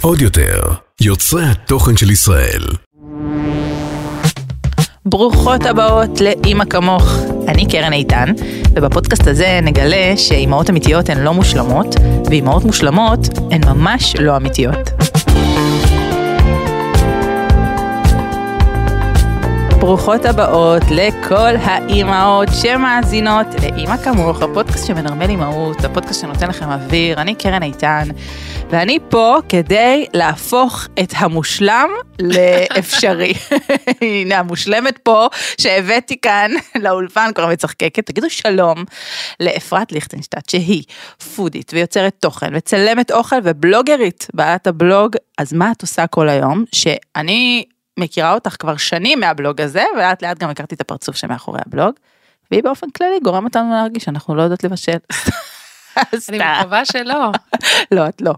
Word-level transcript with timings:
עוד 0.00 0.20
יותר, 0.20 0.60
יוצרי 1.00 1.44
התוכן 1.44 1.96
של 1.96 2.10
ישראל. 2.10 2.62
ברוכות 5.06 5.66
הבאות 5.66 6.20
לאימא 6.20 6.64
כמוך. 6.64 7.12
אני 7.48 7.66
קרן 7.68 7.92
איתן, 7.92 8.32
ובפודקאסט 8.74 9.26
הזה 9.26 9.60
נגלה 9.62 10.16
שאימהות 10.16 10.70
אמיתיות 10.70 11.08
הן 11.08 11.18
לא 11.18 11.34
מושלמות, 11.34 11.94
ואימהות 12.26 12.64
מושלמות 12.64 13.20
הן 13.50 13.64
ממש 13.64 14.16
לא 14.16 14.36
אמיתיות. 14.36 14.95
ברוכות 19.86 20.24
הבאות 20.24 20.82
לכל 20.90 21.56
האימהות 21.60 22.48
שמאזינות 22.62 23.46
לאימא 23.62 23.96
כמוך, 23.96 24.42
הפודקאסט 24.42 24.86
שמנרמל 24.86 25.30
אימהות, 25.30 25.84
הפודקאסט 25.84 26.20
שנותן 26.20 26.48
לכם 26.48 26.68
אוויר, 26.68 27.20
אני 27.20 27.34
קרן 27.34 27.62
איתן, 27.62 28.08
ואני 28.70 28.98
פה 29.08 29.36
כדי 29.48 30.06
להפוך 30.14 30.86
את 31.02 31.12
המושלם 31.16 31.88
לאפשרי. 32.20 33.32
הנה 34.00 34.38
המושלמת 34.38 34.98
פה 35.02 35.26
שהבאתי 35.60 36.20
כאן 36.20 36.50
לאולפן, 36.82 37.30
כבר 37.34 37.46
מצחקקת, 37.46 38.06
תגידו 38.06 38.30
שלום 38.30 38.84
לאפרת 39.40 39.92
ליכטנשטט, 39.92 40.48
שהיא 40.48 40.82
פודית 41.36 41.70
ויוצרת 41.74 42.14
תוכן 42.20 42.50
וצלמת 42.54 43.10
אוכל 43.10 43.36
ובלוגרית, 43.42 44.26
בעלת 44.34 44.66
הבלוג, 44.66 45.16
אז 45.38 45.52
מה 45.52 45.72
את 45.72 45.82
עושה 45.82 46.06
כל 46.06 46.28
היום? 46.28 46.64
שאני 46.72 47.64
מכירה 47.98 48.34
אותך 48.34 48.56
כבר 48.58 48.76
שנים 48.76 49.20
מהבלוג 49.20 49.60
הזה, 49.60 49.84
ולאט 49.96 50.22
לאט 50.22 50.38
גם 50.38 50.50
הכרתי 50.50 50.74
את 50.74 50.80
הפרצוף 50.80 51.16
שמאחורי 51.16 51.60
הבלוג, 51.66 51.94
והיא 52.50 52.62
באופן 52.62 52.90
כללי 52.90 53.20
גורמת 53.22 53.56
לנו 53.56 53.74
להרגיש 53.74 54.04
שאנחנו 54.04 54.34
לא 54.34 54.42
יודעות 54.42 54.64
לבשל. 54.64 54.96
אני 56.28 56.38
מקווה 56.38 56.84
שלא. 56.84 57.30
לא, 57.94 58.08
את 58.08 58.20
לא. 58.20 58.34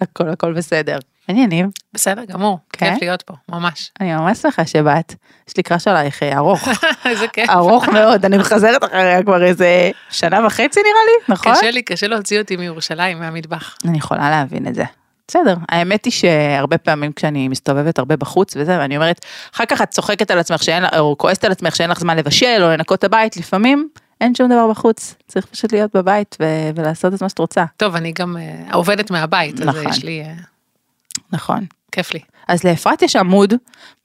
הכל 0.00 0.28
הכל 0.28 0.52
בסדר. 0.52 0.98
מעניינים. 1.28 1.70
בסדר 1.94 2.24
גמור, 2.24 2.58
כן? 2.72 2.92
כיף 2.92 3.02
להיות 3.02 3.22
פה, 3.22 3.34
ממש. 3.48 3.90
אני 4.00 4.14
ממש 4.14 4.38
שמחה 4.38 4.66
שבאת. 4.66 5.14
יש 5.48 5.56
לי 5.56 5.62
קראש 5.62 5.88
עלייך 5.88 6.22
אה, 6.22 6.36
ארוך. 6.36 6.68
איזה 7.04 7.28
כיף. 7.28 7.50
ארוך 7.50 7.88
מאוד, 7.88 8.24
אני 8.24 8.38
מחזרת 8.38 8.84
אחריה 8.84 9.22
כבר 9.22 9.44
איזה 9.44 9.90
שנה 10.10 10.46
וחצי 10.46 10.80
נראה 10.80 11.02
לי, 11.06 11.34
נכון? 11.34 11.54
קשה 11.54 11.70
לי, 11.70 11.82
קשה 11.82 12.06
להוציא 12.06 12.40
אותי 12.40 12.56
מירושלים, 12.56 13.18
מהמטבח. 13.18 13.76
אני 13.84 13.98
יכולה 13.98 14.30
להבין 14.30 14.66
את 14.66 14.74
זה. 14.74 14.84
בסדר, 15.28 15.54
האמת 15.68 16.04
היא 16.04 16.12
שהרבה 16.12 16.78
פעמים 16.78 17.12
כשאני 17.12 17.48
מסתובבת 17.48 17.98
הרבה 17.98 18.16
בחוץ 18.16 18.56
וזה, 18.56 18.78
ואני 18.78 18.96
אומרת, 18.96 19.24
אחר 19.54 19.64
כך 19.64 19.82
את 19.82 19.90
צוחקת 19.90 20.30
על 20.30 20.38
עצמך 20.38 20.62
שאין, 20.62 20.84
או 20.98 21.18
כועסת 21.18 21.44
על 21.44 21.52
עצמך 21.52 21.76
שאין 21.76 21.90
לך 21.90 22.00
זמן 22.00 22.16
לבשל 22.16 22.58
או 22.62 22.68
לנקות 22.68 22.98
את 22.98 23.04
הבית, 23.04 23.36
לפעמים 23.36 23.88
אין 24.20 24.34
שום 24.34 24.46
דבר 24.48 24.70
בחוץ, 24.70 25.14
צריך 25.28 25.46
פשוט 25.46 25.72
להיות 25.72 25.96
בבית 25.96 26.36
ו- 26.40 26.70
ולעשות 26.74 27.14
את 27.14 27.22
מה 27.22 27.28
שאת 27.28 27.38
רוצה. 27.38 27.64
טוב, 27.76 27.96
אני 27.96 28.12
גם 28.12 28.36
אה, 28.36 28.74
עובדת 28.74 29.10
מהבית, 29.10 29.60
אז 29.60 29.66
נכון. 29.66 29.88
יש 29.88 30.04
לי, 30.04 30.22
אה, 30.22 30.34
נכון. 31.32 31.64
כיף 31.92 32.14
לי. 32.14 32.20
אז 32.48 32.64
לאפרת 32.64 33.02
יש 33.02 33.16
עמוד 33.16 33.54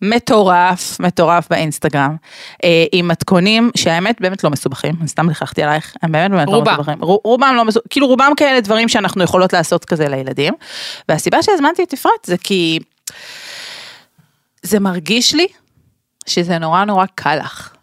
מטורף, 0.02 1.00
מטורף 1.00 1.48
באינסטגרם, 1.50 2.16
אה, 2.64 2.86
עם 2.92 3.08
מתכונים 3.08 3.72
שהאמת 3.78 4.22
באמת 4.22 4.44
לא 4.44 4.50
מסובכים, 4.50 4.96
אני 5.00 5.08
סתם 5.08 5.30
לכלכתי 5.30 5.64
עלייך, 5.64 5.96
הם 6.02 6.12
באמת 6.12 6.32
באמת 6.32 6.48
לא 6.48 6.56
רובם. 6.56 6.74
מסובכים. 6.74 7.04
רו- 7.04 7.22
רובם 7.24 7.54
לא 7.58 7.66
מסובכים, 7.66 7.88
כאילו 7.90 8.08
רובם 8.08 8.32
כאלה 8.38 8.62
דברים 8.62 8.90
שאנחנו 8.90 9.24
יכולות 9.24 9.54
לעשות 9.54 9.86
כזה 9.86 10.08
לילדים. 10.10 10.54
והסיבה 11.10 11.44
שהזמנתי 11.44 11.84
את 11.84 11.94
אפרת 11.94 12.12
זה 12.26 12.36
כי 12.38 12.80
זה 14.64 14.80
מרגיש 14.80 15.36
לי 15.36 15.48
שזה 16.28 16.58
נורא 16.58 16.86
נורא 16.86 17.06
קל 17.16 17.36
לך. 17.36 17.74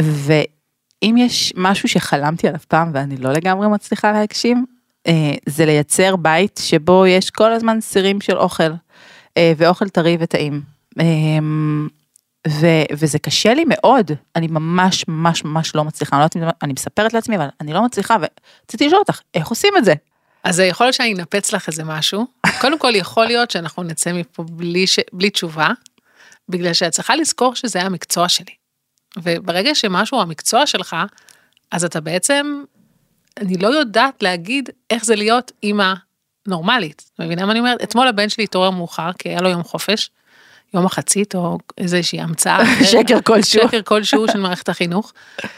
ואם 0.00 1.14
יש 1.18 1.52
משהו 1.56 1.88
שחלמתי 1.88 2.48
עליו 2.48 2.60
פעם 2.68 2.90
ואני 2.94 3.16
לא 3.16 3.32
לגמרי 3.32 3.68
מצליחה 3.68 4.12
להגשים, 4.12 4.66
אה, 5.06 5.32
זה 5.46 5.66
לייצר 5.66 6.16
בית 6.16 6.60
שבו 6.62 7.06
יש 7.06 7.30
כל 7.30 7.52
הזמן 7.52 7.80
סירים 7.80 8.20
של 8.20 8.36
אוכל, 8.38 8.72
ואוכל 9.56 9.88
טרי 9.88 10.16
וטעים. 10.20 10.62
אה, 11.00 11.04
ו- 12.48 12.84
וזה 12.92 13.18
קשה 13.18 13.54
לי 13.54 13.64
מאוד, 13.68 14.10
אני 14.36 14.46
ממש 14.46 15.04
ממש 15.08 15.44
ממש 15.44 15.74
לא 15.74 15.84
מצליחה, 15.84 16.16
אני 16.16 16.20
לא 16.20 16.24
יודעת 16.40 16.54
אני 16.62 16.72
מספרת 16.72 17.12
לעצמי, 17.12 17.36
אבל 17.36 17.48
אני 17.60 17.72
לא 17.72 17.82
מצליחה, 17.82 18.16
ורציתי 18.20 18.86
לשאול 18.86 19.00
אותך, 19.00 19.20
איך 19.34 19.48
עושים 19.48 19.74
את 19.78 19.84
זה? 19.84 19.94
אז 20.44 20.60
יכול 20.60 20.86
להיות 20.86 20.94
שאני 20.94 21.14
אנפץ 21.14 21.52
לך 21.52 21.68
איזה 21.68 21.84
משהו. 21.84 22.26
קודם 22.60 22.78
כל, 22.78 22.92
יכול 22.94 23.26
להיות 23.26 23.50
שאנחנו 23.50 23.82
נצא 23.82 24.12
מפה 24.12 24.42
בלי, 24.42 24.86
ש... 24.86 24.98
בלי 25.12 25.30
תשובה, 25.30 25.68
בגלל 26.48 26.72
שאת 26.72 26.92
צריכה 26.92 27.16
לזכור 27.16 27.54
שזה 27.54 27.82
המקצוע 27.82 28.28
שלי. 28.28 28.54
וברגע 29.16 29.74
שמשהו 29.74 30.20
המקצוע 30.20 30.66
שלך, 30.66 30.96
אז 31.70 31.84
אתה 31.84 32.00
בעצם, 32.00 32.62
אני 33.40 33.56
לא 33.56 33.68
יודעת 33.68 34.22
להגיד 34.22 34.70
איך 34.90 35.04
זה 35.04 35.16
להיות 35.16 35.52
אימא 35.62 35.94
נורמלית. 36.48 37.02
את 37.14 37.20
מבינה 37.20 37.46
מה 37.46 37.52
אני 37.52 37.58
אומרת? 37.60 37.82
אתמול 37.82 38.08
הבן 38.08 38.28
שלי 38.28 38.44
התעורר 38.44 38.70
מאוחר, 38.70 39.10
כי 39.18 39.28
היה 39.28 39.40
לו 39.40 39.48
יום 39.48 39.62
חופש, 39.62 40.10
יום 40.74 40.84
מחצית 40.84 41.34
או 41.34 41.58
איזושהי 41.78 42.20
המצאה. 42.20 42.58
שקר 42.92 43.20
כלשהו. 43.24 43.68
שקר 43.68 43.82
כלשהו 43.82 44.26
של 44.32 44.40
מערכת 44.40 44.68
החינוך, 44.68 45.12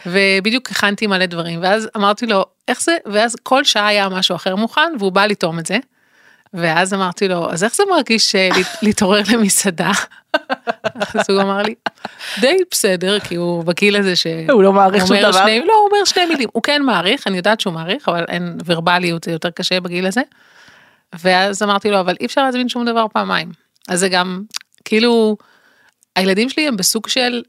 ובדיוק 0.06 0.70
הכנתי 0.70 1.06
מלא 1.06 1.26
דברים, 1.26 1.58
ואז 1.62 1.88
אמרתי 1.96 2.26
לו, 2.26 2.44
איך 2.68 2.82
זה, 2.82 2.96
ואז 3.06 3.36
כל 3.42 3.64
שעה 3.64 3.86
היה 3.86 4.08
משהו 4.08 4.36
אחר 4.36 4.56
מוכן, 4.56 4.92
והוא 4.98 5.12
בא 5.12 5.26
לטעום 5.26 5.58
את 5.58 5.66
זה, 5.66 5.78
ואז 6.54 6.94
אמרתי 6.94 7.28
לו, 7.28 7.50
אז 7.52 7.64
איך 7.64 7.74
זה 7.74 7.82
מרגיש 7.90 8.34
אה, 8.34 8.48
להת- 8.56 8.76
להתעורר 8.82 9.22
למסעדה? 9.32 9.90
אז 11.14 11.24
הוא 11.30 11.42
אמר 11.42 11.62
לי, 11.62 11.74
די 12.40 12.56
בסדר, 12.70 13.20
כי 13.20 13.34
הוא 13.34 13.64
בגיל 13.64 13.96
הזה 13.96 14.16
ש... 14.16 14.26
הוא 14.50 14.62
לא 14.62 14.72
מעריך 14.72 15.06
שום 15.06 15.16
דבר. 15.16 15.32
שני, 15.32 15.60
לא, 15.66 15.72
הוא 15.74 15.88
אומר 15.92 16.04
שני 16.04 16.26
מילים, 16.26 16.48
הוא 16.52 16.62
כן 16.62 16.82
מעריך, 16.82 17.26
אני 17.26 17.36
יודעת 17.36 17.60
שהוא 17.60 17.72
מעריך, 17.72 18.08
אבל 18.08 18.24
אין 18.28 18.58
ורבליות, 18.66 19.24
זה 19.24 19.30
יותר 19.32 19.50
קשה 19.50 19.80
בגיל 19.80 20.06
הזה. 20.06 20.20
ואז 21.18 21.62
אמרתי 21.62 21.90
לו, 21.90 22.00
אבל 22.00 22.14
אי 22.20 22.26
אפשר 22.26 22.44
להזמין 22.44 22.68
שום 22.68 22.84
דבר 22.84 23.06
פעמיים. 23.12 23.52
אז 23.88 24.00
זה 24.00 24.08
גם, 24.08 24.42
כאילו, 24.84 25.36
הילדים 26.16 26.48
שלי 26.48 26.68
הם 26.68 26.76
בסוג 26.76 27.08
של 27.08 27.42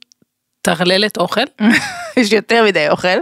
טרללת 0.61 1.17
אוכל, 1.17 1.41
יש 2.17 2.31
יותר 2.31 2.63
מדי 2.65 2.89
אוכל. 2.89 3.17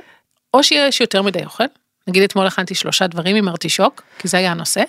או 0.53 0.63
שיש 0.63 1.01
יותר 1.01 1.21
מדי 1.21 1.43
אוכל, 1.45 1.63
נגיד 2.07 2.23
אתמול 2.23 2.47
הכנתי 2.47 2.75
שלושה 2.75 3.07
דברים 3.07 3.35
עם 3.35 3.49
ארטישוק, 3.49 4.01
כי 4.19 4.27
זה 4.27 4.37
היה 4.37 4.51
הנושא, 4.51 4.83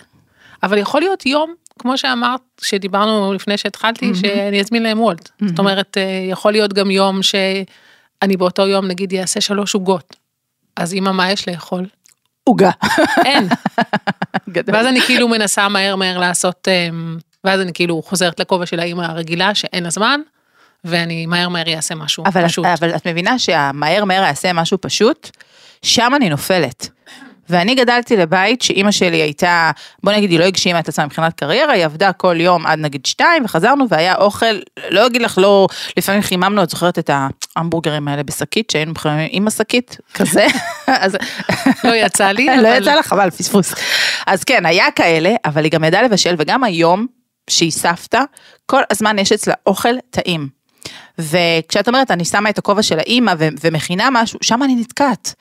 אבל 0.62 0.78
יכול 0.78 1.00
להיות 1.00 1.26
יום, 1.26 1.54
כמו 1.78 1.98
שאמרת, 1.98 2.40
שדיברנו 2.60 3.32
לפני 3.32 3.58
שהתחלתי, 3.58 4.12
שאני 4.14 4.60
אזמין 4.60 4.82
להם 4.82 5.00
וולט. 5.00 5.30
זאת 5.46 5.58
אומרת, 5.58 5.96
אה, 5.98 6.26
יכול 6.30 6.52
להיות 6.52 6.72
גם 6.72 6.90
יום 6.90 7.22
שאני 7.22 8.36
באותו 8.36 8.66
יום 8.66 8.86
נגיד 8.86 9.14
אעשה 9.14 9.40
שלוש 9.40 9.74
עוגות. 9.74 10.16
אז 10.76 10.94
אמא, 10.94 11.12
מה 11.12 11.32
יש 11.32 11.48
לאכול? 11.48 11.86
עוגה. 12.50 12.70
אין. 13.24 13.48
ואז 14.66 14.86
אני 14.86 15.00
כאילו 15.00 15.28
מנסה 15.28 15.68
מהר 15.68 15.96
מהר 15.96 16.18
לעשות, 16.18 16.68
אמ, 16.68 17.18
ואז 17.44 17.60
אני 17.60 17.72
כאילו 17.72 18.02
חוזרת 18.02 18.40
לכובע 18.40 18.66
של 18.66 18.80
האמא 18.80 19.02
הרגילה 19.02 19.54
שאין 19.54 19.84
לה 19.84 19.90
זמן, 19.90 20.20
ואני 20.84 21.26
מהר 21.26 21.48
מהר 21.48 21.74
אעשה 21.74 21.94
משהו 21.94 22.24
אבל, 22.26 22.48
פשוט. 22.48 22.64
אבל 22.66 22.96
את 22.96 23.06
מבינה 23.06 23.38
שהמהר 23.38 24.04
מהר 24.04 24.22
יעשה 24.22 24.52
משהו 24.52 24.78
פשוט, 24.80 25.30
שם 25.82 26.12
אני 26.16 26.28
נופלת. 26.28 26.88
ואני 27.50 27.74
גדלתי 27.74 28.16
לבית 28.16 28.62
שאימא 28.62 28.90
שלי 28.90 29.16
הייתה, 29.16 29.70
בוא 30.04 30.12
נגיד, 30.12 30.30
היא 30.30 30.38
לא 30.38 30.44
הגשימה 30.44 30.78
את 30.78 30.88
עצמה 30.88 31.06
מבחינת 31.06 31.32
קריירה, 31.34 31.72
היא 31.72 31.84
עבדה 31.84 32.12
כל 32.12 32.36
יום 32.40 32.66
עד 32.66 32.78
נגיד 32.78 33.06
שתיים, 33.06 33.44
וחזרנו 33.44 33.84
והיה 33.88 34.14
אוכל, 34.14 34.58
לא 34.90 35.06
אגיד 35.06 35.22
לך, 35.22 35.38
לא, 35.38 35.66
לפעמים 35.96 36.22
חיממנו, 36.22 36.62
את 36.62 36.70
זוכרת 36.70 36.98
את 36.98 37.10
ההמבורגרים 37.56 38.08
האלה 38.08 38.22
בשקית, 38.22 38.70
שהיינו 38.70 38.92
מחממים 38.92 39.28
עם 39.30 39.46
השקית, 39.46 39.96
כזה, 40.14 40.46
אז 40.86 41.16
לא 41.84 41.94
יצא 41.94 42.26
לי, 42.30 42.46
לא 42.62 42.68
אבל- 42.68 42.82
יצא 42.82 42.94
לך, 42.94 43.06
חבל, 43.06 43.30
פספוס. 43.30 43.74
אז 44.26 44.44
כן, 44.44 44.66
היה 44.66 44.90
כאלה, 44.90 45.34
אבל 45.44 45.64
היא 45.64 45.72
גם 45.72 45.84
ידעה 45.84 46.02
לבשל, 46.02 46.34
וגם 46.38 46.64
היום, 46.64 47.06
שהיא 47.50 47.70
סבתא, 47.72 48.20
כל 48.66 48.82
הזמן 48.90 49.18
יש 49.18 49.32
אצלה 49.32 49.54
אוכל 49.66 49.94
טעים. 50.10 50.48
וכשאת 51.18 51.88
אומרת, 51.88 52.10
אני 52.10 52.24
שמה 52.24 52.50
את 52.50 52.58
הכובע 52.58 52.82
של 52.82 52.98
האימא 52.98 53.32
ו- 53.38 53.48
ומכינה 53.64 54.08
משהו, 54.12 54.38
שם 54.42 54.62
אני 54.62 54.74
נתקעת. 54.76 55.34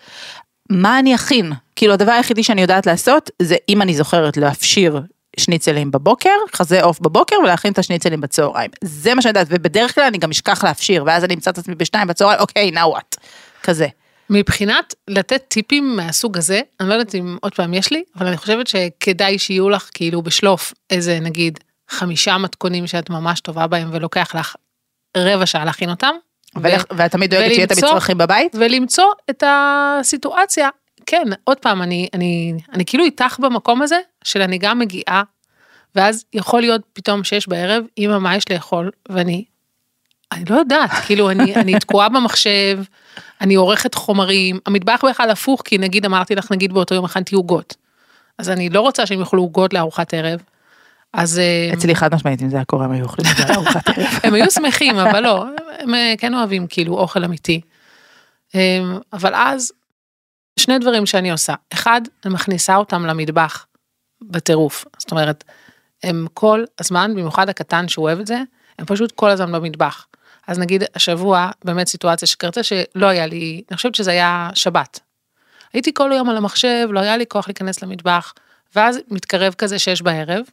מה 0.70 1.00
אני 1.00 1.16
אכין? 1.16 1.52
כאילו, 1.76 1.94
הדבר 1.94 2.12
היחידי 2.12 2.44
שאני 2.44 2.62
יודעת 2.62 2.86
לעשות, 2.86 3.30
זה 3.42 3.56
אם 3.70 3.82
אני 3.82 3.94
זוכרת 3.94 4.38
להפשיר 4.38 5.02
שניצלים 5.40 5.92
בבוקר, 5.92 6.36
חזה 6.56 6.84
עוף 6.84 7.00
בבוקר, 7.00 7.36
ולהכין 7.44 7.72
את 7.72 7.78
השניצלים 7.78 8.22
בצהריים. 8.22 8.72
זה 8.84 9.14
מה 9.14 9.22
שאני 9.22 9.30
יודעת, 9.30 9.48
ובדרך 9.50 9.96
כלל 9.96 10.04
אני 10.04 10.18
גם 10.18 10.30
אשכח 10.30 10.64
להפשיר, 10.64 11.04
ואז 11.08 11.24
אני 11.24 11.34
אמצא 11.34 11.52
את 11.52 11.58
עצמי 11.58 11.76
בשתיים 11.76 12.08
בצהריים, 12.08 12.40
אוקיי, 12.40 12.72
now 12.74 12.98
what? 12.98 13.18
כזה. 13.64 13.88
מבחינת 14.30 14.96
לתת 15.08 15.44
טיפים 15.48 15.96
מהסוג 15.96 16.38
הזה, 16.38 16.62
אני 16.80 16.90
לא 16.90 16.94
יודעת 16.94 17.16
אם 17.16 17.38
עוד 17.42 17.56
פעם 17.56 17.74
יש 17.74 17.92
לי, 17.92 18.04
אבל 18.16 18.28
אני 18.28 18.38
חושבת 18.38 18.68
שכדאי 18.68 19.40
שיהיו 19.40 19.70
לך 19.70 19.90
כאילו 19.94 20.22
בשלוף 20.22 20.74
איזה 20.90 21.20
נגיד 21.20 21.60
חמישה 21.90 22.38
מתכונים 22.38 22.88
שאת 22.88 23.10
ממש 23.10 23.40
טובה 23.40 23.68
בהם 23.68 23.90
ולוקח 23.92 24.36
לך 24.36 24.56
רבע 25.18 25.46
שעה 25.46 25.66
להכין 25.66 25.90
אותם. 25.90 26.16
ולך- 26.56 26.84
ואת 26.98 27.12
תמיד 27.12 27.30
דואגת 27.36 27.52
שיהיה 27.54 27.64
את 27.66 27.72
המצרכים 27.72 28.18
בבית? 28.18 28.56
ולמצוא 28.60 29.06
את 29.30 29.44
הסיטואציה. 29.48 30.70
כן, 31.06 31.24
עוד 31.44 31.58
פעם, 31.58 31.82
אני, 31.82 32.08
אני, 32.14 32.54
אני 32.74 32.86
כאילו 32.86 33.04
איתך 33.04 33.40
במקום 33.40 33.82
הזה, 33.82 34.00
של 34.24 34.42
אני 34.42 34.58
גם 34.58 34.80
מגיעה, 34.80 35.24
ואז 35.96 36.26
יכול 36.34 36.62
להיות 36.62 36.82
פתאום 36.94 37.24
שש 37.24 37.48
בערב, 37.48 37.84
אמא, 37.98 38.20
מה 38.20 38.36
יש 38.36 38.44
לאכול? 38.52 38.92
ואני, 39.10 39.46
אני 40.32 40.44
לא 40.50 40.56
יודעת, 40.56 40.92
כאילו, 40.92 41.30
אני, 41.30 41.56
אני 41.62 41.80
תקועה 41.80 42.10
במחשב, 42.10 42.80
אני 43.42 43.56
עורכת 43.56 43.96
חומרים, 43.96 44.60
המטבח 44.66 45.06
בכלל 45.10 45.30
הפוך, 45.30 45.62
כי 45.66 45.78
נגיד 45.78 46.06
אמרתי 46.06 46.36
לך, 46.36 46.52
נגיד 46.52 46.74
באותו 46.74 46.96
יום 46.96 47.06
הכנתי 47.06 47.36
עוגות. 47.36 47.76
אז 48.38 48.50
אני 48.50 48.70
לא 48.70 48.82
רוצה 48.82 49.06
שהם 49.06 49.20
יאכלו 49.20 49.42
עוגות 49.42 49.74
לארוחת 49.74 50.14
ערב. 50.14 50.40
אז 51.14 51.40
אה, 51.40 51.70
אצלי 51.74 51.96
חד 51.96 52.16
משמעית, 52.16 52.42
אם 52.42 52.50
זה 52.50 52.56
היה 52.56 52.66
קורה, 52.66 52.86
הם 52.86 52.92
היו 52.92 53.04
אוכלים 53.04 53.32
את 53.32 53.38
זה 53.38 53.54
לארוחת 53.54 53.90
ערב. 53.90 54.08
הם 54.24 54.34
היו 54.34 54.52
שמחים, 54.52 54.98
אבל 54.98 55.20
לא, 55.20 55.46
הם 55.80 55.94
אה, 55.94 56.14
כן 56.18 56.34
אוהבים 56.34 56.68
כאילו 56.68 56.98
אוכל 56.98 57.24
אמיתי. 57.24 57.62
אה, 58.56 58.80
אבל 59.14 59.36
אז, 59.36 59.72
שני 60.60 60.80
דברים 60.80 61.06
שאני 61.06 61.32
עושה. 61.32 61.54
אחד, 61.74 62.02
אני 62.26 62.34
מכניסה 62.34 62.76
אותם 62.76 63.06
למטבח 63.06 63.66
בטירוף. 64.22 64.86
זאת 64.98 65.12
אומרת, 65.12 65.44
הם 66.04 66.28
כל 66.34 66.64
הזמן, 66.80 67.12
במיוחד 67.12 67.50
הקטן 67.50 67.88
שהוא 67.88 68.04
אוהב 68.04 68.20
את 68.20 68.28
זה, 68.28 68.42
הם 68.80 68.86
פשוט 68.86 69.12
כל 69.12 69.30
הזמן 69.30 69.52
במטבח. 69.52 70.06
אז 70.48 70.60
נגיד 70.60 70.84
השבוע, 70.96 71.52
באמת 71.66 71.88
סיטואציה 71.88 72.28
שקרתה 72.28 72.64
שלא 72.64 73.06
היה 73.08 73.26
לי, 73.26 73.62
אני 73.72 73.78
חושבת 73.78 73.96
שזה 73.96 74.12
היה 74.12 74.50
שבת. 74.54 75.00
הייתי 75.74 75.94
כל 75.94 76.12
היום 76.12 76.30
על 76.30 76.38
המחשב, 76.38 76.88
לא 76.92 77.00
היה 77.00 77.18
לי 77.18 77.26
כוח 77.28 77.48
להיכנס 77.48 77.84
למטבח, 77.84 78.34
ואז 78.76 79.00
מתקרב 79.10 79.54
כזה 79.54 79.80
שש 79.80 80.02
בערב. 80.02 80.46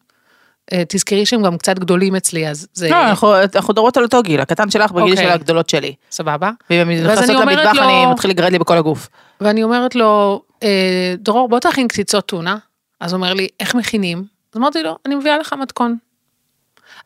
אה, 0.72 0.82
תזכרי 0.88 1.26
שהם 1.26 1.42
גם 1.42 1.58
קצת 1.58 1.78
גדולים 1.78 2.16
אצלי, 2.16 2.48
אז 2.48 2.66
זה 2.74 2.88
לא, 2.88 3.08
אנחנו 3.08 3.34
אנחנו 3.54 3.72
מדברות 3.72 3.96
על 3.96 4.02
אותו 4.02 4.22
גיל, 4.22 4.40
הקטן 4.40 4.70
שלך 4.70 4.92
בגיל 4.92 5.10
אוקיי. 5.10 5.24
של 5.26 5.30
הגדולות 5.32 5.68
שלי. 5.68 5.94
סבבה. 6.10 6.50
ואם 6.70 6.88
ואז 6.88 7.18
נכנסות 7.18 7.36
למטבח, 7.42 7.74
לו- 7.74 7.82
אני 7.82 8.06
מתחיל 8.12 8.30
לגרד 8.30 8.52
לי 8.52 8.58
בכל 8.58 8.78
הגוף. 8.78 9.08
ואני 9.40 9.62
אומרת 9.62 9.94
לו, 9.94 10.42
אה, 10.62 11.14
דרור, 11.18 11.48
בוא 11.48 11.58
תכין 11.58 11.88
קציצות 11.88 12.26
טונה. 12.26 12.56
אז 13.00 13.12
הוא 13.12 13.18
אומר 13.18 13.34
לי, 13.34 13.48
איך 13.60 13.74
מכינים? 13.74 14.24
אז 14.54 14.60
אמרתי 14.60 14.82
לו, 14.82 14.96
אני 15.06 15.14
מביאה 15.14 15.38
לך 15.38 15.52
מתכון. 15.52 15.96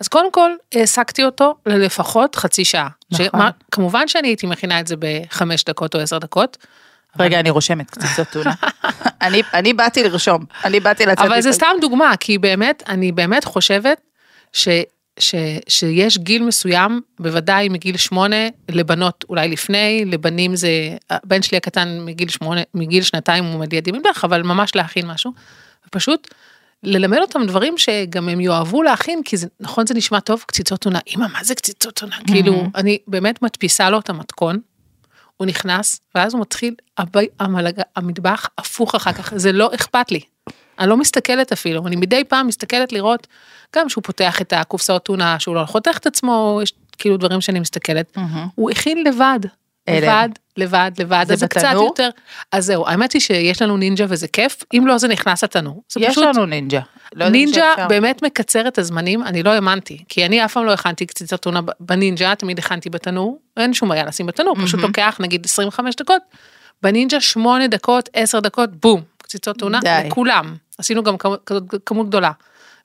אז 0.00 0.08
קודם 0.08 0.32
כל, 0.32 0.50
העסקתי 0.74 1.24
אותו 1.24 1.54
ללפחות 1.66 2.36
חצי 2.36 2.64
שעה. 2.64 2.88
נכון. 3.10 3.26
שמה, 3.26 3.50
כמובן 3.70 4.08
שאני 4.08 4.28
הייתי 4.28 4.46
מכינה 4.46 4.80
את 4.80 4.86
זה 4.86 4.94
בחמש 4.98 5.64
דקות 5.64 5.94
או 5.94 6.00
עשר 6.00 6.18
דקות, 6.18 6.56
רגע, 7.18 7.40
אני 7.40 7.50
רושמת 7.50 7.90
קציצות 7.90 8.28
טונה. 8.32 8.52
אני- 9.20 9.42
אני 9.54 9.72
באתי 9.72 10.02
לרשום, 10.02 10.44
אני 10.64 10.80
באתי 10.80 11.06
לצאת. 11.06 11.26
אבל 11.26 11.40
זה. 11.40 11.52
סתם 11.52 11.66
דוגמה, 11.80 12.12
כי 12.20 12.38
באמת, 12.38 12.82
אני 12.88 13.12
באמת 13.12 13.44
חושבת 13.44 14.00
ש, 14.52 14.68
ש, 15.18 15.34
שיש 15.68 16.18
גיל 16.18 16.42
מסוים, 16.42 17.00
בוודאי 17.20 17.68
מגיל 17.68 17.96
שמונה, 17.96 18.36
לבנות 18.68 19.24
אולי 19.28 19.48
לפני, 19.48 20.04
לבנים 20.06 20.56
זה, 20.56 20.68
הבן 21.10 21.42
שלי 21.42 21.56
הקטן 21.56 21.98
מגיל 22.04 22.28
שמונה, 22.28 22.60
מגיל 22.74 23.02
שנתיים 23.02 23.44
הוא 23.44 23.54
עומד 23.54 23.72
לידי 23.74 23.92
מטבח, 23.92 24.24
אבל 24.24 24.42
ממש 24.42 24.74
להכין 24.74 25.06
משהו. 25.06 25.32
ופשוט 25.86 26.28
ללמד 26.82 27.18
אותם 27.18 27.46
דברים 27.46 27.78
שגם 27.78 28.28
הם 28.28 28.40
יאהבו 28.40 28.82
להכין, 28.82 29.22
כי 29.24 29.36
זה, 29.36 29.46
נכון 29.60 29.86
זה 29.86 29.94
נשמע 29.94 30.20
טוב, 30.20 30.44
קציצות 30.46 30.80
טונה, 30.80 30.98
אמא 31.16 31.26
מה 31.32 31.44
זה 31.44 31.54
קציצות 31.54 31.94
טונה? 31.94 32.16
כאילו, 32.26 32.52
אני 32.74 32.98
באמת 33.06 33.42
מדפיסה 33.42 33.90
לו 33.90 33.98
את 33.98 34.10
המתכון. 34.10 34.58
הוא 35.40 35.46
נכנס, 35.46 36.00
ואז 36.14 36.34
הוא 36.34 36.40
מתחיל, 36.40 36.74
הבי, 36.98 37.26
המלג, 37.40 37.80
המטבח 37.96 38.48
הפוך 38.58 38.94
אחר 38.94 39.12
כך, 39.12 39.32
זה 39.36 39.52
לא 39.52 39.70
אכפת 39.74 40.10
לי. 40.12 40.20
אני 40.78 40.88
לא 40.88 40.96
מסתכלת 40.96 41.52
אפילו, 41.52 41.86
אני 41.86 41.96
מדי 41.96 42.24
פעם 42.24 42.46
מסתכלת 42.46 42.92
לראות, 42.92 43.26
גם 43.76 43.88
שהוא 43.88 44.04
פותח 44.04 44.40
את 44.40 44.52
הקופסאות 44.52 45.04
טונה, 45.04 45.38
שהוא 45.40 45.54
לא 45.54 45.64
חותך 45.66 45.96
את 45.96 46.06
עצמו, 46.06 46.60
יש 46.62 46.72
כאילו 46.98 47.16
דברים 47.16 47.40
שאני 47.40 47.60
מסתכלת. 47.60 48.16
הוא 48.54 48.70
הכין 48.70 49.04
לבד. 49.04 49.40
לבד, 49.90 50.28
לבד, 50.56 50.90
לבד, 50.98 51.24
זה 51.26 51.32
אז 51.32 51.38
זה 51.40 51.48
קצת? 51.48 51.72
יותר, 51.72 52.08
אז 52.52 52.66
זהו, 52.66 52.86
האמת 52.86 53.12
היא 53.12 53.20
שיש 53.20 53.62
לנו 53.62 53.76
נינג'ה 53.76 54.04
וזה 54.08 54.28
כיף, 54.28 54.64
אם 54.74 54.86
לא 54.86 54.98
זה 54.98 55.08
נכנס 55.08 55.44
לתנור. 55.44 55.82
זה 55.92 56.00
יש 56.00 56.08
פשוט, 56.08 56.24
לנו 56.24 56.46
נינג'ה. 56.46 56.80
לא 57.14 57.28
נינג'ה. 57.28 57.74
באמת 57.88 58.22
מקצר 58.22 58.68
את 58.68 58.78
הזמנים, 58.78 59.22
אני 59.22 59.42
לא 59.42 59.50
האמנתי, 59.50 60.04
כי 60.08 60.26
אני 60.26 60.44
אף 60.44 60.52
פעם 60.52 60.66
לא 60.66 60.72
הכנתי 60.72 61.06
קציצות 61.06 61.40
טונה 61.40 61.60
בנינג'ה, 61.80 62.34
תמיד 62.34 62.58
הכנתי 62.58 62.90
בתנור, 62.90 63.40
אין 63.56 63.74
שום 63.74 63.88
בעיה 63.88 64.04
לשים 64.04 64.26
בתנור, 64.26 64.56
פשוט 64.56 64.74
מהמם. 64.74 64.86
לוקח 64.86 65.16
נגיד 65.20 65.44
25 65.44 65.96
דקות, 65.96 66.22
בנינג'ה 66.82 67.20
8 67.20 67.66
דקות, 67.66 68.08
10 68.12 68.40
דקות, 68.40 68.70
בום, 68.76 69.00
קציצות 69.22 69.58
טונה. 69.58 69.80
לכולם, 70.06 70.56
עשינו 70.78 71.02
גם 71.02 71.14
כמות 71.86 72.08
גדולה. 72.08 72.30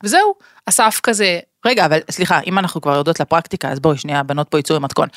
וזהו, 0.03 0.35
אסף 0.65 0.99
כזה, 1.03 1.39
רגע, 1.65 1.85
אבל 1.85 1.99
סליחה, 2.11 2.39
אם 2.47 2.59
אנחנו 2.59 2.81
כבר 2.81 2.93
יורדות 2.93 3.19
לפרקטיקה, 3.19 3.69
אז 3.69 3.79
בואי 3.79 3.97
שנייה, 3.97 4.19
הבנות 4.19 4.49
פה 4.49 4.59
יצאו 4.59 4.75
עם 4.75 4.81
מתכון. 4.81 5.07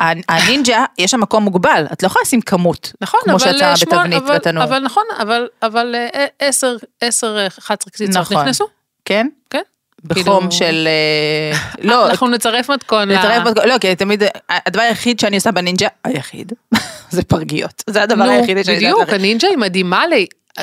ה- 0.00 0.12
הנינג'ה, 0.34 0.84
יש 0.98 1.10
שם 1.10 1.20
מקום 1.20 1.42
מוגבל, 1.44 1.86
את 1.92 2.02
לא 2.02 2.06
יכולה 2.06 2.22
לשים 2.22 2.40
כמות. 2.40 2.92
נכון, 3.00 3.20
כמו 3.24 3.40
שמה 3.40 3.52
שמונה- 3.52 3.74
בתבנית 4.02 4.22
אבל- 4.22 4.34
בתנור. 4.34 4.64
אבל 4.64 4.78
נכון, 4.78 5.04
אבל, 5.22 5.46
אבל 5.62 5.94
אה, 6.14 6.26
10, 6.38 6.76
10, 7.00 7.36
11 7.58 7.90
קציצות 7.90 8.16
נכון. 8.16 8.36
נכנסו, 8.36 8.66
כן? 9.04 9.26
כן. 9.50 9.62
בחום 10.04 10.24
כאילו- 10.24 10.52
של... 10.52 10.88
אה, 10.88 11.58
לא, 11.90 12.10
אנחנו 12.10 12.28
נצרף 12.28 12.70
מתכון. 12.70 13.08
לצרף 13.08 13.46
מתכון, 13.46 13.68
לא, 13.68 13.78
כי 13.78 13.96
תמיד, 13.96 14.22
הדבר 14.48 14.80
היחיד 14.82 15.20
שאני 15.20 15.36
עושה 15.36 15.52
בנינג'ה, 15.52 15.88
היחיד, 16.04 16.52
זה 17.10 17.22
פרגיות. 17.22 17.82
זה 17.86 18.02
הדבר 18.02 18.24
נו, 18.24 18.30
היחידי 18.30 18.64
שאני 18.64 18.76
יודעת 18.76 18.94
בדיוק. 18.94 19.14
הנינג'ה 19.20 19.48
היא 19.48 19.58
מדהימה. 19.58 20.02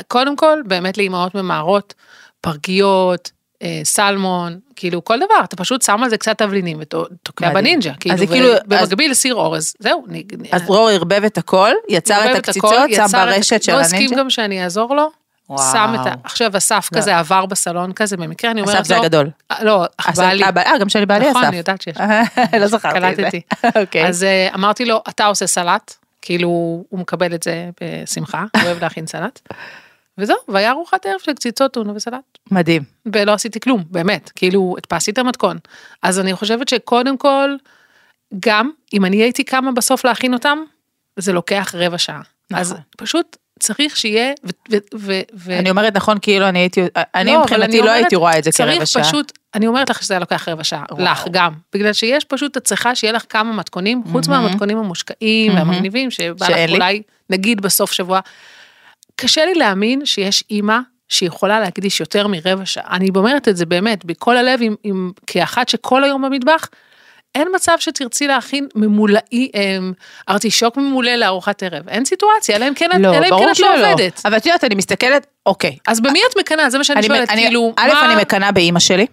קודם 0.08 0.36
כל, 0.36 0.58
באמת 0.66 0.98
לאימהות 0.98 1.34
ממהרות, 1.34 1.94
פרגיות, 2.40 3.30
אה, 3.30 3.33
סלמון, 3.84 4.58
כאילו 4.76 5.04
כל 5.04 5.16
דבר, 5.16 5.44
אתה 5.44 5.56
פשוט 5.56 5.82
שם 5.82 6.02
על 6.02 6.10
זה 6.10 6.18
קצת 6.18 6.38
תבלינים 6.38 6.78
ותוקע. 6.80 7.50
בנינג'ה, 7.50 7.92
כאילו, 8.00 8.26
כאילו- 8.26 8.54
במקביל 8.66 9.14
סיר 9.14 9.34
אורז, 9.34 9.74
זהו. 9.78 10.06
אז 10.52 10.62
דרור 10.62 10.88
ערבב 10.88 11.24
את 11.24 11.38
הכל, 11.38 11.70
יצר 11.88 12.30
את 12.30 12.36
הקציצות, 12.36 12.90
שם 12.96 13.06
ברשת 13.12 13.62
של 13.62 13.72
לא 13.72 13.80
הסכים 13.80 13.98
הנינג'ה. 14.00 14.16
גם 14.16 14.30
שאני 14.30 14.64
אעזור 14.64 14.96
לו, 14.96 15.10
וואו. 15.50 15.72
שם 15.72 15.94
את 16.00 16.06
ה... 16.06 16.14
עכשיו 16.24 16.56
אסף 16.56 16.88
לא. 16.92 16.98
כזה 16.98 17.18
עבר 17.18 17.46
בסלון 17.46 17.92
כזה, 17.92 18.16
במקרה 18.16 18.50
אני 18.50 18.60
אומרת 18.60 18.74
לו... 18.74 18.80
אסף 18.80 18.88
זה 18.88 18.96
הגדול. 18.96 19.30
אה, 19.50 19.64
לא, 19.64 19.86
בעלי. 20.16 20.44
אה, 20.44 20.50
אה, 20.56 20.78
גם 20.78 20.88
שלי 20.88 21.06
בעלי 21.06 21.24
אסף. 21.24 21.30
נכון, 21.30 21.44
אני 21.44 21.56
יודעת 21.56 21.82
שיש. 21.82 21.96
לא 22.60 22.66
זכרתי 22.66 22.98
את 22.98 23.16
זה. 23.16 23.22
קלטתי. 23.22 23.40
אוקיי. 23.80 24.08
אז 24.08 24.24
אה, 24.24 24.48
אמרתי 24.54 24.84
לו, 24.84 25.02
אתה 25.08 25.26
עושה 25.26 25.46
סלט, 25.46 25.94
כאילו 26.22 26.48
הוא 26.88 27.00
מקבל 27.00 27.34
את 27.34 27.42
זה 27.42 27.70
בשמחה, 27.80 28.44
הוא 28.56 28.62
אוהב 28.62 28.82
להכין 28.82 29.06
סלט. 29.06 29.40
וזהו, 30.18 30.36
והיה 30.48 30.70
ארוחת 30.70 31.06
ערב 31.06 31.20
של 31.24 31.32
קציצות 31.32 31.72
טונה 31.72 31.92
וסלט. 31.92 32.38
מדהים. 32.50 32.82
ולא 33.12 33.32
עשיתי 33.32 33.60
כלום, 33.60 33.84
באמת, 33.90 34.30
כאילו 34.34 34.74
הדפסתי 34.78 35.10
את 35.10 35.18
המתכון. 35.18 35.58
אז 36.02 36.20
אני 36.20 36.34
חושבת 36.34 36.68
שקודם 36.68 37.16
כל, 37.16 37.56
גם 38.40 38.70
אם 38.92 39.04
אני 39.04 39.16
הייתי 39.16 39.44
קמה 39.44 39.72
בסוף 39.72 40.04
להכין 40.04 40.34
אותם, 40.34 40.58
זה 41.16 41.32
לוקח 41.32 41.74
רבע 41.78 41.98
שעה. 41.98 42.20
נכון. 42.50 42.60
אז 42.60 42.74
פשוט 42.96 43.36
צריך 43.60 43.96
שיהיה, 43.96 44.32
ו... 44.44 44.48
ו, 44.72 44.76
ו, 44.94 45.20
ו 45.34 45.58
אני 45.58 45.70
אומרת 45.70 45.96
נכון, 45.96 46.18
כאילו 46.22 46.48
אני 46.48 46.58
הייתי, 46.58 46.80
אני 47.14 47.32
לא, 47.32 47.40
מבחינתי 47.40 47.64
אני 47.64 47.78
לא 47.78 47.82
אומרת, 47.82 47.96
הייתי 47.96 48.16
רואה 48.16 48.38
את 48.38 48.44
זה 48.44 48.52
כרבע 48.52 48.72
צריך 48.72 48.86
שעה. 48.86 49.04
פשוט, 49.04 49.32
אני 49.54 49.66
אומרת 49.66 49.90
לך 49.90 50.02
שזה 50.02 50.14
היה 50.14 50.20
לוקח 50.20 50.48
רבע 50.48 50.64
שעה, 50.64 50.84
וואו. 50.90 51.02
לך 51.02 51.24
גם, 51.30 51.52
בגלל 51.72 51.92
שיש 51.92 52.24
פשוט, 52.24 52.56
את 52.56 52.64
צריכה 52.64 52.94
שיהיה 52.94 53.12
לך 53.12 53.24
כמה 53.28 53.52
מתכונים, 53.52 54.02
חוץ 54.12 54.28
מהמם. 54.28 54.44
מהמתכונים 54.44 54.78
המושקעים 54.78 55.52
מהמם. 55.52 55.70
והמגניבים, 55.70 56.10
שבא 56.10 56.46
לך 56.48 56.56
לי. 56.68 56.72
אולי, 56.72 57.02
נגיד 57.30 57.60
בסוף 57.60 57.92
שבוע. 57.92 58.20
קשה 59.16 59.44
לי 59.44 59.54
להאמין 59.54 60.06
שיש 60.06 60.44
אימא 60.50 60.78
שיכולה 61.08 61.60
להקדיש 61.60 62.00
יותר 62.00 62.26
מרבע 62.26 62.66
שעה. 62.66 62.96
אני 62.96 63.08
אומרת 63.16 63.48
את 63.48 63.56
זה 63.56 63.66
באמת, 63.66 64.04
בכל 64.04 64.36
הלב, 64.36 64.58
עם, 64.62 64.74
עם, 64.84 65.10
כאחת 65.26 65.68
שכל 65.68 66.04
היום 66.04 66.22
במטבח, 66.22 66.68
אין 67.34 67.48
מצב 67.54 67.76
שתרצי 67.78 68.26
להכין 68.26 68.68
ממולאי, 68.74 69.20
אמ, 69.54 69.92
ארטישוק 70.28 70.76
ממולא 70.76 71.10
לארוחת 71.14 71.62
ערב. 71.62 71.88
אין 71.88 72.04
סיטואציה, 72.04 72.56
אלא 72.56 72.68
אם 72.68 72.74
כן 72.74 72.88
לא, 73.00 73.14
אלא 73.16 73.26
אם 73.26 73.38
כן 73.38 73.50
את 73.50 73.56
שלא. 73.56 73.76
לא 73.76 73.92
עובדת. 73.92 74.20
אבל 74.24 74.36
את 74.36 74.46
יודעת, 74.46 74.64
אני 74.64 74.74
מסתכלת, 74.74 75.26
אוקיי. 75.46 75.76
אז 75.88 76.00
במי 76.00 76.20
את 76.30 76.38
מקנאה? 76.38 76.70
זה 76.70 76.78
מה 76.78 76.84
שאני 76.84 76.98
אני- 76.98 77.06
שואלת, 77.06 77.28
כאילו, 77.28 77.72
א', 77.76 77.88
מה... 77.92 78.12
אני 78.12 78.22
מקנאה 78.22 78.52
באימא 78.52 78.80
שלי. 78.80 79.06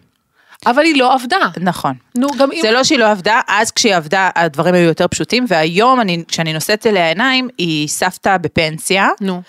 אבל 0.65 0.84
היא 0.84 0.96
לא 0.98 1.13
עבדה. 1.13 1.38
נכון. 1.60 1.94
נו, 2.15 2.27
גם 2.39 2.51
אם... 2.51 2.60
זה 2.62 2.72
לא 2.72 2.84
שהיא 2.84 3.00
לא 3.00 3.12
עבדה, 3.12 3.39
אז 3.48 3.72
כשהיא 3.72 3.96
עבדה 3.96 4.30
הדברים 4.36 4.74
היו 4.75 4.84
יותר 4.88 5.08
פשוטים, 5.08 5.46
והיום 5.48 6.01
אני, 6.01 6.24
כשאני 6.27 6.53
נושאת 6.53 6.88
אליה 6.88 7.08
עיניים, 7.08 7.48
היא 7.58 7.88
סבתא 7.88 8.38
בפנסיה, 8.38 9.08
נו. 9.22 9.41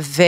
ו, 0.00 0.22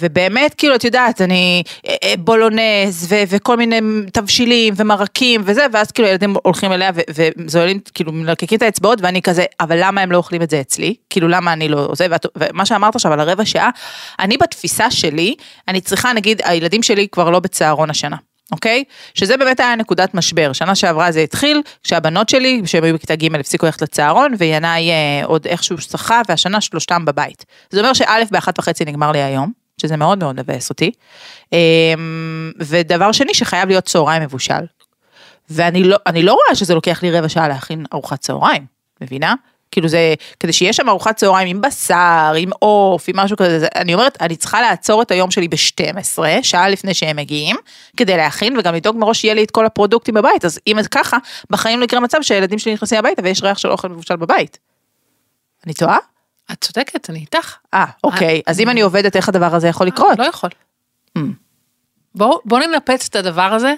ובאמת, 0.00 0.54
כאילו, 0.54 0.74
את 0.74 0.84
יודעת, 0.84 1.20
אני 1.20 1.62
אה, 1.88 1.94
אה, 2.04 2.14
בולונז, 2.18 3.06
ו, 3.08 3.14
וכל 3.28 3.56
מיני 3.56 3.80
תבשילים, 4.12 4.74
ומרקים, 4.76 5.42
וזה, 5.44 5.66
ואז 5.72 5.90
כאילו 5.90 6.08
ילדים 6.08 6.34
הולכים 6.42 6.72
אליה, 6.72 6.90
ו- 6.94 7.00
וזוללים, 7.38 7.80
כאילו, 7.94 8.12
מלקקים 8.12 8.56
את 8.56 8.62
האצבעות, 8.62 8.98
ואני 9.02 9.22
כזה, 9.22 9.44
אבל 9.60 9.76
למה 9.80 10.00
הם 10.00 10.12
לא 10.12 10.16
אוכלים 10.16 10.42
את 10.42 10.50
זה 10.50 10.60
אצלי? 10.60 10.94
כאילו, 11.10 11.28
למה 11.28 11.52
אני 11.52 11.68
לא... 11.68 11.88
זה, 11.94 12.06
ואת- 12.10 12.26
ומה 12.36 12.66
שאמרת 12.66 12.94
עכשיו 12.94 13.12
על 13.12 13.20
הרבע 13.20 13.44
שעה, 13.44 13.70
אני 14.20 14.36
בתפיסה 14.36 14.90
שלי, 14.90 15.34
אני 15.68 15.80
צריכה, 15.80 16.12
נגיד, 16.12 16.42
הילדים 16.44 16.82
שלי 16.82 17.08
כבר 17.12 17.30
לא 17.30 17.40
בצהרון 17.40 17.90
השנה. 17.90 18.16
אוקיי? 18.52 18.84
שזה 19.14 19.36
באמת 19.36 19.60
היה 19.60 19.76
נקודת 19.76 20.14
משבר. 20.14 20.52
שנה 20.52 20.74
שעברה 20.74 21.12
זה 21.12 21.20
התחיל, 21.20 21.62
כשהבנות 21.82 22.28
שלי, 22.28 22.62
שהן 22.64 22.84
היו 22.84 22.94
בכיתה 22.94 23.16
ג' 23.16 23.34
הפסיקו 23.34 23.66
ללכת 23.66 23.82
לצהרון, 23.82 24.34
וינאי 24.38 24.90
אה, 24.90 25.24
עוד 25.24 25.46
איכשהו 25.46 25.78
שחה, 25.78 26.22
והשנה 26.28 26.60
שלושתם 26.60 27.04
בבית. 27.04 27.44
זה 27.70 27.80
אומר 27.80 27.92
שא' 27.92 28.24
באחת 28.30 28.58
וחצי 28.58 28.84
נגמר 28.84 29.12
לי 29.12 29.22
היום, 29.22 29.52
שזה 29.80 29.96
מאוד 29.96 30.18
מאוד 30.18 30.40
מבאס 30.40 30.70
אותי. 30.70 30.92
אה, 31.52 31.58
ודבר 32.58 33.12
שני, 33.12 33.34
שחייב 33.34 33.68
להיות 33.68 33.84
צהריים 33.84 34.22
מבושל. 34.22 34.64
ואני 35.50 35.84
לא, 35.84 35.98
לא 36.14 36.32
רואה 36.32 36.54
שזה 36.54 36.74
לוקח 36.74 37.02
לי 37.02 37.10
רבע 37.10 37.28
שעה 37.28 37.48
להכין 37.48 37.84
ארוחת 37.94 38.20
צהריים, 38.20 38.66
מבינה? 39.00 39.34
כאילו 39.72 39.88
זה, 39.88 40.14
כדי 40.40 40.52
שיהיה 40.52 40.72
שם 40.72 40.88
ארוחת 40.88 41.16
צהריים 41.16 41.48
עם 41.48 41.60
בשר, 41.60 42.32
עם 42.36 42.50
עוף, 42.58 43.04
עם 43.08 43.16
משהו 43.16 43.36
כזה, 43.36 43.60
זה, 43.60 43.66
אני 43.76 43.94
אומרת, 43.94 44.18
אני 44.20 44.36
צריכה 44.36 44.60
לעצור 44.60 45.02
את 45.02 45.10
היום 45.10 45.30
שלי 45.30 45.48
ב-12, 45.48 46.18
שעה 46.42 46.68
לפני 46.68 46.94
שהם 46.94 47.16
מגיעים, 47.16 47.56
כדי 47.96 48.16
להכין 48.16 48.58
וגם 48.58 48.74
לדאוג 48.74 48.96
מראש 48.96 49.20
שיהיה 49.20 49.34
לי 49.34 49.44
את 49.44 49.50
כל 49.50 49.66
הפרודוקטים 49.66 50.14
בבית, 50.14 50.44
אז 50.44 50.60
אם 50.66 50.78
את 50.78 50.86
ככה, 50.86 51.16
בחיים 51.50 51.80
לא 51.80 51.84
יקרה 51.84 52.00
מצב 52.00 52.18
שהילדים 52.22 52.58
שלי 52.58 52.74
נכנסים 52.74 52.98
הביתה 52.98 53.22
ויש 53.24 53.42
ריח 53.42 53.58
של 53.58 53.70
אוכל 53.70 53.88
מבושל 53.88 54.16
בבית. 54.16 54.58
אני 55.66 55.74
טועה? 55.74 55.98
את 56.52 56.64
צודקת, 56.64 57.10
אני 57.10 57.18
איתך. 57.18 57.56
אה, 57.74 57.84
אוקיי, 58.04 58.42
אז 58.46 58.60
אם 58.60 58.68
אני 58.68 58.80
עובדת, 58.80 59.16
איך 59.16 59.28
הדבר 59.28 59.54
הזה 59.54 59.68
יכול 59.68 59.86
לקרות? 59.86 60.18
לא 60.18 60.24
יכול. 60.24 60.50
בואו 62.14 62.40
בוא 62.44 62.58
ננפץ 62.58 63.08
את 63.08 63.16
הדבר 63.16 63.42
הזה. 63.42 63.74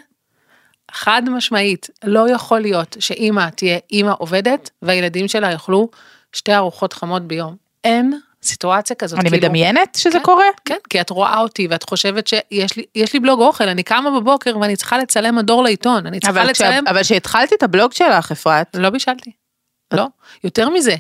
חד 0.95 1.23
משמעית, 1.31 1.91
לא 2.05 2.31
יכול 2.31 2.61
להיות 2.61 2.97
שאימא 3.01 3.49
תהיה 3.57 3.79
אימא 3.93 4.13
עובדת 4.19 4.71
והילדים 4.83 5.29
שלה 5.29 5.53
יאכלו 5.53 5.89
שתי 6.33 6.55
ארוחות 6.55 6.93
חמות 6.93 7.23
ביום. 7.23 7.57
אין 7.85 8.21
סיטואציה 8.43 8.97
כזאת. 8.97 9.19
אני 9.19 9.31
כאילו, 9.31 9.43
מדמיינת 9.43 9.95
שזה 9.95 10.19
כן. 10.19 10.25
קורה? 10.25 10.45
כן, 10.65 10.77
כי 10.91 11.01
את 11.01 11.11
רואה 11.11 11.39
אותי 11.39 11.67
ואת 11.71 11.83
חושבת 11.83 12.27
שיש 12.27 12.77
לי, 12.77 12.85
יש 12.95 13.13
לי 13.13 13.21
בלוג 13.21 13.41
אוכל, 13.41 13.69
אני 13.69 13.83
קמה 13.83 14.21
בבוקר 14.21 14.59
ואני 14.59 14.77
צריכה 14.77 14.99
לצלם 14.99 15.37
מדור 15.37 15.63
לעיתון, 15.63 16.07
אני 16.07 16.21
צריכה 16.21 16.41
אבל 16.41 16.51
לצלם, 16.51 16.85
אבל 16.89 17.03
כשהתחלתי 17.03 17.55
את 17.55 17.63
הבלוג 17.63 17.93
שלך, 17.93 18.33
אפרת, 18.33 18.67
לא 18.75 18.91
בישלתי. 18.91 19.31
לא, 19.95 20.07
יותר 20.45 20.69
מזה, 20.69 20.97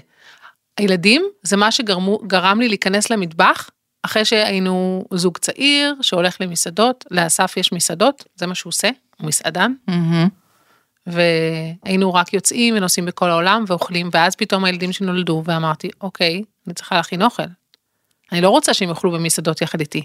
הילדים 0.76 1.24
זה 1.42 1.56
מה 1.56 1.70
שגרם 1.72 2.60
לי 2.60 2.68
להיכנס 2.68 3.10
למטבח, 3.10 3.70
אחרי 4.02 4.24
שהיינו 4.24 5.04
זוג 5.14 5.38
צעיר 5.38 5.94
שהולך 6.02 6.36
למסעדות, 6.40 7.04
לאסף 7.10 7.56
יש 7.56 7.72
מסעדות, 7.72 8.24
זה 8.34 8.46
מה 8.46 8.54
שהוא 8.54 8.70
עושה, 8.70 8.88
מסעדן, 9.20 9.72
מהמם. 9.88 10.28
והיינו 11.06 12.14
רק 12.14 12.32
יוצאים 12.32 12.76
ונוסעים 12.76 13.06
בכל 13.06 13.30
העולם 13.30 13.64
ואוכלים, 13.66 14.08
ואז 14.12 14.36
פתאום 14.36 14.64
הילדים 14.64 14.92
שנולדו, 14.92 15.42
ואמרתי, 15.44 15.90
אוקיי, 16.00 16.42
אני 16.66 16.74
צריכה 16.74 16.96
להכין 16.96 17.22
אוכל. 17.22 17.42
אני 18.32 18.40
לא 18.40 18.48
רוצה 18.48 18.74
שהם 18.74 18.88
יאכלו 18.88 19.10
במסעדות 19.10 19.62
יחד 19.62 19.80
איתי. 19.80 20.04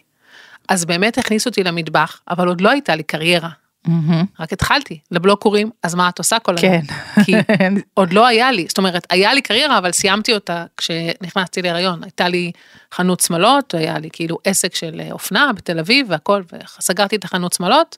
אז 0.70 0.86
באמת 0.86 1.18
הכניסו 1.18 1.50
אותי 1.50 1.64
למטבח, 1.64 2.22
אבל 2.30 2.48
עוד 2.48 2.62
לא 2.62 2.70
הייתה 2.70 2.96
לי 2.96 3.04
קריירה, 3.04 3.50
מהמם. 3.88 4.26
רק 4.40 4.54
התחלתי. 4.54 5.00
לבלוג 5.12 5.40
קוראים, 5.40 5.70
אז 5.84 5.96
מה 5.96 6.10
את 6.10 6.18
עושה 6.18 6.40
כל 6.40 6.56
כן. 6.62 6.68
היום? 7.16 7.26
כי 7.26 7.34
עוד 7.94 8.14
לא 8.14 8.28
היה 8.28 8.52
לי, 8.52 8.66
זאת 8.68 8.78
אומרת, 8.78 9.08
היה 9.10 9.34
לי 9.34 9.42
קריירה, 9.42 9.78
אבל 9.78 9.92
סיימתי 9.92 10.34
אותה 10.34 10.66
כשנכנסתי 10.78 11.62
להיריון. 11.62 12.04
הייתה 12.04 12.28
לי 12.28 12.52
חנות 12.94 13.20
שמלות, 13.20 13.74
היה 13.74 14.00
לי 14.00 14.10
כאילו 14.14 14.38
עסק 14.44 14.76
של 14.76 15.02
אופנה 15.12 15.52
בתל 15.56 15.80
אביב 15.80 16.08
והכל, 16.10 16.44
וסגרתי 16.80 17.16
את 17.16 17.24
החנות 17.24 17.54
שמלות, 17.54 17.98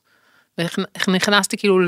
ונכנסתי 1.08 1.56
כאילו 1.56 1.78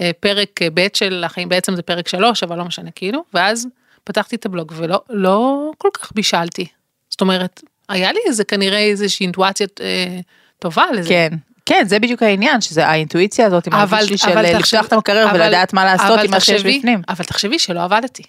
לפרק 0.00 0.60
ב' 0.74 0.86
של 0.94 1.22
החיים, 1.26 1.48
בעצם 1.48 1.76
זה 1.76 1.82
פרק 1.82 2.08
שלוש, 2.08 2.42
אבל 2.42 2.58
לא 2.58 2.64
משנה 2.64 2.90
כאילו, 2.90 3.24
ואז 3.34 3.66
פתחתי 4.04 4.36
את 4.36 4.46
הבלוג 4.46 4.72
ולא 4.76 5.02
לא 5.10 5.70
כל 5.78 5.88
כך 6.00 6.12
בישלתי. 6.14 6.66
זאת 7.10 7.20
אומרת, 7.20 7.60
היה 7.88 8.12
לי 8.12 8.20
איזה 8.26 8.44
כנראה 8.44 8.78
איזושהי 8.78 9.24
אינטואציה 9.24 9.66
אה, 9.80 10.20
טובה 10.58 10.84
לזה. 10.92 11.08
כן. 11.08 11.28
כן, 11.66 11.84
זה 11.86 11.98
בדיוק 11.98 12.22
העניין, 12.22 12.60
שזה 12.60 12.86
האינטואיציה 12.86 13.46
הזאת, 13.46 13.66
עם 13.66 13.72
אבל- 13.74 13.98
הרגיש 13.98 14.24
לי 14.26 14.32
אבל 14.32 14.46
של 14.46 14.58
תחשב- 14.58 14.76
לפתוח 14.76 14.86
את 14.86 14.92
המקרר 14.92 15.30
אבל- 15.30 15.40
ולדעת 15.42 15.72
מה 15.72 15.84
לעשות 15.84 16.06
אבל 16.10 16.24
עם 16.24 16.30
מה 16.30 16.40
שיש 16.40 16.62
בפנים. 16.64 17.02
אבל 17.08 17.24
תחשבי 17.24 17.58
שלא 17.58 17.82
עבדתי. 17.84 18.22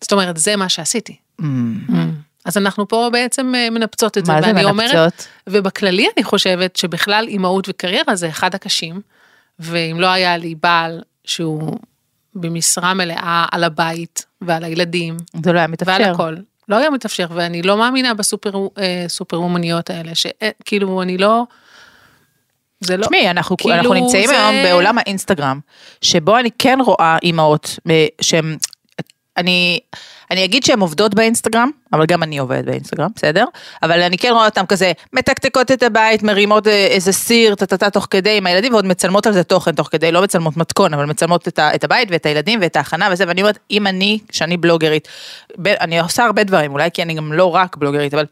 זאת 0.00 0.12
אומרת, 0.12 0.36
זה 0.36 0.56
מה 0.56 0.68
שעשיתי. 0.68 1.16
אז 2.46 2.56
אנחנו 2.56 2.88
פה 2.88 3.08
בעצם 3.12 3.52
אה, 3.54 3.70
מנפצות 3.70 4.18
את 4.18 4.26
זה, 4.26 4.32
מה 4.32 4.42
זה 4.42 4.46
ואני 4.46 4.64
אומרת, 4.64 4.94
מנפצות? 4.94 5.28
ובכללי 5.46 6.06
אני 6.16 6.24
חושבת 6.24 6.76
שבכלל 6.76 7.24
אימהות 7.28 7.68
וקריירה 7.68 8.16
זה 8.16 8.28
אחד 8.28 8.54
הקשים, 8.54 9.00
ואם 9.58 9.96
לא 10.00 10.06
היה 10.06 10.36
לי 10.36 10.54
בעל 10.62 11.02
שהוא 11.24 11.76
במשרה 12.34 12.94
מלאה 12.94 13.46
על 13.52 13.64
הבית 13.64 14.26
ועל 14.40 14.64
הילדים 14.64 15.16
זה 15.44 15.52
לא 15.52 15.58
היה 15.58 15.64
ועל 15.64 15.70
מתאפשר. 15.70 16.10
הכל, 16.12 16.36
לא 16.68 16.76
היה 16.76 16.90
מתאפשר, 16.90 17.26
ואני 17.34 17.62
לא 17.62 17.76
מאמינה 17.76 18.14
בסופר 18.14 18.52
אה, 18.78 19.04
סופר 19.08 19.36
אומניות 19.36 19.90
האלה, 19.90 20.12
שכאילו 20.14 21.02
אני 21.02 21.18
לא, 21.18 21.42
זה 22.80 22.96
לא, 22.96 23.02
תשמעי, 23.06 23.30
אנחנו, 23.30 23.56
כאילו 23.56 23.74
אנחנו 23.74 23.94
נמצאים 23.94 24.26
זה- 24.26 24.48
היום 24.48 24.64
בעולם 24.64 24.98
האינסטגרם, 24.98 25.60
שבו 26.02 26.38
אני 26.38 26.50
כן 26.58 26.78
רואה 26.84 27.16
אימהות 27.22 27.78
אה, 27.90 28.06
שהן, 28.20 28.56
אני, 29.36 29.80
אני 30.30 30.44
אגיד 30.44 30.64
שהן 30.64 30.80
עובדות 30.80 31.14
באינסטגרם, 31.14 31.70
אבל 31.92 32.06
גם 32.06 32.22
אני 32.22 32.38
עובדת 32.38 32.64
באינסטגרם, 32.64 33.08
בסדר? 33.16 33.44
אבל 33.82 34.02
אני 34.02 34.18
כן 34.18 34.30
רואה 34.32 34.44
אותן 34.44 34.66
כזה, 34.66 34.92
מתקתקות 35.12 35.70
את 35.70 35.82
הבית, 35.82 36.22
מרימות 36.22 36.66
אה, 36.66 36.86
איזה 36.86 37.12
סיר, 37.12 37.54
טטטה 37.54 37.90
תוך 37.90 38.06
כדי 38.10 38.36
עם 38.36 38.46
הילדים, 38.46 38.72
ועוד 38.72 38.86
מצלמות 38.86 39.26
על 39.26 39.32
זה 39.32 39.44
תוכן 39.44 39.74
תוך 39.74 39.88
כדי, 39.92 40.12
לא 40.12 40.22
מצלמות 40.22 40.56
מתכון, 40.56 40.94
אבל 40.94 41.04
מצלמות 41.04 41.48
את, 41.48 41.58
ה, 41.58 41.74
את 41.74 41.84
הבית 41.84 42.08
ואת 42.10 42.26
הילדים 42.26 42.58
ואת 42.62 42.76
ההכנה 42.76 43.08
וזה, 43.12 43.24
ואני 43.28 43.40
אומרת, 43.42 43.58
אם 43.70 43.86
אני, 43.86 44.18
שאני 44.30 44.56
בלוגרית, 44.56 45.08
ב, 45.62 45.68
אני 45.68 46.00
עושה 46.00 46.24
הרבה 46.24 46.44
דברים, 46.44 46.72
אולי 46.72 46.90
כי 46.90 47.02
אני 47.02 47.14
גם 47.14 47.32
לא 47.32 47.54
רק 47.54 47.76
בלוגרית, 47.76 48.14
אבל 48.14 48.24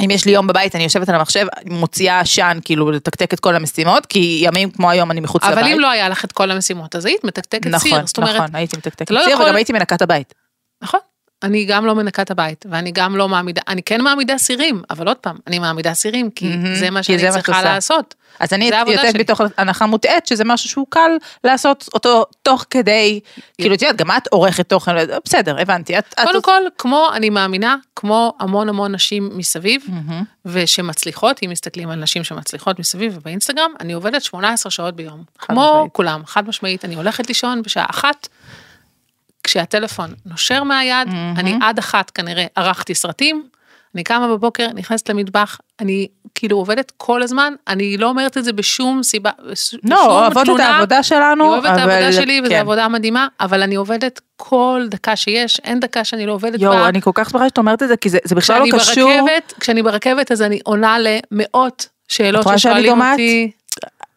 אם 0.00 0.10
יש 0.10 0.24
לי 0.24 0.32
יום 0.32 0.46
בבית, 0.46 0.74
אני 0.74 0.84
יושבת 0.84 1.08
על 1.08 1.14
המחשב, 1.14 1.46
מוציאה 1.66 2.20
עשן, 2.20 2.58
כאילו, 2.64 2.90
לתקתק 2.90 3.34
את 3.34 3.40
כל 3.40 3.56
המשימות, 3.56 4.06
כי 4.06 4.40
ימים 4.44 4.70
כמו 4.70 4.90
היום 4.90 5.10
אני 5.10 5.20
מחוץ 5.20 5.44
לבית. 5.44 5.58
אבל 5.58 5.66
אם 5.66 5.80
לא 5.80 5.90
היה 5.90 6.08
לך 6.08 6.24
את 6.24 6.32
כל 6.32 6.50
המשימות, 6.50 6.96
אז 6.96 7.04
היית 7.04 7.24
מתקתקת 7.24 7.66
נכון, 7.66 8.06
זאת 8.06 8.16
אומרת, 8.16 8.34
נכון, 8.36 8.46
הייתי 8.54 8.76
מתקתקת 8.76 9.10
לא 9.10 9.20
סיר, 9.24 9.30
יכול- 9.32 9.44
וגם 9.46 9.56
הייתי 9.56 9.72
מנקה 9.72 9.96
הבית. 10.00 10.34
נכון. 10.82 11.00
אני 11.42 11.64
גם 11.64 11.86
לא 11.86 11.94
מנקה 11.94 12.22
את 12.22 12.30
הבית, 12.30 12.66
ואני 12.70 12.90
גם 12.92 13.16
לא 13.16 13.28
מעמידה, 13.28 13.62
אני 13.68 13.82
כן 13.82 14.00
מעמידה 14.00 14.38
סירים, 14.38 14.82
אבל 14.90 15.08
עוד 15.08 15.16
פעם, 15.16 15.36
אני 15.46 15.58
מעמידה 15.58 15.94
סירים, 15.94 16.30
כי 16.30 16.48
מהמם, 16.48 16.74
זה 16.74 16.90
מה 16.90 17.02
שאני 17.02 17.18
זה 17.18 17.26
מה 17.26 17.32
צריכה 17.32 17.52
עושה. 17.52 17.64
לעשות. 17.74 18.14
אז 18.40 18.52
אני 18.52 18.70
יוצאת. 18.86 19.16
מתוך 19.16 19.40
הנחה 19.56 19.86
מוטעית, 19.86 20.26
שזה 20.26 20.44
משהו 20.44 20.68
שהוא 20.68 20.86
קל 20.90 21.10
לעשות 21.44 21.88
אותו 21.94 22.24
תוך 22.42 22.64
כדי, 22.70 23.20
כאילו, 23.58 23.74
את 23.74 23.82
יודעת, 23.82 23.96
גם 23.96 24.10
את 24.10 24.26
עורכת 24.26 24.68
תוכן, 24.68 24.92
בסדר, 25.24 25.60
הבנתי. 25.60 25.98
את- 25.98 26.14
את- 26.20 26.24
קודם 26.26 26.42
כל, 26.42 26.62
כמו, 26.78 27.08
אני 27.14 27.30
מאמינה, 27.30 27.76
כמו 27.96 28.34
המון 28.40 28.68
המון 28.68 28.92
נשים 28.94 29.30
מסביב, 29.34 29.82
מהמם. 29.88 30.22
ושמצליחות, 30.46 31.40
אם 31.44 31.50
מסתכלים 31.50 31.90
על 31.90 31.98
נשים 31.98 32.24
שמצליחות 32.24 32.78
מסביב 32.78 33.12
ובאינסטגרם, 33.16 33.70
אני 33.80 33.92
עובדת 33.92 34.22
18 34.22 34.70
שעות 34.70 34.96
ביום. 34.96 35.24
כמו 35.38 35.70
משמעית. 35.74 35.92
כולם, 35.92 36.22
חד 36.26 36.48
משמעית, 36.48 36.84
אני 36.84 36.94
הולכת 36.94 37.28
לישון 37.28 37.62
בשעה 37.62 37.86
אחת, 37.90 38.28
כשהטלפון 39.44 40.10
נושר 40.26 40.62
מהיד, 40.62 41.08
אני 41.36 41.54
עד 41.62 41.78
אחת 41.78 42.10
כנראה 42.10 42.46
ערכתי 42.56 42.94
סרטים, 42.94 43.42
אני 43.94 44.04
קמה 44.04 44.28
בבוקר, 44.28 44.68
נכנסת 44.74 45.08
למטבח, 45.08 45.58
אני 45.80 46.06
כאילו 46.34 46.56
עובדת 46.56 46.92
כל 46.96 47.22
הזמן, 47.22 47.54
אני 47.68 47.96
לא 47.96 48.06
אומרת 48.08 48.38
את 48.38 48.44
זה 48.44 48.52
בשום 48.52 49.02
סיבה, 49.02 49.30
בשום 49.50 49.80
לא, 49.84 50.06
אוהבות 50.06 50.42
את 50.42 50.44
תלונה. 50.46 50.68
העבודה 50.68 51.02
שלנו, 51.02 51.44
אני 51.44 51.52
אוהבת 51.52 51.64
את 51.64 51.78
העבודה 51.78 51.98
אבל- 52.08 52.12
שלי, 52.12 52.40
וזו 52.40 52.50
כן. 52.50 52.60
עבודה 52.60 52.88
מדהימה, 52.88 53.26
אבל 53.40 53.62
אני 53.62 53.74
עובדת 53.74 54.20
כל 54.36 54.86
דקה 54.90 55.16
שיש, 55.16 55.60
אין 55.64 55.80
דקה 55.80 56.04
שאני 56.04 56.26
לא 56.26 56.32
עובדת 56.32 56.60
בה. 56.60 56.64
יואו, 56.66 56.88
אני 56.88 57.00
כל 57.00 57.10
כך 57.14 57.30
שמחה 57.30 57.48
שאת 57.48 57.58
אומרת 57.58 57.82
את 57.82 57.88
זה, 57.88 57.96
כי 57.96 58.08
זה 58.08 58.18
זה 58.24 58.34
בכלל 58.34 58.60
לא 58.60 58.78
קשור. 58.78 59.10
ברכבת, 59.10 59.52
כשאני 59.60 59.82
ברכבת 59.82 60.32
אז 60.32 60.42
אני 60.42 60.60
עונה 60.64 60.96
למאות 60.98 61.88
שאלות 62.08 62.46
ששואלים? 62.58 63.00
אותי. 63.02 63.50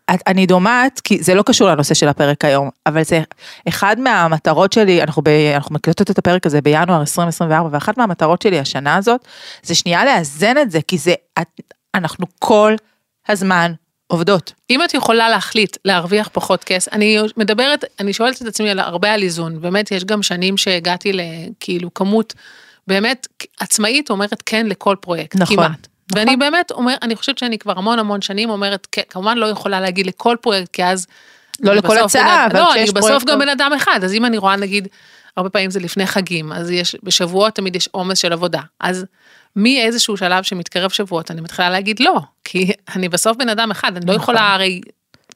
אני 0.09 0.45
דומעת, 0.45 1.01
כי 1.03 1.23
זה 1.23 1.33
לא 1.33 1.43
קשור 1.45 1.69
לנושא 1.69 1.93
של 1.93 2.07
הפרק 2.07 2.45
היום, 2.45 2.69
אבל 2.85 3.03
זה 3.03 3.21
אחד 3.67 3.99
מהמטרות 3.99 4.73
שלי, 4.73 5.03
אנחנו, 5.03 5.21
ב, 5.21 5.27
אנחנו 5.55 5.75
מקלטות 5.75 6.11
את 6.11 6.17
הפרק 6.17 6.45
הזה 6.45 6.61
בינואר 6.61 6.99
2024, 7.01 7.69
ואחת 7.71 7.97
מהמטרות 7.97 8.41
שלי 8.41 8.59
השנה 8.59 8.95
הזאת, 8.95 9.25
זה 9.63 9.75
שנייה 9.75 10.05
לאזן 10.05 10.57
את 10.57 10.71
זה, 10.71 10.79
כי 10.87 10.97
זה, 10.97 11.13
את, 11.41 11.61
אנחנו 11.95 12.25
כל 12.39 12.75
הזמן 13.27 13.73
עובדות. 14.07 14.53
אם 14.69 14.83
את 14.83 14.93
יכולה 14.93 15.29
להחליט 15.29 15.77
להרוויח 15.85 16.29
פחות 16.33 16.63
כסף, 16.63 16.93
אני 16.93 17.17
מדברת, 17.37 17.83
אני 17.99 18.13
שואלת 18.13 18.41
את 18.41 18.47
עצמי 18.47 18.69
על 18.69 18.79
הרבה 18.79 19.13
על 19.13 19.21
איזון, 19.21 19.61
באמת 19.61 19.91
יש 19.91 20.05
גם 20.05 20.23
שנים 20.23 20.57
שהגעתי 20.57 21.11
לכאילו 21.13 21.93
כמות, 21.93 22.33
באמת 22.87 23.27
עצמאית 23.59 24.09
אומרת 24.09 24.43
כן 24.45 24.65
לכל 24.65 24.95
פרויקט, 25.01 25.35
נכון, 25.35 25.55
כמעט. 25.55 25.87
נכון. 26.11 26.21
ואני 26.27 26.37
באמת 26.37 26.71
אומר, 26.71 26.95
אני 27.01 27.15
חושבת 27.15 27.37
שאני 27.37 27.57
כבר 27.57 27.73
המון 27.77 27.99
המון 27.99 28.21
שנים 28.21 28.49
אומרת, 28.49 28.87
כן, 28.91 29.01
כמובן 29.09 29.37
לא 29.37 29.45
יכולה 29.45 29.81
להגיד 29.81 30.05
לכל 30.05 30.35
פרויקט, 30.41 30.71
כי 30.71 30.83
אז... 30.83 31.07
לא 31.59 31.73
לכל 31.75 31.97
הצעה, 31.97 32.45
אבל 32.45 32.59
לא, 32.59 32.67
כשיש 32.71 32.89
אני 32.89 32.91
בסוף 32.91 33.09
פרויקט 33.09 33.27
גם. 33.27 33.39
בן 33.39 33.49
אדם 33.49 33.71
אחד, 33.75 33.99
אז 34.03 34.13
אם 34.13 34.25
אני 34.25 34.37
רואה 34.37 34.55
נגיד, 34.55 34.87
הרבה 35.37 35.49
פעמים 35.49 35.69
זה 35.69 35.79
לפני 35.79 36.05
חגים, 36.05 36.51
אז 36.51 36.71
יש, 36.71 36.95
בשבועות 37.03 37.55
תמיד 37.55 37.75
יש 37.75 37.89
עומס 37.91 38.17
של 38.17 38.33
עבודה, 38.33 38.61
אז 38.79 39.05
מאיזשהו 39.55 40.17
שלב 40.17 40.43
שמתקרב 40.43 40.89
שבועות, 40.89 41.31
אני 41.31 41.41
מתחילה 41.41 41.69
להגיד 41.69 41.99
לא, 41.99 42.19
כי 42.43 42.71
אני 42.95 43.09
בסוף 43.09 43.37
בן 43.37 43.49
אדם 43.49 43.71
אחד, 43.71 43.97
אני 43.97 44.05
לא 44.05 44.13
נכון. 44.13 44.23
יכולה 44.35 44.53
הרי 44.53 44.81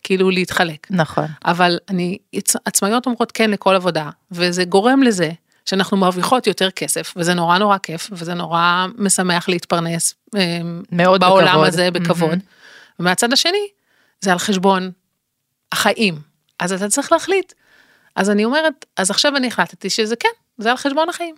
כאילו 0.03 0.29
להתחלק. 0.29 0.87
נכון. 0.89 1.25
אבל 1.45 1.77
אני, 1.89 2.17
עצ- 2.35 2.59
עצמאיות 2.65 3.05
אומרות 3.05 3.31
כן 3.31 3.51
לכל 3.51 3.75
עבודה, 3.75 4.09
וזה 4.31 4.63
גורם 4.63 5.03
לזה 5.03 5.31
שאנחנו 5.65 5.97
מרוויחות 5.97 6.47
יותר 6.47 6.71
כסף, 6.71 7.13
וזה 7.15 7.33
נורא 7.33 7.57
נורא 7.57 7.77
כיף, 7.77 8.09
וזה 8.11 8.33
נורא 8.33 8.85
משמח 8.97 9.49
להתפרנס 9.49 10.13
מאוד 10.91 11.21
בעולם 11.21 11.47
בכבוד. 11.47 11.67
הזה 11.67 11.91
בכבוד. 11.91 12.29
מהמם. 12.29 12.41
ומהצד 12.99 13.33
השני, 13.33 13.67
זה 14.21 14.31
על 14.31 14.37
חשבון 14.39 14.91
החיים. 15.71 16.15
אז 16.59 16.73
אתה 16.73 16.87
צריך 16.89 17.11
להחליט. 17.11 17.53
אז 18.15 18.29
אני 18.29 18.45
אומרת, 18.45 18.85
אז 18.97 19.11
עכשיו 19.11 19.37
אני 19.37 19.47
החלטתי 19.47 19.89
שזה 19.89 20.15
כן, 20.15 20.29
זה 20.57 20.71
על 20.71 20.77
חשבון 20.77 21.09
החיים. 21.09 21.35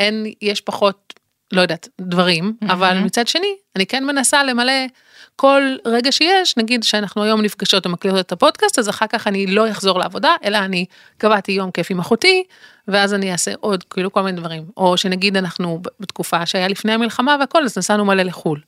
אין, 0.00 0.26
יש 0.42 0.60
פחות, 0.60 1.09
לא 1.52 1.60
יודעת, 1.60 1.88
דברים, 2.00 2.56
אבל 2.68 2.98
מצד 2.98 3.28
שני, 3.28 3.54
אני 3.76 3.86
כן 3.86 4.04
מנסה 4.04 4.44
למלא 4.44 4.72
כל 5.36 5.62
רגע 5.84 6.12
שיש, 6.12 6.56
נגיד 6.56 6.82
שאנחנו 6.82 7.22
היום 7.22 7.42
נפגשות 7.42 7.86
ומקליטות 7.86 8.26
את 8.26 8.32
הפודקאסט, 8.32 8.78
אז 8.78 8.88
אחר 8.88 9.06
כך 9.06 9.26
אני 9.26 9.46
לא 9.46 9.70
אחזור 9.70 9.98
לעבודה, 9.98 10.34
אלא 10.44 10.58
אני 10.58 10.84
קבעתי 11.18 11.52
יום 11.52 11.70
כיף 11.70 11.90
עם 11.90 11.98
אחותי, 11.98 12.44
ואז 12.88 13.14
אני 13.14 13.32
אעשה 13.32 13.52
עוד, 13.60 13.84
כאילו 13.84 14.12
כל 14.12 14.22
מיני 14.22 14.40
דברים. 14.40 14.64
או 14.76 14.96
שנגיד 14.96 15.36
אנחנו 15.36 15.80
בתקופה 16.00 16.46
שהיה 16.46 16.68
לפני 16.68 16.92
המלחמה 16.92 17.36
והכל, 17.40 17.64
אז 17.64 17.78
נסענו 17.78 18.04
מלא 18.04 18.22
לחו"ל. 18.22 18.60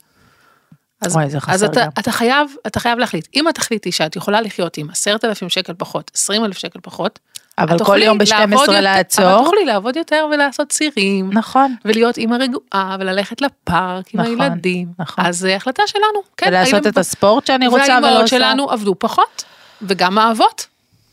אז, 1.01 1.15
וואי, 1.15 1.25
אז 1.47 1.63
אתה. 1.63 1.85
אתה 1.99 2.11
חייב, 2.11 2.55
אתה 2.67 2.79
חייב 2.79 2.99
להחליט. 2.99 3.27
אם 3.35 3.49
את 3.49 3.55
תחליטי 3.55 3.91
שאת 3.91 4.15
יכולה 4.15 4.41
לחיות 4.41 4.77
עם 4.77 4.89
עשרת 4.89 5.25
אלפים 5.25 5.49
שקל 5.49 5.73
פחות, 5.77 6.11
עשרים 6.13 6.45
אלף 6.45 6.57
שקל 6.57 6.79
פחות, 6.81 7.19
אבל 7.57 7.77
כל 7.85 8.01
יום 8.01 8.17
ב-12 8.17 8.29
לעבוד 8.39 8.59
יותר- 8.67 8.81
לעצור. 8.81 9.25
אבל 9.25 9.43
תוכלי 9.43 9.65
לעבוד 9.65 9.95
יותר 9.95 10.27
ולעשות 10.33 10.69
צירים. 10.69 11.29
נכון. 11.33 11.75
ולהיות 11.85 12.17
אימא 12.17 12.35
רגועה 12.35 12.97
וללכת 12.99 13.41
לפארק 13.41 14.05
עם 14.13 14.19
נכון, 14.21 14.41
הילדים. 14.41 14.87
נכון. 14.99 15.25
אז 15.25 15.37
זה 15.39 15.55
החלטה 15.55 15.83
שלנו. 15.87 16.19
כן, 16.37 16.47
ולעשות 16.47 16.73
היינו- 16.73 16.89
את 16.89 16.97
הספורט 16.97 17.47
שאני 17.47 17.67
רוצה 17.67 17.83
ולא 17.83 17.91
והאימהות 17.93 18.21
עושה. 18.21 18.37
שלנו 18.37 18.71
עבדו 18.71 18.95
פחות, 18.99 19.43
וגם 19.81 20.17
האבות. 20.17 20.67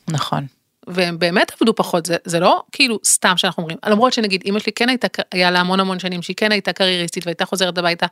נכון. 0.09 0.47
והם 0.87 1.19
באמת 1.19 1.53
עבדו 1.61 1.75
פחות, 1.75 2.07
זה, 2.07 2.17
זה 2.25 2.41
לא 2.41 2.63
כאילו 2.73 2.99
סתם 3.05 3.37
שאנחנו 3.37 3.63
אומרים, 3.63 3.79
למרות 3.87 4.13
שנגיד 4.13 4.43
אמא 4.47 4.59
שלי 4.59 4.73
כן 4.73 4.89
הייתה, 4.89 5.07
היה 5.33 5.51
לה 5.51 5.61
המון 5.61 5.81
המון 5.81 5.99
שנים 5.99 6.23
שהיא 6.23 6.37
כן 6.37 6.53
הייתה 6.53 6.73
קרייריסטית 6.73 7.27
והייתה 7.27 7.45
חוזרת 7.47 7.79
הביתה 7.79 8.07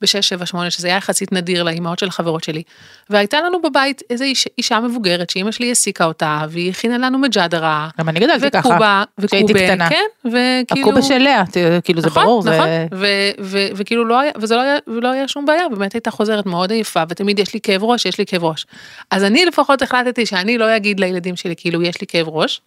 בשש, 0.00 0.28
שבע, 0.28 0.46
שמונה, 0.46 0.70
שזה 0.70 0.88
היה 0.88 0.96
יחסית 0.96 1.32
נדיר 1.32 1.62
לאימהות 1.62 1.98
של 1.98 2.08
החברות 2.08 2.44
שלי. 2.44 2.62
והייתה 3.10 3.40
לנו 3.40 3.62
בבית 3.62 4.02
איזו 4.10 4.24
איש, 4.24 4.48
אישה 4.58 4.80
מבוגרת 4.80 5.30
שאימא 5.30 5.50
שלי 5.52 5.68
העסיקה 5.68 6.04
אותה, 6.04 6.40
והיא 6.48 6.70
הכינה 6.70 6.98
לנו 6.98 7.18
מג'דרה. 7.18 7.88
גם 8.00 8.08
אני 8.08 8.20
גדלתי 8.20 8.50
ככה. 8.50 8.68
וקובה, 8.68 9.02
כשהייתי 9.26 9.54
קטנה. 9.54 9.88
כן, 9.88 10.04
וכאילו... 10.24 10.88
הקובה 10.88 11.02
של 11.02 11.18
לאה, 11.18 11.44
ת- 11.46 11.56
כאילו 11.84 12.00
זה 12.00 12.06
נכון, 12.06 12.24
ברור, 12.24 12.40
נכון, 12.44 12.66
זה... 12.66 12.86
ו- 12.94 13.06
ו- 13.40 13.68
וכאילו 13.74 14.04
לא 14.04 14.20
היה, 14.20 14.32
וזה 14.38 14.56
לא 14.56 14.60
היה, 14.60 14.76
ולא 14.86 15.08
היה 15.08 15.28
שום 15.28 15.46
בעיה, 15.46 15.68
באמת 15.68 15.92
הייתה 15.94 16.10
חוזרת 16.10 16.46
מאוד 16.46 16.70
עייפה, 16.70 17.02
ותמיד 17.08 17.38
יש 17.38 17.54
לי 17.54 17.60
כאב 17.60 17.84
ראש, 17.84 18.06
יש 18.06 18.18
לי 18.18 18.26
כאב 18.26 18.44
ראש. 18.44 18.66
אז 19.10 19.24
אני 19.24 19.44
לפחות 19.44 19.82
החלטתי 19.82 20.26
שאני 20.26 20.58
לא 20.58 20.76
אגיד 20.76 21.00
לילדים 21.00 21.36
שלי 21.36 21.54
כאילו 21.56 21.82
יש 21.82 22.00
לי 22.00 22.06
כאב 22.06 22.28
ראש. 22.28 22.60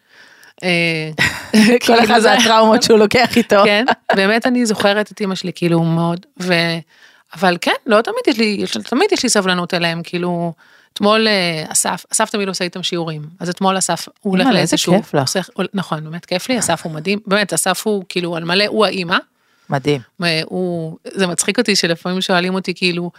אה, 0.64 1.10
כל 1.52 1.78
כאילו 1.80 2.04
אחד 2.04 2.20
זה- 2.20 2.30
והטראומות 2.30 2.84
שהוא 2.84 3.00
לוקח 3.00 3.38
איתו. 3.38 3.62
כן, 3.66 3.86
באמת 4.16 4.48
אני 4.48 4.66
זוכרת 4.66 5.12
את 5.12 5.22
אמא 5.22 5.36
שלי 5.36 5.52
כאילו 5.56 5.84
מאוד. 5.84 6.26
אבל 7.34 7.58
כן, 7.62 7.72
לא 7.86 8.02
תמיד 8.02 8.18
יש 8.28 8.38
לי, 8.38 8.58
יש, 8.60 8.78
תמיד 8.78 9.12
יש 9.12 9.24
לי 9.24 9.30
סבלנות 9.30 9.74
אליהם, 9.74 10.02
כאילו, 10.04 10.54
אתמול 10.94 11.28
אה, 11.28 11.64
אסף, 11.68 12.06
אסף 12.14 12.30
תמיד 12.30 12.48
עושה 12.48 12.64
איתם 12.64 12.84
שיעורים, 12.84 13.22
אז 13.40 13.50
אתמול 13.50 13.78
אסף, 13.78 14.08
הוא 14.22 14.38
הולך 14.38 14.48
שיעור, 14.78 14.98
כיף 15.02 15.14
לך. 15.14 15.28
נכון, 15.74 16.04
באמת 16.04 16.26
כיף 16.26 16.50
לי, 16.50 16.60
אסף 16.60 16.82
הוא 16.86 16.92
מדהים, 16.92 17.20
באמת, 17.28 17.54
אסף 17.54 17.88
הוא 17.88 18.04
כאילו 18.10 18.36
על 18.36 18.44
מלא, 18.44 18.66
הוא 18.68 18.86
האימא, 18.86 19.18
מדהים. 19.70 20.02
הוא, 20.46 20.98
זה 21.14 21.28
מצחיק 21.28 21.60
אותי 21.60 21.76
שלפעמים 21.76 22.22
שואלים 22.22 22.54
אותי 22.54 22.74
כאילו, 22.74 23.12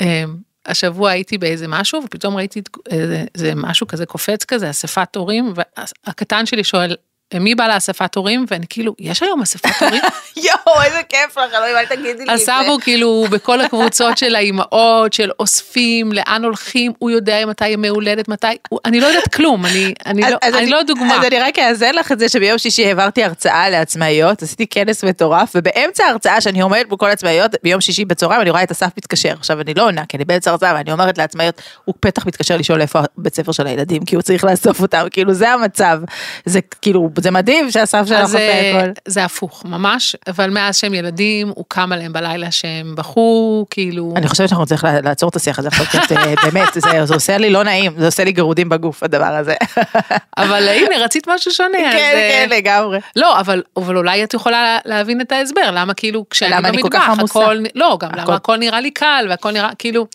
אה, 0.00 0.24
השבוע 0.66 1.10
הייתי 1.10 1.38
באיזה 1.38 1.68
משהו 1.68 2.02
ופתאום 2.04 2.36
ראיתי 2.36 2.62
איזה, 2.90 3.24
איזה 3.34 3.52
משהו 3.54 3.86
כזה 3.86 4.06
קופץ 4.06 4.44
כזה, 4.44 4.70
אספת 4.70 5.16
הורים, 5.16 5.52
והקטן 5.54 6.46
שלי 6.46 6.64
שואל, 6.64 6.96
מי 7.34 7.54
בא 7.54 7.74
לאספת 7.74 8.14
הורים? 8.14 8.44
ואני 8.50 8.66
כאילו, 8.70 8.94
יש 8.98 9.22
היום 9.22 9.42
אספת 9.42 9.70
הורים? 9.82 10.02
יואו, 10.36 10.82
איזה 10.82 11.00
כיף 11.08 11.38
לך, 11.38 11.54
אלוהים, 11.54 11.76
אל 11.76 11.84
תגידי 11.86 12.12
לי 12.14 12.22
את 12.22 12.26
זה. 12.26 12.32
הסב 12.32 12.62
הוא 12.68 12.80
כאילו 12.80 13.24
בכל 13.30 13.60
הקבוצות 13.60 14.18
של 14.18 14.34
האימהות, 14.34 15.12
של 15.12 15.30
אוספים, 15.40 16.12
לאן 16.12 16.44
הולכים, 16.44 16.92
הוא 16.98 17.10
יודע 17.10 17.46
מתי 17.46 17.68
ימי 17.68 17.88
הולדת, 17.88 18.28
מתי, 18.28 18.46
אני 18.84 19.00
לא 19.00 19.06
יודעת 19.06 19.34
כלום, 19.34 19.66
אני, 19.66 19.94
אני, 20.06 20.24
אז- 20.26 20.32
לא, 20.32 20.38
אז 20.42 20.54
אני 20.54 20.70
לא 20.70 20.82
דוגמה. 20.82 21.16
אז 21.18 21.24
אני 21.26 21.38
רק 21.40 21.58
אאזן 21.58 21.94
לך 21.94 22.12
את 22.12 22.18
זה 22.18 22.28
שביום 22.28 22.58
שישי 22.58 22.86
העברתי 22.86 23.24
הרצאה 23.24 23.70
לעצמאיות, 23.70 24.42
עשיתי 24.42 24.66
כנס 24.66 25.04
מטורף, 25.04 25.52
ובאמצע 25.54 26.04
ההרצאה 26.04 26.40
שאני 26.40 26.60
עומדת 26.60 26.86
בכל 26.86 27.10
העצמאיות, 27.10 27.50
ביום 27.62 27.80
שישי 27.80 28.04
בצהריים 28.04 28.40
אני 28.40 28.50
רואה 28.50 28.62
את 28.62 28.70
אסף 28.70 28.88
מתקשר. 28.96 29.32
עכשיו 29.38 29.60
אני 29.60 29.74
לא 29.74 29.82
עונה, 29.82 30.06
כי 30.08 30.16
אני 30.16 30.24
באמצע 30.24 30.50
ההרצאה, 30.50 30.74
ואני 30.74 30.92
אומרת 30.92 31.18
לעצמאיות, 31.18 31.62
הוא 31.84 31.94
פתח 32.00 32.26
מתקשר 32.26 32.56
לשאול 32.56 32.80
איפה 32.80 33.00
הבית 33.18 33.34
ספר 33.34 33.52
של 33.52 33.66
הילדים, 33.66 34.04
כי 34.04 34.14
הוא 34.14 34.22
צריך 34.22 34.44
לאסוף 34.44 34.80
אותם, 34.80 35.06
כאילו 35.10 35.32
זה 35.34 35.50
המצב. 35.50 35.98
זה 36.44 36.60
כאילו, 36.82 37.10
זה 37.22 37.30
מדהים 37.30 37.70
שאסף 37.70 38.04
שלך 38.06 38.20
עושה 38.22 38.38
אה, 38.38 38.80
הכל. 38.80 38.90
זה 39.08 39.24
הפוך, 39.24 39.64
ממש, 39.64 40.16
אבל 40.26 40.50
מאז 40.50 40.76
שהם 40.76 40.94
ילדים, 40.94 41.48
הוא 41.48 41.64
קם 41.68 41.92
עליהם 41.92 42.12
בלילה 42.12 42.50
שהם 42.50 42.94
בכו, 42.96 43.66
כאילו, 43.70 44.14
אני 44.16 44.28
חושבת 44.28 44.48
שאנחנו 44.48 44.66
צריכים 44.66 44.90
לעצור 45.04 45.28
את 45.28 45.36
השיח 45.36 45.58
הזה 45.58 45.68
עכשיו, 45.68 45.86
כי 45.86 45.98
את, 45.98 46.12
אה, 46.12 46.34
באמת, 46.44 46.68
זה 46.74 46.80
זה 47.04 47.14
עושה 47.14 47.38
לי 47.38 47.50
לא 47.50 47.64
נעים, 47.64 47.92
זה 47.98 48.06
עושה 48.06 48.24
לי 48.24 48.32
גירודים 48.32 48.68
בגוף, 48.68 49.02
הדבר 49.02 49.24
הזה. 49.24 49.54
אבל 50.38 50.68
אה, 50.68 50.76
הנה, 50.76 51.04
רצית 51.04 51.28
משהו 51.28 51.50
שונה. 51.50 51.78
כן, 51.78 52.14
כן, 52.14 52.48
לגמרי. 52.50 52.98
לא, 53.16 53.40
אבל, 53.40 53.62
אבל 53.76 53.96
אולי 53.96 54.24
את 54.24 54.34
יכולה 54.34 54.78
להבין 54.84 55.20
את 55.20 55.32
ההסבר, 55.32 55.70
למה 55.72 55.94
כאילו 55.94 56.24
כשאני 56.30 56.62
במטבח? 56.62 57.08
הכל, 57.18 57.56
לא, 57.74 57.98
גם. 58.00 58.10
למה 58.16 58.34
הכל 58.34 58.56
נראה 58.56 58.80
לי 58.80 58.90
קל, 58.90 59.26
והכל 59.30 59.50
נראה, 59.50 59.70
כאילו, 59.78 60.06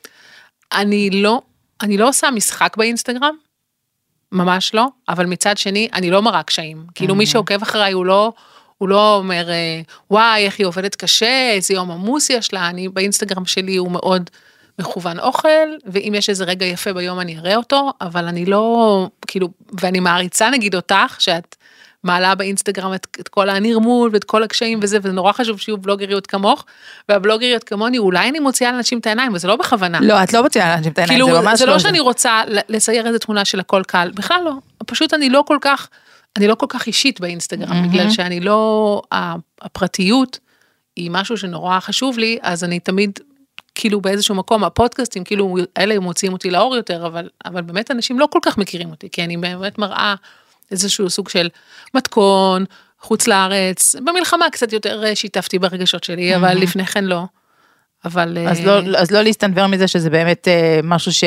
אני 0.73 1.09
לא, 1.09 1.41
אני 1.81 1.97
לא 1.97 2.07
עושה 2.07 2.31
משחק 2.31 2.77
באינסטגרם, 2.77 3.35
ממש 4.35 4.73
לא, 4.73 4.87
אבל 5.09 5.25
מצד 5.25 5.57
שני, 5.57 5.87
אני 5.93 6.11
לא 6.11 6.21
מראה 6.21 6.43
קשיים. 6.43 6.85
כאילו 6.95 7.15
מי 7.15 7.25
שעוקב 7.25 7.61
אחריי 7.61 7.93
הוא 7.93 8.05
לא, 8.05 8.33
הוא 8.77 8.89
לא 8.89 9.15
אומר, 9.15 9.49
אה, 9.49 9.81
וואי, 10.11 10.45
איך 10.45 10.59
היא 10.59 10.67
עובדת 10.67 10.95
קשה, 10.95 11.51
איזה 11.51 11.73
יום 11.73 11.91
עמוס 11.91 12.29
יש 12.29 12.53
לה, 12.53 12.69
אני 12.69 12.89
באינסטגרם 12.89 13.45
שלי 13.45 13.75
הוא 13.75 13.91
מאוד 13.91 14.29
מכוון 14.79 15.19
אוכל, 15.19 15.67
ואם 15.85 16.13
יש 16.15 16.29
איזה 16.29 16.43
רגע 16.43 16.65
יפה 16.65 16.93
ביום 16.93 17.19
אני 17.19 17.37
אראה 17.37 17.55
אותו, 17.55 17.91
אבל 18.01 18.27
אני 18.27 18.45
לא, 18.45 19.07
כאילו, 19.27 19.49
ואני 19.81 19.99
מעריצה 19.99 20.49
נגיד 20.49 20.75
אותך, 20.75 21.15
שאת 21.19 21.55
מעלה 22.05 22.35
באינסטגרם 22.35 22.93
את, 22.93 23.07
את 23.19 23.27
כל 23.27 23.49
הנרמול 23.49 24.09
ואת 24.13 24.23
כל 24.23 24.43
הקשיים 24.43 24.79
וזה, 24.81 24.97
וזה 25.01 25.11
נורא 25.11 25.31
חשוב 25.31 25.59
שיהיו 25.59 25.77
בלוגריות 25.77 26.27
כמוך, 26.27 26.65
והבלוגריות 27.09 27.63
כמוני, 27.63 27.97
אולי 27.97 28.29
אני 28.29 28.39
מוציאה 28.39 28.71
לאנשים 28.71 28.99
את 28.99 29.05
העיניים, 29.07 29.33
וזה 29.33 29.47
לא 29.47 29.55
בכוונה. 29.55 29.99
לא, 30.01 30.23
את 30.23 30.33
לא 30.33 30.43
מוציאה 30.43 30.69
לאנשים 30.69 30.91
את 30.91 30.97
העיניים, 30.97 31.21
כאילו, 31.21 31.35
זה 31.35 31.41
ממש 31.41 31.59
זה 31.59 31.65
לא 31.65 31.73
לא 31.73 31.79
שאני 31.79 31.99
רוצה 31.99 32.41
לצייר 32.47 33.07
איזה 33.07 33.19
תמונה 33.19 33.45
של 33.45 33.59
הכל 33.59 33.83
קל, 33.87 34.11
בכלל 34.15 34.41
לא, 34.45 34.51
פשוט 34.85 35.13
אני 35.13 35.29
לא 35.29 35.43
כל 35.47 35.57
כך, 35.61 35.89
אני 36.37 36.47
לא 36.47 36.55
כל 36.55 36.65
כך 36.69 36.87
אישית 36.87 37.19
באינסטגרם, 37.19 37.89
בגלל 37.89 38.09
שאני 38.09 38.39
לא, 38.39 39.01
הפרטיות 39.61 40.39
היא 40.95 41.11
משהו 41.11 41.37
שנורא 41.37 41.79
חשוב 41.79 42.17
לי, 42.17 42.37
אז 42.41 42.63
אני 42.63 42.79
תמיד, 42.79 43.19
כאילו 43.75 44.01
באיזשהו 44.01 44.35
מקום, 44.35 44.63
הפודקאסטים, 44.63 45.23
כאילו, 45.23 45.57
אלה 45.77 45.99
מוציאים 45.99 46.33
אותי 46.33 46.51
לאור 46.51 46.75
יותר, 46.75 47.07
אבל, 47.07 47.29
אבל 47.45 47.61
באמת 47.61 47.91
אנשים 47.91 48.19
לא 48.19 48.27
כל 48.31 48.39
כך 48.41 48.57
מכירים 48.57 48.89
אותי, 48.89 49.09
כי 49.11 49.23
אני 49.23 49.37
באמת 49.37 49.77
מראה 49.77 50.15
איזשהו 50.71 51.09
סוג 51.09 51.29
של 51.29 51.49
מתכון, 51.93 52.65
חוץ 52.99 53.27
לארץ, 53.27 53.95
במלחמה 53.95 54.45
קצת 54.51 54.73
יותר 54.73 55.05
אה, 55.05 55.15
שיתפתי 55.15 55.59
ברגשות 55.59 56.03
שלי, 56.03 56.35
אבל 56.35 56.57
לפני 56.57 56.85
כן 56.85 57.03
לא. 57.03 57.23
אבל... 58.05 58.37
אז 58.49 58.59
אה, 58.59 58.65
לא, 58.65 58.97
אז 58.97 59.11
לא 59.11 59.21
להסתנוור 59.21 59.67
מזה 59.67 59.87
שזה 59.87 60.09
באמת 60.09 60.47
אה, 60.47 60.79
משהו 60.83 61.13
ש... 61.13 61.23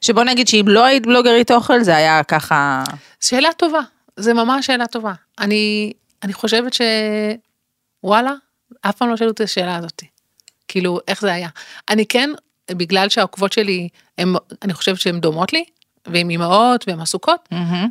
שבוא 0.00 0.24
נגיד 0.24 0.48
שאם 0.48 0.64
לא 0.68 0.84
היית 0.84 1.06
בלוגרית 1.06 1.50
אוכל 1.50 1.82
זה 1.82 1.96
היה 1.96 2.22
ככה... 2.22 2.84
שאלה 3.20 3.48
טובה, 3.56 3.80
זה 4.16 4.34
ממש 4.34 4.66
שאלה 4.66 4.86
טובה. 4.86 5.12
אני, 5.40 5.92
אני 6.22 6.32
חושבת 6.32 6.72
ש... 6.74 6.80
וואלה, 8.04 8.32
אף 8.80 8.96
פעם 8.96 9.08
לא 9.08 9.16
שאלו 9.16 9.30
את 9.30 9.40
השאלה 9.40 9.76
הזאת. 9.76 10.02
כאילו, 10.68 10.98
איך 11.08 11.20
זה 11.20 11.32
היה. 11.32 11.48
אני 11.88 12.06
כן, 12.06 12.30
בגלל 12.70 13.08
שהעוקבות 13.08 13.52
שלי, 13.52 13.88
הם, 14.18 14.34
אני 14.62 14.74
חושבת 14.74 15.00
שהן 15.00 15.20
דומות 15.20 15.52
לי, 15.52 15.64
והן 16.12 16.30
אימהות 16.30 16.84
והן 16.88 17.00
עסוקות, 17.00 17.48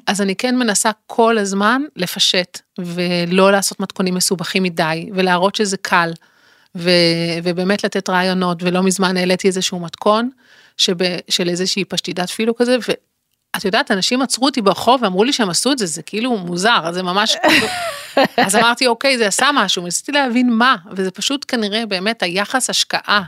אז 0.08 0.22
אני 0.22 0.36
כן 0.36 0.58
מנסה 0.58 0.92
כל 1.08 1.38
הזמן 1.38 1.82
לפשט, 1.96 2.60
ולא 2.80 3.52
לעשות 3.52 3.80
מתכונים 3.80 4.14
מסובכים 4.16 4.64
מדי, 4.64 5.10
ולהראות 5.16 5.56
שזה 5.56 5.78
קל, 5.78 6.12
ו, 6.76 6.92
ובאמת 7.44 7.84
לתת 7.84 8.10
רעיונות, 8.10 8.64
ולא 8.64 8.84
מזמן 8.84 9.18
העליתי 9.18 9.48
איזשהו 9.48 9.80
מתכון, 9.80 10.30
שב, 10.78 10.96
של 11.30 11.50
איזושהי 11.50 11.86
פשטידת 11.86 12.30
פילו 12.30 12.56
כזה, 12.56 12.78
ואת 12.88 13.66
יודעת, 13.66 13.92
אנשים 13.92 14.22
עצרו 14.22 14.46
אותי 14.46 14.62
ברחוב 14.62 15.04
ואמרו 15.04 15.24
לי 15.24 15.34
שהם 15.34 15.50
עשו 15.50 15.72
את 15.72 15.78
זה, 15.78 15.86
זה 15.86 16.02
כאילו 16.02 16.38
מוזר, 16.38 16.92
זה 16.92 17.04
ממש... 17.04 17.36
כאילו- 17.50 17.68
אז 18.46 18.56
אמרתי, 18.56 18.88
אוקיי, 18.88 19.18
זה 19.18 19.28
עשה 19.28 19.50
משהו, 19.54 19.84
ניסיתי 19.84 20.12
להבין 20.12 20.50
מה, 20.50 20.76
וזה 20.92 21.12
פשוט 21.12 21.46
כנראה 21.48 21.86
באמת 21.86 22.24
היחס 22.24 22.70
השקעה 22.70 23.24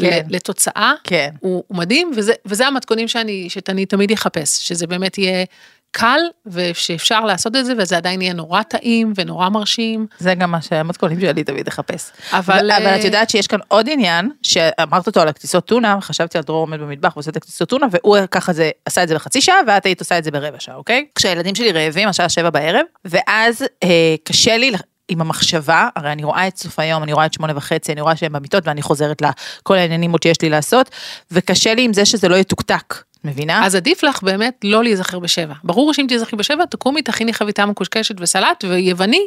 כן. 0.00 0.26
לתוצאה, 0.28 0.92
כן. 1.04 1.30
הוא, 1.40 1.64
הוא 1.66 1.78
מדהים, 1.78 2.10
וזה, 2.16 2.32
וזה 2.46 2.66
המתכונים 2.66 3.08
שאני, 3.08 3.50
שאני 3.50 3.86
תמיד 3.86 4.12
אחפש, 4.12 4.68
שזה 4.68 4.86
באמת 4.86 5.18
יהיה 5.18 5.44
קל, 5.90 6.20
ושאפשר 6.46 7.20
לעשות 7.20 7.56
את 7.56 7.66
זה, 7.66 7.72
וזה 7.78 7.96
עדיין 7.96 8.22
יהיה 8.22 8.32
נורא 8.32 8.62
טעים 8.62 9.12
ונורא 9.16 9.48
מרשים. 9.48 10.06
זה 10.18 10.34
גם 10.34 10.50
מה 10.50 10.62
שהמתכונים 10.62 11.20
שלי 11.20 11.44
תמיד 11.44 11.68
אחפש. 11.68 12.10
אבל, 12.32 12.70
אבל 12.70 12.86
אה, 12.86 13.00
את 13.00 13.04
יודעת 13.04 13.30
שיש 13.30 13.46
כאן 13.46 13.58
עוד 13.68 13.88
עניין, 13.90 14.30
שאמרת 14.42 15.06
אותו 15.06 15.20
על 15.20 15.28
הכתיסות 15.28 15.66
טונה, 15.66 15.98
חשבתי 16.00 16.38
על 16.38 16.44
דרור 16.44 16.60
עומד 16.60 16.80
במטבח 16.80 17.16
ועושה 17.16 17.30
את 17.30 17.36
הכתיסות 17.36 17.68
טונה, 17.68 17.86
והוא 17.90 18.16
ככה 18.30 18.52
זה, 18.52 18.70
עשה 18.84 19.02
את 19.02 19.08
זה 19.08 19.14
בחצי 19.14 19.40
שעה, 19.40 19.56
ואת 19.66 19.86
היית 19.86 20.00
עושה 20.00 20.18
את 20.18 20.24
זה 20.24 20.30
ברבע 20.30 20.60
שעה, 20.60 20.74
אוקיי? 20.74 21.06
כשהילדים 21.14 21.54
שלי 21.54 21.72
רעבים, 21.72 22.08
השעה 22.08 22.28
שבע 22.28 22.50
בערב, 22.50 22.86
ואז 23.04 23.64
אה, 23.84 24.14
קשה 24.24 24.56
לי 24.56 24.72
עם 25.10 25.20
המחשבה, 25.20 25.88
הרי 25.96 26.12
אני 26.12 26.24
רואה 26.24 26.48
את 26.48 26.56
סוף 26.56 26.78
היום, 26.78 27.02
אני 27.02 27.12
רואה 27.12 27.26
את 27.26 27.32
שמונה 27.32 27.52
וחצי, 27.56 27.92
אני 27.92 28.00
רואה 28.00 28.16
שהם 28.16 28.32
במיטות, 28.32 28.66
ואני 28.66 28.82
חוזרת 28.82 29.22
לכל 29.22 29.76
העניינים 29.76 30.12
עוד 30.12 30.22
שיש 30.22 30.42
לי 30.42 30.48
לעשות, 30.48 30.90
וקשה 31.30 31.74
לי 31.74 31.82
עם 31.82 31.92
זה 31.92 32.04
שזה 32.04 32.28
לא 32.28 32.36
יתוקתק, 32.36 33.02
מבינה? 33.24 33.66
אז 33.66 33.74
עדיף 33.74 34.02
לך 34.02 34.22
באמת 34.22 34.54
לא 34.64 34.82
להיזכר 34.82 35.18
בשבע. 35.18 35.54
ברור 35.64 35.94
שאם 35.94 36.06
תיזכרי 36.08 36.38
בשבע, 36.38 36.64
תקומי, 36.64 37.02
תכיני 37.02 37.32
חביתה 37.32 37.66
מקושקשת 37.66 38.14
וסלט 38.18 38.64
ויווני, 38.68 39.26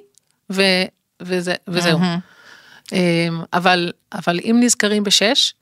ו, 0.51 0.61
וזה, 1.21 1.53
וזהו. 1.67 1.99
אמ, 2.91 2.97
אבל, 3.53 3.91
אבל 4.13 4.39
אם 4.43 4.57
נזכרים 4.59 5.03
בשש, 5.03 5.53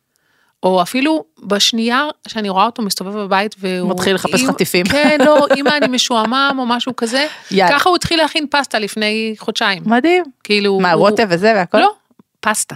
או 0.64 0.82
אפילו 0.82 1.24
בשנייה 1.44 2.06
שאני 2.28 2.50
רואה 2.50 2.66
אותו 2.66 2.82
מסתובב 2.82 3.18
בבית 3.18 3.56
והוא... 3.60 3.92
מתחיל 3.92 4.16
לחפש 4.16 4.42
אם- 4.42 4.48
חטיפים. 4.48 4.86
כן, 4.86 5.18
לא, 5.26 5.48
אמא 5.58 5.70
אני 5.70 5.88
משועמם 5.88 6.56
או 6.60 6.66
משהו 6.66 6.96
כזה. 6.96 7.28
יאללה. 7.52 7.80
ככה 7.80 7.90
הוא 7.90 7.96
התחיל 7.96 8.20
להכין 8.20 8.46
פסטה 8.52 8.80
לפני 8.80 9.36
חודשיים. 9.38 9.84
מדהים. 9.86 10.24
כאילו... 10.44 10.80
מה, 10.80 10.92
הוא- 10.92 11.10
רוטב 11.10 11.28
וזה 11.30 11.54
והכל? 11.56 11.78
לא, 11.78 11.92
פסטה, 12.40 12.76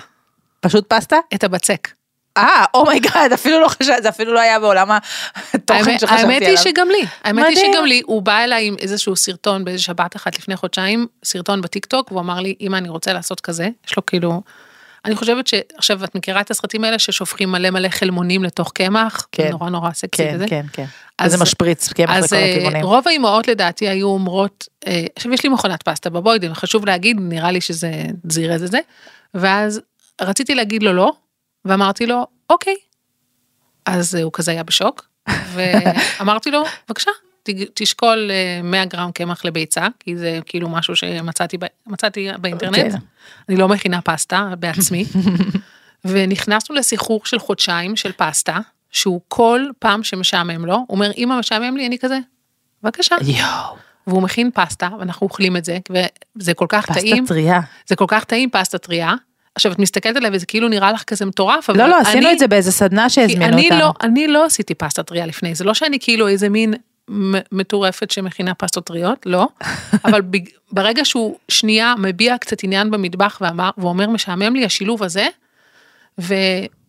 פשוט 0.60 0.86
פסטה? 0.94 1.18
את 1.34 1.44
הבצק. 1.44 1.88
אה, 2.38 2.66
oh 2.74 2.89
my 2.89 3.04
God, 3.04 3.34
אפילו 3.34 3.60
לא 3.60 3.68
חשבתי, 3.68 4.02
זה 4.02 4.10
אפילו 4.10 4.34
לא 4.34 4.40
היה 4.40 4.60
בעולם 4.60 4.88
התוכן 5.54 5.98
שחשבתי 6.00 6.06
עליו. 6.14 6.30
האמת 6.32 6.42
היא 6.42 6.58
שגם 6.58 6.90
לי, 6.90 7.06
האמת 7.24 7.46
היא. 7.48 7.56
שגם 7.74 7.86
לי, 7.86 8.02
הוא 8.06 8.22
בא 8.22 8.38
אליי 8.44 8.68
עם 8.68 8.76
איזשהו 8.80 9.16
סרטון 9.16 9.66
באיזה 9.66 9.84
שבת 9.84 10.16
אחת 10.16 10.38
לפני 10.38 10.56
חודשיים, 10.56 11.08
סרטון 11.26 11.62
בטיקטוק, 11.62 12.12
והוא 12.12 12.22
אמר 12.22 12.40
לי, 12.40 12.56
אמא 12.62 12.78
אני 12.78 12.90
רוצה 12.90 13.14
לעשות 13.14 13.42
כזה, 13.42 13.70
יש 13.88 13.98
לו 13.98 14.06
כאילו, 14.06 14.42
אני 15.06 15.16
חושבת 15.16 15.48
שעכשיו 15.48 16.04
את 16.04 16.16
מכירה 16.16 16.42
את 16.42 16.52
הסרטים 16.52 16.84
האלה 16.84 17.00
ששופכים 17.00 17.52
מלא 17.52 17.70
מלא 17.70 17.90
חלמונים 17.90 18.44
לתוך 18.44 18.72
קמח, 18.72 19.28
כן. 19.32 19.50
נורא 19.52 19.70
נורא 19.70 19.92
סקסי 19.92 20.24
כן, 20.24 20.32
וזה. 20.36 20.46
כן, 20.48 20.66
כן. 20.74 20.86
אז- 21.20 21.34
וזה 21.34 21.44
משפריץ, 21.44 21.94
קמח 21.94 22.10
אז 22.10 22.24
לכל 22.24 22.36
אה, 22.36 22.56
הכיוונים. 22.56 22.84
רוב 22.86 23.08
האימהות 23.08 23.48
לדעתי 23.48 23.88
היו 23.90 24.08
אומרות, 24.08 24.68
אה, 24.88 25.06
עכשיו 25.16 25.34
יש 25.34 25.44
לי 25.44 25.50
מכונת 25.50 25.84
פסטה 25.84 26.10
בבוידן, 26.10 26.54
חשוב 26.54 26.86
להגיד, 26.86 27.18
נראה 27.20 27.52
לי 27.52 27.62
שזה 27.62 27.92
זירז 28.30 28.64
את 28.64 28.72
זה, 28.72 28.80
ואז 29.34 29.82
רציתי 30.22 30.56
להגיד 30.56 30.84
לו 30.84 30.94
לא, 30.94 31.14
ואמרתי 31.66 32.06
לו, 32.06 32.28
אוקיי. 32.50 32.76
אז 33.86 34.16
אה, 34.16 34.24
הוא 34.24 34.32
כזה 34.34 34.52
היה 34.52 34.64
בשוק, 34.64 35.08
ואמרתי 35.54 36.52
לו, 36.52 36.64
בבקשה, 36.88 37.12
תשקול 37.74 38.32
אה, 38.32 38.62
100 38.64 38.86
גרם 38.86 39.12
קמח 39.12 39.46
לביצה, 39.46 39.88
כי 40.00 40.18
זה 40.18 40.40
כאילו 40.46 40.70
משהו 40.70 40.96
שמצאתי 40.96 41.58
ב- 41.58 41.66
מצאתי 41.88 42.28
באינטרנט, 42.40 42.76
כן. 42.76 42.90
אני 43.50 43.58
לא 43.58 43.68
מכינה 43.68 44.02
פסטה 44.02 44.50
בעצמי, 44.60 45.06
ונכנסנו 46.06 46.76
לסחרור 46.76 47.22
של 47.26 47.40
חודשיים 47.40 47.96
של 47.96 48.12
פסטה, 48.12 48.58
שהוא 48.92 49.22
כל 49.28 49.62
פעם 49.80 50.04
שמשעמם 50.04 50.66
לו, 50.66 50.74
הוא 50.76 50.86
אומר, 50.90 51.12
אמא 51.18 51.40
משעמם 51.40 51.78
לי, 51.78 51.88
אני 51.88 51.98
כזה, 52.00 52.20
בבקשה. 52.84 53.16
יואו, 53.22 53.76
והוא 54.08 54.22
מכין 54.24 54.50
פסטה, 54.54 54.90
ואנחנו 55.00 55.28
אוכלים 55.28 55.58
את 55.58 55.66
זה, 55.66 55.78
וזה 56.36 56.54
כל 56.54 56.66
כך 56.70 56.86
פסטה 56.86 57.02
טעים, 57.02 57.26
טריה. 57.26 57.60
זה 57.88 57.96
כל 57.96 58.06
כך 58.08 58.24
טעים 58.24 58.50
פסטה 58.50 58.78
טריה. 58.78 59.14
עכשיו 59.56 59.72
את 59.72 59.80
מסתכלת 59.80 60.16
עליו 60.16 60.32
וזה 60.34 60.46
כאילו 60.46 60.68
נראה 60.68 60.92
לך 60.92 61.04
כזה 61.04 61.26
מטורף, 61.26 61.70
אבל 61.70 61.80
לא, 61.80 61.88
לא, 61.88 61.98
עשינו 62.02 62.26
אני- 62.28 62.34
את 62.34 62.40
זה 62.40 62.48
באיזה 62.48 62.72
סדנה 62.72 63.10
שהזמינו 63.10 63.46
אני 63.46 63.64
אותנו. 63.66 63.80
לא, 63.80 63.92
אני 64.02 64.28
לא 64.28 64.46
עשיתי 64.46 64.74
פסטה 64.76 65.04
טריה 65.04 65.26
לפני, 65.26 65.56
זה 65.56 65.64
לא 65.64 65.74
שאני 65.74 65.98
כאילו 66.00 66.28
איזה 66.28 66.50
מין 66.50 66.74
מטורפת 67.52 68.12
שמכינה 68.12 68.54
פסטות 68.54 68.86
טריות, 68.86 69.26
לא, 69.26 69.48
אבל 70.06 70.22
ברגע 70.72 71.06
שהוא 71.06 71.38
שנייה 71.50 71.94
מביע 71.98 72.38
קצת 72.38 72.64
עניין 72.64 72.92
במטבח 72.92 73.38
ואמר, 73.42 73.70
ואומר 73.78 74.10
משעמם 74.10 74.56
לי 74.56 74.66
השילוב 74.66 75.04
הזה, 75.04 75.28
ו, 76.22 76.34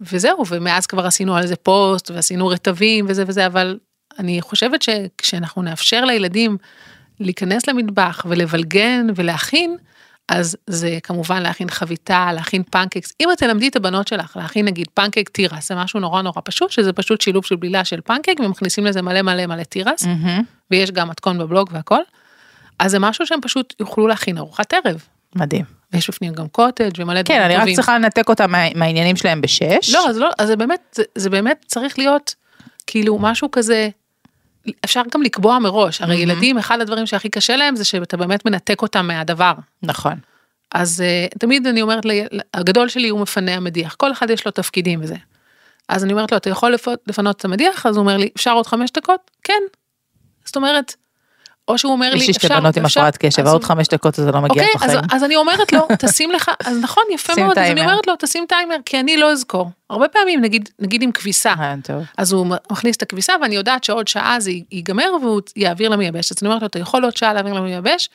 וזהו, 0.00 0.46
ומאז 0.48 0.86
כבר 0.86 1.06
עשינו 1.06 1.36
על 1.36 1.46
זה 1.46 1.56
פוסט 1.56 2.10
ועשינו 2.10 2.46
רטבים 2.46 3.04
וזה 3.08 3.24
וזה, 3.26 3.46
אבל 3.46 3.78
אני 4.18 4.42
חושבת 4.42 4.82
שכשאנחנו 4.82 5.62
נאפשר 5.62 6.04
לילדים 6.04 6.56
להיכנס 7.20 7.66
למטבח 7.66 8.26
ולבלגן 8.28 9.06
ולהכין, 9.16 9.76
אז 10.28 10.56
זה 10.66 10.98
כמובן 11.02 11.42
להכין 11.42 11.70
חביתה, 11.70 12.30
להכין 12.34 12.62
פנקקס. 12.62 13.12
אם 13.20 13.32
את 13.32 13.38
תלמדי 13.38 13.68
את 13.68 13.76
הבנות 13.76 14.08
שלך 14.08 14.36
להכין 14.36 14.64
נגיד 14.64 14.86
פנקק 14.94 15.28
תירס, 15.28 15.68
זה 15.68 15.74
משהו 15.74 16.00
נורא 16.00 16.22
נורא 16.22 16.40
פשוט, 16.44 16.70
שזה 16.70 16.92
פשוט 16.92 17.20
שילוב 17.20 17.44
של 17.44 17.56
בלילה 17.56 17.84
של 17.84 18.00
פנקק 18.04 18.34
ומכניסים 18.44 18.86
לזה 18.86 19.02
מלא 19.02 19.22
מלא 19.22 19.46
מלא 19.46 19.62
תירס, 19.62 20.04
מהמם. 20.06 20.42
ויש 20.70 20.90
גם 20.90 21.08
מתכון 21.08 21.38
בבלוג 21.38 21.70
והכל, 21.72 22.00
אז 22.78 22.90
זה 22.90 22.98
משהו 22.98 23.26
שהם 23.26 23.40
פשוט 23.42 23.74
יוכלו 23.80 24.06
להכין 24.08 24.38
ארוחת 24.38 24.72
ערב. 24.74 25.04
מדהים. 25.36 25.64
ויש 25.92 26.10
בפנים 26.10 26.32
גם 26.34 26.48
קוטג' 26.48 26.90
ומלא 26.98 27.20
כן, 27.24 27.38
דברים 27.44 27.60
אני 27.60 27.70
רק. 27.70 27.76
צריכה 27.76 27.98
לנתק 27.98 28.28
אותם 28.28 28.50
מה- 28.52 28.74
מהעניינים 28.74 29.16
שלהם 29.16 29.40
בשש. 29.40 29.94
לא, 29.94 30.08
אז 30.08 30.16
לא, 30.18 30.30
אז 30.38 30.48
זה 30.48 30.56
באמת, 30.56 30.80
זה, 30.96 31.02
זה 31.14 31.30
באמת 31.30 31.64
צריך 31.68 31.98
להיות 31.98 32.34
כאילו 32.86 33.18
משהו 33.18 33.50
כזה, 33.50 33.88
אפשר 34.84 35.02
גם 35.14 35.22
לקבוע 35.22 35.58
מראש, 35.58 36.00
הרי 36.00 36.16
ילדים, 36.16 36.58
אחד 36.58 36.80
הדברים 36.80 37.06
שהכי 37.06 37.28
קשה 37.28 37.56
להם 37.56 37.76
זה 37.76 37.84
שאתה 37.84 38.16
באמת 38.16 38.46
מנתק 38.46 38.82
אותם 38.82 39.06
מהדבר. 39.06 39.52
נכון. 39.82 40.14
אז 40.74 41.02
uh, 41.32 41.38
תמיד 41.38 41.66
אני 41.66 41.82
אומרת, 41.82 42.04
הגדול 42.54 42.88
שלי 42.88 43.08
הוא 43.08 43.20
מפנה 43.20 43.54
המדיח, 43.54 43.94
כל 43.94 44.12
אחד 44.12 44.30
יש 44.30 44.46
לו 44.46 44.50
תפקידים 44.52 45.00
וזה. 45.02 45.14
אז 45.88 46.04
אני 46.04 46.12
אומרת 46.12 46.32
לו, 46.32 46.36
אתה 46.38 46.50
יכול 46.50 46.72
לפ- 46.74 46.88
לפנות 47.06 47.36
את 47.36 47.44
המדיח? 47.44 47.86
אז 47.86 47.96
הוא 47.96 48.02
אומר 48.02 48.16
לי, 48.16 48.28
אפשר 48.36 48.52
עוד 48.52 48.66
חמש 48.66 48.90
דקות? 48.90 49.30
כן. 49.44 49.62
זאת 50.44 50.56
אומרת, 50.56 50.94
או 51.68 51.78
שהוא 51.78 51.92
אומר 51.92 52.10
לי, 52.10 52.16
יש 52.16 52.26
לי 52.26 52.34
שתי 52.34 52.46
אפשר, 52.46 52.60
בנות 52.60 52.76
עם 52.76 52.84
אפשר, 52.84 53.00
הפרעת 53.00 53.16
קשב, 53.16 53.46
עוד 53.46 53.64
חמש 53.64 53.88
דקות 53.88 54.14
זה 54.14 54.32
לא 54.32 54.40
מגיע 54.40 54.64
אוקיי, 54.64 54.88
אז, 54.88 54.90
בחיים. 54.90 55.10
אז 55.12 55.24
אני 55.24 55.36
אומרת 55.36 55.72
לו, 55.72 55.80
תשים 56.06 56.32
לך, 56.32 56.50
אז 56.66 56.78
נכון, 56.82 57.04
יפה 57.14 57.32
מאוד, 57.36 57.58
אז 57.58 57.70
אני. 57.70 57.80
אומרת 57.80 58.06
לו, 58.06 58.14
תשים 58.18 58.44
טיימר, 58.48 58.76
כי 58.84 59.00
אני 59.00 59.16
לא 59.16 59.32
אזכור. 59.32 59.70
הרבה 59.90 60.08
פעמים, 60.08 60.40
נגיד, 60.40 60.68
נגיד 60.78 61.02
עם 61.02 61.12
כביסה, 61.12 61.54
טוב. 61.84 62.04
אז 62.18 62.32
הוא 62.32 62.46
מכניס 62.70 62.96
את 62.96 63.02
הכביסה 63.02 63.32
ואני 63.42 63.54
יודעת 63.54 63.84
שעוד 63.84 64.08
שעה 64.08 64.40
זה 64.40 64.50
ייגמר 64.70 65.10
והוא 65.22 65.40
יעביר 65.56 65.88
למייבש. 65.88 66.32
אז 66.32 66.38
אני 66.42 66.48
אומרת 66.48 66.62
לו, 66.62 66.66
אתה 66.66 66.78
יכול 66.78 67.04
עוד 67.04 67.16
שעה 67.16 67.32
להעביר 67.32 67.52
למייבש? 67.52 68.08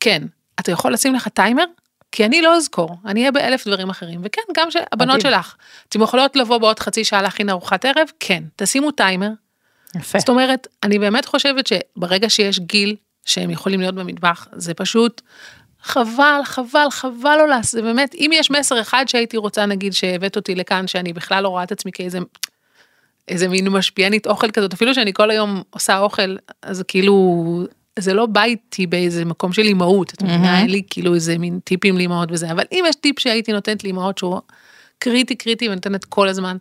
כן. 0.00 0.22
אתה 0.60 0.72
יכול 0.72 0.92
לשים 0.92 1.14
לך 1.14 1.28
טיימר? 1.28 1.64
כי 2.12 2.24
אני 2.24 2.42
לא 2.42 2.56
אזכור, 2.56 2.96
אני 3.06 3.20
אהיה 3.20 3.32
באלף 3.32 3.66
דברים 3.66 3.90
אחרים. 3.90 4.20
וכן, 4.24 4.42
גם 4.56 4.68
מדהים. 4.96 5.20
שלך, 5.20 5.54
אתן 5.88 6.02
יכולות 6.02 6.36
לבוא 6.36 6.58
בעוד 6.58 6.78
חצי 6.78 7.04
שעה 7.04 7.22
להכין 7.22 7.50
ארוחת 7.50 7.84
ערב? 7.84 8.08
כן. 8.20 8.42
תשימו 8.56 8.90
טיימר. 8.90 9.28
יפה. 9.98 10.18
זאת 10.18 10.28
אומרת, 10.28 10.66
אני 10.82 10.98
באמת 10.98 11.26
חושבת 11.26 11.66
שברגע 11.66 12.30
שיש 12.30 12.58
גיל 12.58 12.96
שהם 13.24 13.50
יכולים 13.50 13.80
להיות 13.80 13.94
במטבח, 13.94 14.46
זה 14.52 14.74
פשוט 14.74 15.22
חבל, 15.82 16.40
חבל, 16.44 16.86
חבל 16.90 17.36
לא 17.38 17.48
לעשות, 17.48 17.70
זה 17.70 17.82
באמת, 17.82 18.14
אם 18.14 18.30
יש 18.34 18.50
מסר 18.50 18.80
אחד 18.80 19.04
שהייתי 19.08 19.36
רוצה, 19.36 19.66
נגיד, 19.66 19.92
שהבאת 19.92 20.36
אותי 20.36 20.54
לכאן, 20.54 20.86
שאני 20.86 21.12
בכלל 21.12 21.42
לא 21.42 21.48
רואה 21.48 21.62
את 21.62 21.72
עצמי 21.72 21.92
כאיזה, 21.92 22.18
איזה 23.28 23.48
מין 23.48 23.68
משפיענית 23.68 24.26
אוכל 24.26 24.50
כזאת, 24.50 24.72
אפילו 24.72 24.94
שאני 24.94 25.12
כל 25.12 25.30
היום 25.30 25.62
עושה 25.70 25.98
אוכל, 25.98 26.36
אז 26.62 26.82
כאילו, 26.88 27.66
זה 27.98 28.14
לא 28.14 28.26
בא 28.26 28.42
איתי 28.42 28.86
באיזה 28.86 29.24
מקום 29.24 29.52
של 29.52 29.62
אימהות, 29.62 30.14
את 30.14 30.22
מבינה, 30.22 30.60
אין 30.60 30.70
לי 30.70 30.82
כאילו 30.90 31.14
איזה 31.14 31.38
מין 31.38 31.58
טיפים 31.64 31.96
לאימהות 31.96 32.28
וזה, 32.32 32.52
אבל 32.52 32.64
אם 32.72 32.84
יש 32.88 32.96
טיפ 32.96 33.20
שהייתי 33.20 33.52
נותנת 33.52 33.84
לאימהות 33.84 34.18
שהוא 34.18 34.40
קריטי 34.98 35.34
קריטי 35.34 35.68
ונותנת 35.68 36.04
כל 36.04 36.28
הזמן, 36.28 36.56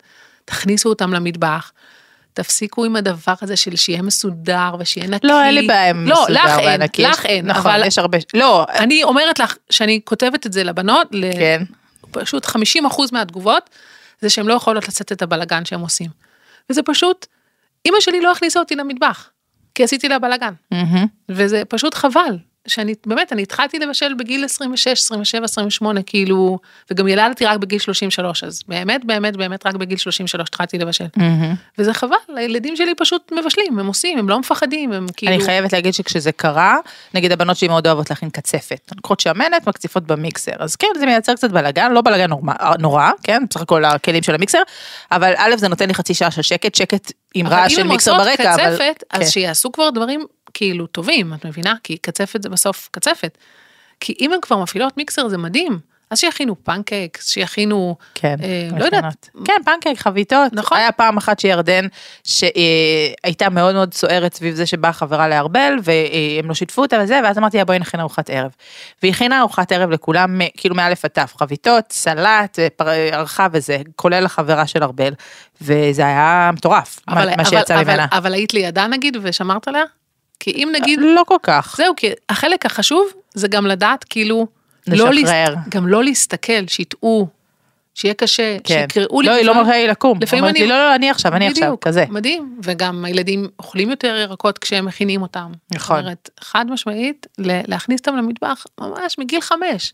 תכניסו 0.46 0.90
אותם 0.90 1.14
למטבח. 1.14 1.72
תפסיקו 2.36 2.86
עם 2.86 2.96
הדבר 2.96 3.34
הזה 3.42 3.56
של 3.58 3.76
שיהיה 3.76 4.02
מסודר 4.02 4.76
ושיהיה 4.80 5.08
נקי. 5.08 5.28
לא, 5.28 5.44
אין 5.44 5.56
לי 5.56 5.68
בעיה 5.68 5.90
עם 5.90 6.08
לא, 6.08 6.16
מסודר 6.24 6.44
לך 6.46 6.60
אין, 6.60 6.66
וענקי. 6.68 7.02
לך 7.04 7.20
יש- 7.20 7.26
אין, 7.26 7.46
נכון, 7.48 7.72
אבל 7.72 7.88
יש 7.88 7.98
הרבה... 7.98 8.18
לא, 8.34 8.66
אני 8.70 9.04
אומרת 9.04 9.40
לך 9.40 9.56
שאני 9.70 10.00
כותבת 10.04 10.46
את 10.46 10.54
זה 10.54 10.64
לבנות, 10.64 11.08
כן. 11.12 11.64
פשוט 12.12 12.46
50% 12.46 12.56
מהתגובות, 13.12 13.70
זה 14.22 14.30
שהן 14.30 14.46
לא 14.46 14.54
יכולות 14.54 14.88
לצאת 14.88 15.12
את 15.12 15.22
הבלגן 15.22 15.66
שהם 15.66 15.80
עושים. 15.82 16.10
וזה 16.70 16.84
פשוט, 16.84 17.26
אימא 17.86 17.98
שלי 18.00 18.22
לא 18.22 18.32
הכניסה 18.32 18.60
אותי 18.60 18.76
למטבח, 18.76 19.30
כי 19.76 19.84
עשיתי 19.84 20.10
לה 20.10 20.20
בלגן. 20.20 20.54
מהמם. 20.72 21.06
וזה 21.30 21.62
פשוט 21.70 21.94
חבל, 21.94 22.38
שאני, 22.68 22.94
באמת, 23.06 23.34
אני 23.34 23.42
התחלתי 23.42 23.80
לבשל 23.80 24.14
בגיל 24.14 24.46
26, 24.46 24.88
27, 24.88 25.46
28, 25.46 26.02
כאילו, 26.02 26.60
וגם 26.92 27.08
ילדתי 27.08 27.46
רק 27.46 27.58
בגיל 27.58 27.80
33, 27.80 28.44
אז 28.44 28.62
באמת, 28.68 29.06
באמת, 29.06 29.38
באמת, 29.38 29.68
רק 29.68 29.76
בגיל 29.76 29.98
33 29.98 30.50
התחלתי 30.50 30.78
לבשל. 30.78 31.06
מהמם. 31.18 31.54
וזה 31.78 31.94
חבל, 31.94 32.16
הילדים 32.36 32.76
שלי 32.76 32.96
פשוט 32.96 33.32
מבשלים, 33.32 33.80
הם 33.80 33.88
עושים, 33.88 34.18
הם 34.18 34.30
לא 34.30 34.40
מפחדים, 34.40 34.92
הם 34.92 35.06
כאילו... 35.18 35.34
אני 35.34 35.44
חייבת 35.44 35.74
להגיד 35.74 35.94
שכשזה 35.94 36.32
קרה, 36.32 36.78
נגיד 37.14 37.32
הבנות 37.32 37.58
שלי 37.58 37.68
מאוד 37.68 37.88
אוהבות 37.88 38.10
להכין 38.10 38.30
קצפת. 38.30 38.80
הן 38.92 38.96
לוקחות 38.96 39.20
שמנת, 39.20 39.68
מקציפות 39.68 40.04
במיקסר. 40.04 40.52
אז 40.60 40.76
כן, 40.76 40.88
זה 41.00 41.06
מייצר 41.06 41.36
קצת 41.36 41.52
בלאגן, 41.52 41.92
לא 41.92 42.02
בלאגן 42.02 42.30
נורא, 42.30 42.54
נורא, 42.80 43.12
כן, 43.24 43.44
בסך 43.50 43.62
הכל 43.62 43.86
הכלים 43.86 44.24
של 44.24 44.36
המיקסר, 44.36 44.62
אבל 45.12 45.34
א', 45.38 45.56
זה 45.58 45.68
נותן 45.68 45.88
לי 45.88 45.94
חצי 45.94 46.14
שעה 46.14 46.32
של 46.32 46.42
שקט, 46.42 46.76
שקט 46.76 47.12
עם 47.34 47.48
רעש 47.48 47.72
אם 47.72 47.78
של 47.78 47.84
מיקסר 47.84 48.12
עושות 48.12 48.28
ברקע, 48.28 48.56
אבל... 48.56 48.76
קצפת, 48.76 49.04
אז 49.10 49.20
כן. 49.20 49.30
שיעשו 49.30 49.72
כבר 49.72 49.90
דברים 49.90 50.26
כאילו 50.56 50.88
טובים, 50.88 51.34
את 51.34 51.46
מבינה? 51.46 51.74
כי 51.84 51.98
קצפת 51.98 52.44
זה 52.44 52.50
בסוף 52.50 52.90
קצפת. 52.92 53.38
כי 54.00 54.16
אם 54.22 54.34
הן 54.34 54.40
כבר 54.42 54.58
מפעילות 54.58 54.98
מיקסר 54.98 55.28
זה 55.28 55.38
מדהים. 55.38 55.80
אז 56.10 56.20
שיכינו 56.20 56.56
פנקקס, 56.64 57.30
שיכינו, 57.30 57.96
כן, 58.16 58.36
אה, 58.44 58.78
לא 58.80 58.86
יודעת. 58.86 59.30
כן, 59.46 59.54
פנקק, 59.66 59.94
חביתות. 59.98 60.54
נכון. 60.54 60.78
היה 60.78 60.92
פעם 60.92 61.18
אחת 61.18 61.40
שירדן, 61.40 61.88
שהייתה 62.24 63.50
מאוד 63.50 63.76
מאוד 63.76 63.94
סוערת 63.94 64.34
סביב 64.34 64.56
זה 64.56 64.66
שבאה 64.66 64.94
חברה 64.94 65.28
לארבל, 65.28 65.74
והם 65.84 66.48
לא 66.48 66.54
שיתפו 66.54 66.82
אותה 66.82 66.98
וזה, 67.04 67.20
ואז 67.24 67.38
אמרתי 67.38 67.58
לה 67.58 67.66
בואי 67.66 67.80
נכין 67.80 68.00
ארוחת 68.00 68.30
ערב. 68.30 68.52
והיא 69.02 69.14
הכינה 69.14 69.40
ארוחת 69.40 69.72
ערב 69.72 69.90
לכולם, 69.90 70.42
כאילו 70.58 70.76
מאלף 70.76 71.06
עד 71.06 71.12
תף, 71.12 71.34
חביתות, 71.38 71.86
סלט, 71.92 72.60
אה, 72.60 73.10
ארחה 73.14 73.48
וזה, 73.52 73.78
כולל 73.96 74.26
החברה 74.26 74.68
של 74.68 74.84
ארבל, 74.84 75.14
וזה 75.62 76.06
היה 76.06 76.50
מטורף, 76.54 77.00
מה 77.08 77.14
אבל, 77.14 77.28
מה 77.30 77.34
אבל, 77.34 77.44
שיצא 77.44 77.76
אבל, 77.76 77.84
ממנה. 77.84 78.06
אבל 78.12 78.34
היית 78.34 78.54
לידה 78.54 78.88
נגיד 78.88 79.18
ושמרת 79.22 79.68
עליה? 79.68 79.84
כי 80.40 80.52
אם 80.52 80.70
נגיד, 80.76 81.00
לא 81.02 81.24
כל 81.28 81.38
כך. 81.44 81.76
זהו, 81.78 81.94
כי 81.98 82.08
החלק 82.30 82.66
החשוב 82.66 83.08
זה 83.34 83.48
גם 83.48 83.66
לדעת 83.68 84.04
כאילו, 84.04 84.48
לא 84.88 85.10
לשחרר. 85.14 85.56
להסת- 85.56 85.70
גם 85.70 85.88
לא 85.88 86.04
להסתכל, 86.04 86.68
שיטעו, 86.68 87.28
שיהיה 87.96 88.14
קשה, 88.14 88.58
כן. 88.64 88.86
שיקראו 88.90 89.22
לי. 89.22 89.28
לא, 89.28 89.34
היא 89.34 89.46
לא 89.46 89.64
מראה 89.64 89.78
לי 89.78 89.88
לקום. 89.88 90.20
לפעמים 90.22 90.44
אומרת 90.44 90.56
לי, 90.56 90.62
אני- 90.62 90.70
לא, 90.70 90.78
לא, 90.78 90.96
אני 90.96 91.10
עכשיו, 91.10 91.34
אני 91.36 91.48
עכשיו, 91.48 91.64
בדיוק, 91.68 91.88
כזה. 91.88 92.06
מדהים, 92.10 92.60
וגם 92.64 93.06
הילדים 93.06 93.48
אוכלים 93.60 93.90
יותר 93.90 94.16
ירקות 94.16 94.58
כשהם 94.58 94.86
מכינים 94.86 95.22
אותם. 95.22 95.52
נכון. 95.76 95.96
זאת 95.98 96.04
אומרת, 96.04 96.30
חד 96.40 96.66
משמעית, 96.70 97.28
להכניס 97.38 98.00
אותם 98.00 98.18
למטבח 98.18 98.66
ממש 98.80 99.16
מגיל 99.20 99.42
חמש. 99.42 99.94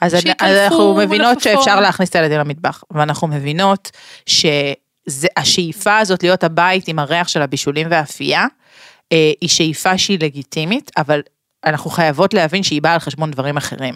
אז 0.00 0.14
אני- 0.14 0.32
אז 0.40 0.56
אנחנו 0.56 0.94
מבינות 0.94 1.34
מלפפון. 1.36 1.54
שאפשר 1.56 1.80
להכניס 1.80 2.08
את 2.10 2.16
הילדים 2.16 2.38
למטבח, 2.38 2.84
ואנחנו 2.90 3.28
מבינות 3.28 3.90
שהשאיפה 4.26 5.98
הזאת 5.98 6.22
להיות 6.22 6.44
הבית 6.44 6.88
עם 6.88 6.98
הריח 6.98 7.28
של 7.28 7.42
הבישולים 7.42 7.86
והאפייה, 7.90 8.46
היא 9.40 9.48
שאיפה 9.48 9.98
שהיא 9.98 10.18
לגיטימית, 10.20 10.90
אבל 10.96 11.20
אנחנו 11.64 11.90
חייבות 11.90 12.34
להבין 12.34 12.62
שהיא 12.62 12.82
באה 12.82 12.92
על 12.92 12.98
חשבון 12.98 13.30
דברים 13.30 13.56
אחרים. 13.56 13.94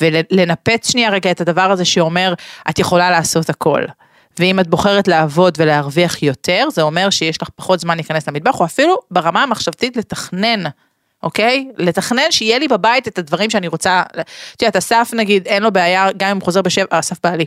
ולנפץ 0.00 0.90
שנייה 0.90 1.10
רגע 1.10 1.30
את 1.30 1.40
הדבר 1.40 1.70
הזה 1.70 1.84
שאומר, 1.84 2.34
את 2.70 2.78
יכולה 2.78 3.10
לעשות 3.10 3.50
הכל. 3.50 3.82
ואם 4.38 4.60
את 4.60 4.66
בוחרת 4.66 5.08
לעבוד 5.08 5.54
ולהרוויח 5.58 6.22
יותר, 6.22 6.68
זה 6.72 6.82
אומר 6.82 7.10
שיש 7.10 7.42
לך 7.42 7.48
פחות 7.56 7.80
זמן 7.80 7.96
להיכנס 7.96 8.28
למטבח, 8.28 8.60
או 8.60 8.64
אפילו 8.64 8.96
ברמה 9.10 9.42
המחשבתית 9.42 9.96
לתכנן, 9.96 10.64
אוקיי? 11.22 11.68
לתכנן 11.78 12.30
שיהיה 12.30 12.58
לי 12.58 12.68
בבית 12.68 13.08
את 13.08 13.18
הדברים 13.18 13.50
שאני 13.50 13.68
רוצה. 13.68 14.02
את 14.56 14.62
יודעת, 14.62 14.76
אסף 14.76 15.10
נגיד, 15.12 15.46
אין 15.46 15.62
לו 15.62 15.72
בעיה, 15.72 16.08
גם 16.16 16.30
אם 16.30 16.36
הוא 16.36 16.44
חוזר 16.44 16.62
בשבע, 16.62 16.86
אסף 16.90 17.16
בעלי. 17.24 17.44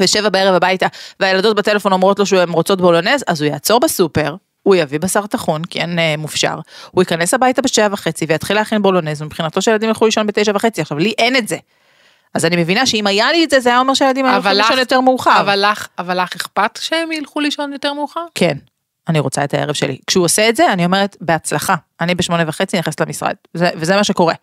בשבע 0.00 0.28
בערב 0.28 0.54
הביתה, 0.54 0.86
והילדות 1.20 1.56
בטלפון 1.56 1.92
אומרות 1.92 2.18
לו 2.18 2.26
שהן 2.26 2.50
רוצות 2.50 2.80
בולונז, 2.80 3.24
אז 3.26 3.42
הוא 3.42 3.50
יעצור 3.50 3.80
בסופר, 3.80 4.34
הוא 4.64 4.74
יביא 4.74 4.98
בשר 5.00 5.26
טחון, 5.26 5.64
כי 5.64 5.80
אין 5.80 5.98
אה, 5.98 6.14
מופשר, 6.18 6.58
הוא 6.90 7.02
ייכנס 7.02 7.34
הביתה 7.34 7.62
בשבע 7.62 7.88
וחצי 7.92 8.24
ויתחיל 8.28 8.56
להכין 8.56 8.82
בולונז, 8.82 9.22
ומבחינתו 9.22 9.62
שילדים 9.62 9.88
ילכו 9.88 10.04
לישון 10.04 10.26
בתשע 10.26 10.52
וחצי, 10.54 10.80
עכשיו 10.80 10.98
לי 10.98 11.12
אין 11.18 11.36
את 11.36 11.48
זה. 11.48 11.56
אז 12.34 12.44
אני 12.44 12.56
מבינה 12.56 12.86
שאם 12.86 13.06
היה 13.06 13.32
לי 13.32 13.44
את 13.44 13.50
זה, 13.50 13.60
זה 13.60 13.68
היה 13.68 13.78
אומר 13.78 13.94
שהילדים 13.94 14.24
ילכו 14.24 14.36
אבל 14.36 14.56
לישון 14.56 14.78
יותר 14.78 15.00
מאוחר. 15.00 15.40
אבל 15.40 15.64
לך, 15.70 15.88
אבל 15.98 16.22
לך 16.22 16.34
אכפת 16.36 16.78
שהם 16.80 17.12
ילכו 17.12 17.40
לישון 17.40 17.72
יותר 17.72 17.92
מאוחר? 17.92 18.24
כן, 18.34 18.56
אני 19.08 19.18
רוצה 19.18 19.44
את 19.44 19.54
הערב 19.54 19.74
שלי. 19.74 19.98
כשהוא 20.06 20.24
עושה 20.24 20.48
את 20.48 20.56
זה, 20.56 20.72
אני 20.72 20.84
אומרת, 20.84 21.16
בהצלחה. 21.20 21.74
אני 22.00 22.14
בשמונה 22.14 22.44
וחצי 22.46 22.78
נכנסת 22.78 23.00
למשרד, 23.00 23.34
זה, 23.54 23.70
וזה 23.76 23.96
מה 23.96 24.04
שקורה. 24.04 24.34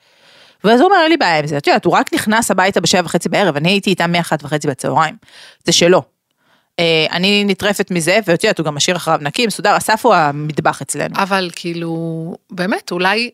ואז 0.63 0.79
הוא 0.79 0.87
אומר, 0.89 0.97
אין 1.01 1.09
לי 1.09 1.17
בעיה 1.17 1.39
עם 1.39 1.47
זה. 1.47 1.57
את 1.57 1.67
יודעת, 1.67 1.85
הוא 1.85 1.93
רק 1.93 2.13
נכנס 2.13 2.51
הביתה 2.51 2.81
בשבע 2.81 3.01
וחצי 3.05 3.29
בערב, 3.29 3.55
אני 3.55 3.69
הייתי 3.69 3.89
איתם 3.89 4.11
מאחת 4.11 4.43
וחצי 4.43 4.67
בצהריים. 4.67 5.15
זה 5.65 5.71
שלו. 5.71 6.01
אה, 6.79 7.05
אני 7.11 7.43
נטרפת 7.43 7.91
מזה, 7.91 8.19
ואת 8.27 8.43
יודעת, 8.43 8.57
הוא 8.59 8.65
גם 8.65 8.75
משאיר 8.75 8.95
אחריו 8.97 9.19
נקי, 9.21 9.47
מסודר, 9.47 9.77
אסף 9.77 10.05
הוא 10.05 10.13
המטבח 10.13 10.81
אצלנו. 10.81 11.15
אבל 11.15 11.49
כאילו, 11.55 11.95
באמת, 12.51 12.91
אולי, 12.91 13.31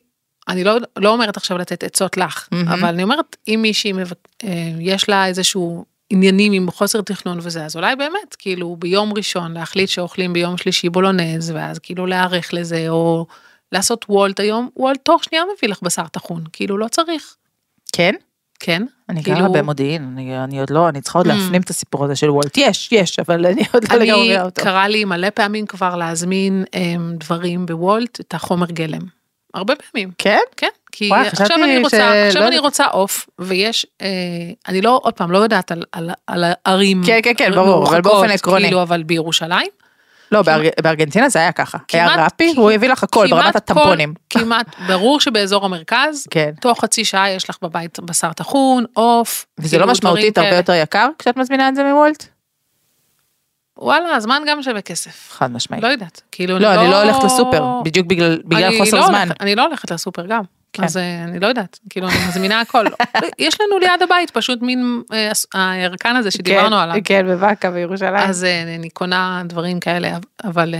אני 0.47 0.63
לא, 0.63 0.77
לא 0.97 1.09
אומרת 1.09 1.37
עכשיו 1.37 1.57
לתת 1.57 1.83
עצות 1.83 2.17
לך, 2.17 2.47
מהמם. 2.51 2.67
אבל 2.67 2.87
אני 2.87 3.03
אומרת, 3.03 3.35
אם 3.47 3.59
מישהי, 3.61 3.93
מבק- 3.93 4.27
אה, 4.43 4.49
יש 4.79 5.09
לה 5.09 5.27
איזשהו 5.27 5.85
עניינים 6.09 6.53
עם 6.53 6.71
חוסר 6.71 7.01
תכנון 7.01 7.39
וזה, 7.41 7.65
אז 7.65 7.75
אולי 7.75 7.95
באמת, 7.95 8.35
כאילו, 8.39 8.75
ביום 8.79 9.13
ראשון 9.13 9.53
להחליט 9.53 9.89
שאוכלים 9.89 10.33
ביום 10.33 10.57
שלישי 10.57 10.89
בולונז, 10.89 11.51
ואז 11.55 11.79
כאילו 11.79 12.05
להיערך 12.05 12.53
לזה, 12.53 12.85
או 12.89 13.25
לעשות 13.71 14.05
וולט 14.09 14.39
היום, 14.39 14.69
וולט 14.77 14.99
תוך 15.03 15.23
שנייה 15.23 15.43
מביא 15.57 15.69
לך 15.69 15.81
בשר 15.81 16.07
טחון, 16.07 16.43
כאילו, 16.53 16.77
לא 16.77 16.87
צריך, 16.87 17.35
כן? 17.93 18.13
כן? 18.59 18.83
אני 19.09 19.23
כאילו- 19.23 19.37
גרה 19.39 19.49
במודיעין, 19.49 20.09
אני, 20.13 20.43
אני 20.43 20.59
עוד 20.59 20.69
לא, 20.69 20.89
אני 20.89 21.01
צריכה 21.01 21.19
עוד 21.19 21.27
Mm. 21.27 21.29
להפנים 21.29 21.61
את 21.61 21.69
הסיפור 21.69 22.05
הזה 22.05 22.15
של 22.15 22.29
וולט. 22.29 22.57
יש, 22.57 22.89
יש, 22.91 23.19
אבל 23.19 23.45
אני 23.45 23.63
עוד 23.73 23.83
לא 23.91 23.97
אני, 23.97 24.05
לגמרי 24.05 24.41
אותו. 24.41 24.61
קרה 24.63 24.87
לי 24.87 25.05
מלא 25.05 25.29
פעמים 25.29 25.65
כבר 25.65 25.95
להזמין 25.95 26.63
הם, 26.73 27.15
דברים 27.17 27.65
בוולט, 27.65 28.19
את 28.19 28.33
החומר 28.33 28.65
גלם. 28.67 29.01
הרבה 29.53 29.73
פעמים. 29.75 30.09
כן? 30.17 30.39
כן, 30.57 30.67
כי 30.91 31.07
וואי, 31.09 31.27
עכשיו 31.27 31.47
אני 31.63 31.77
רוצה, 31.83 31.97
שלא 31.97 32.27
עכשיו 32.27 32.41
אני 32.41 32.55
יודעת. 32.55 32.63
רוצה 32.65 32.85
עוף, 32.85 33.29
ויש, 33.39 33.85
אה, 34.01 34.07
אני 34.67 34.81
לא, 34.81 34.99
עוד 35.03 35.13
פעם, 35.13 35.31
לא 35.31 35.37
יודעת 35.37 35.71
על, 35.71 35.83
על, 35.91 36.09
על 36.27 36.43
הערים 36.65 37.01
כן, 37.05 37.19
כן, 37.23 37.33
כן, 37.37 37.51
ברור, 37.55 37.87
אבל 37.89 38.01
באופן 38.01 38.29
עקרוני. 38.29 38.63
כאילו, 38.63 38.81
אבל 38.81 39.03
בירושלים, 39.03 39.67
לא, 40.31 40.41
בארג... 40.41 40.67
בארגנטינה 40.83 41.29
זה 41.29 41.39
היה 41.39 41.51
ככה. 41.51 41.77
היה 41.93 42.09
כמעט- 42.09 42.19
רפי, 42.33 42.53
הוא 42.57 42.71
הביא 42.71 42.89
לך 42.89 43.03
הכל 43.03 43.25
כמעט 43.29 43.41
ברמת 43.43 43.51
כל- 43.53 43.57
הטמפונים. 43.57 44.13
כמעט, 44.29 44.65
ברור 44.87 45.19
שבאזור 45.19 45.65
המרכז, 45.65 46.27
כן. 46.31 46.51
תוך 46.61 46.81
חצי 46.81 47.05
שעה 47.05 47.29
יש 47.29 47.49
לך 47.49 47.57
בבית 47.61 47.99
בשר 47.99 48.33
טחון, 48.33 48.85
עוף. 48.93 49.45
וזה 49.57 49.69
כאילו, 49.69 49.85
לא 49.85 49.91
משמעותית 49.91 50.37
הרבה 50.37 50.49
כאלה. 50.49 50.59
יותר 50.59 50.73
יקר 50.73 51.07
כשאת 51.19 51.37
מזמינה 51.37 51.69
את 51.69 51.75
זה 51.75 51.83
מוולט? 51.83 52.25
וואלה, 53.79 54.15
הזמן 54.15 54.41
גם 54.47 54.63
שווה 54.63 54.81
כסף. 54.81 55.31
חד 55.31 55.51
משמעית. 55.51 55.83
לא 55.83 55.87
יודעת, 55.87 56.21
כאילו, 56.31 56.59
לא, 56.59 56.73
אני 56.81 56.91
לא 56.91 57.01
הולכת 57.03 57.23
לסופר, 57.23 57.65
בדיוק 57.83 58.07
בגלל 58.07 58.41
בגלל 58.45 58.63
אני 58.63 58.79
חוסר 58.79 58.97
לא 58.99 59.07
זמן. 59.07 59.21
הולכת- 59.27 59.41
אני 59.41 59.55
לא 59.55 59.65
הולכת 59.65 59.91
לסופר 59.91 60.25
גם, 60.25 60.41
כן. 60.73 60.83
אז 60.83 60.97
אה, 60.97 61.23
אני 61.23 61.39
לא 61.39 61.47
יודעת, 61.47 61.79
כאילו 61.89 62.07
אני 62.07 62.15
מזמינה 62.27 62.61
הכל. 62.61 62.85
יש 63.39 63.61
לנו 63.61 63.79
ליד 63.79 64.01
הבית 64.03 64.31
פשוט 64.31 64.61
מין 64.61 65.01
אה, 65.13 65.31
הירקן 65.53 66.15
הזה 66.15 66.31
שדיברנו 66.31 66.75
כן, 66.75 66.81
עליו. 66.81 66.95
כן, 67.03 67.25
בבאקה 67.27 67.71
בירושלים. 67.71 68.29
אז 68.29 68.43
אה, 68.43 68.75
אני 68.75 68.89
קונה 68.89 69.43
דברים 69.45 69.79
כאלה, 69.79 70.17
אבל 70.43 70.75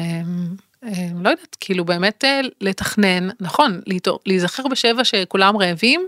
לא 1.15 1.29
יודעת, 1.29 1.57
כאילו 1.59 1.85
באמת 1.85 2.23
לתכנן, 2.61 3.29
נכון, 3.39 3.81
להיזכר 4.25 4.67
בשבע 4.67 5.03
שכולם 5.03 5.57
רעבים, 5.57 6.07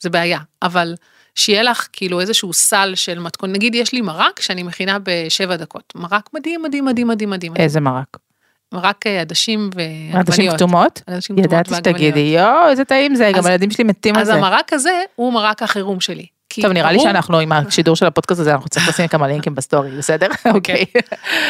זה 0.00 0.10
בעיה, 0.10 0.38
אבל 0.62 0.94
שיהיה 1.34 1.62
לך 1.62 1.88
כאילו 1.92 2.20
איזשהו 2.20 2.52
סל 2.52 2.92
של 2.94 3.18
מתכון, 3.18 3.52
נגיד 3.52 3.74
יש 3.74 3.92
לי 3.92 4.00
מרק 4.00 4.40
שאני 4.40 4.62
מכינה 4.62 4.98
בשבע 5.02 5.56
דקות, 5.56 5.92
מרק 5.96 6.28
מדהים, 6.34 6.62
מדהים, 6.62 6.84
מדהים, 6.84 7.08
מדהים, 7.08 7.30
מדהים, 7.30 7.52
איזה 7.56 7.80
מרק? 7.80 8.16
מרק 8.74 9.06
אה, 9.06 9.20
עדשים 9.20 9.70
ועגבניות. 9.74 10.28
עדשים 10.28 10.50
כתומות? 10.50 11.02
עדשים 11.06 11.36
כתומות 11.36 11.52
ידעתי 11.52 11.72
ועגבניות. 11.72 11.96
שתגידי, 11.98 12.34
יואו, 12.38 12.68
איזה 12.68 12.84
טעים 12.84 13.14
זה, 13.14 13.30
גם 13.32 13.38
אז- 13.38 13.46
הילדים 13.46 13.70
שלי 13.70 13.84
מתים 13.84 14.14
על 14.14 14.20
אז 14.20 14.26
זה. 14.26 14.34
המרק 14.34 14.72
הזה 14.72 15.00
הוא 15.16 15.32
מרק 15.32 15.62
החירום 15.62 16.00
שלי. 16.00 16.26
טוב, 16.62 16.72
נראה 16.72 16.92
לי 16.92 17.00
שאנחנו 17.00 17.38
עם 17.38 17.52
השידור 17.52 17.96
של 17.96 18.06
הפודקאסט 18.06 18.40
הזה, 18.40 18.52
אנחנו 18.52 18.68
צריכים 18.68 18.90
לשים 18.90 19.08
כמה 19.08 19.26
לינקים 19.28 19.54
בסטורי, 19.54 19.90
בסדר? 19.90 20.26
אוקיי. 20.54 20.84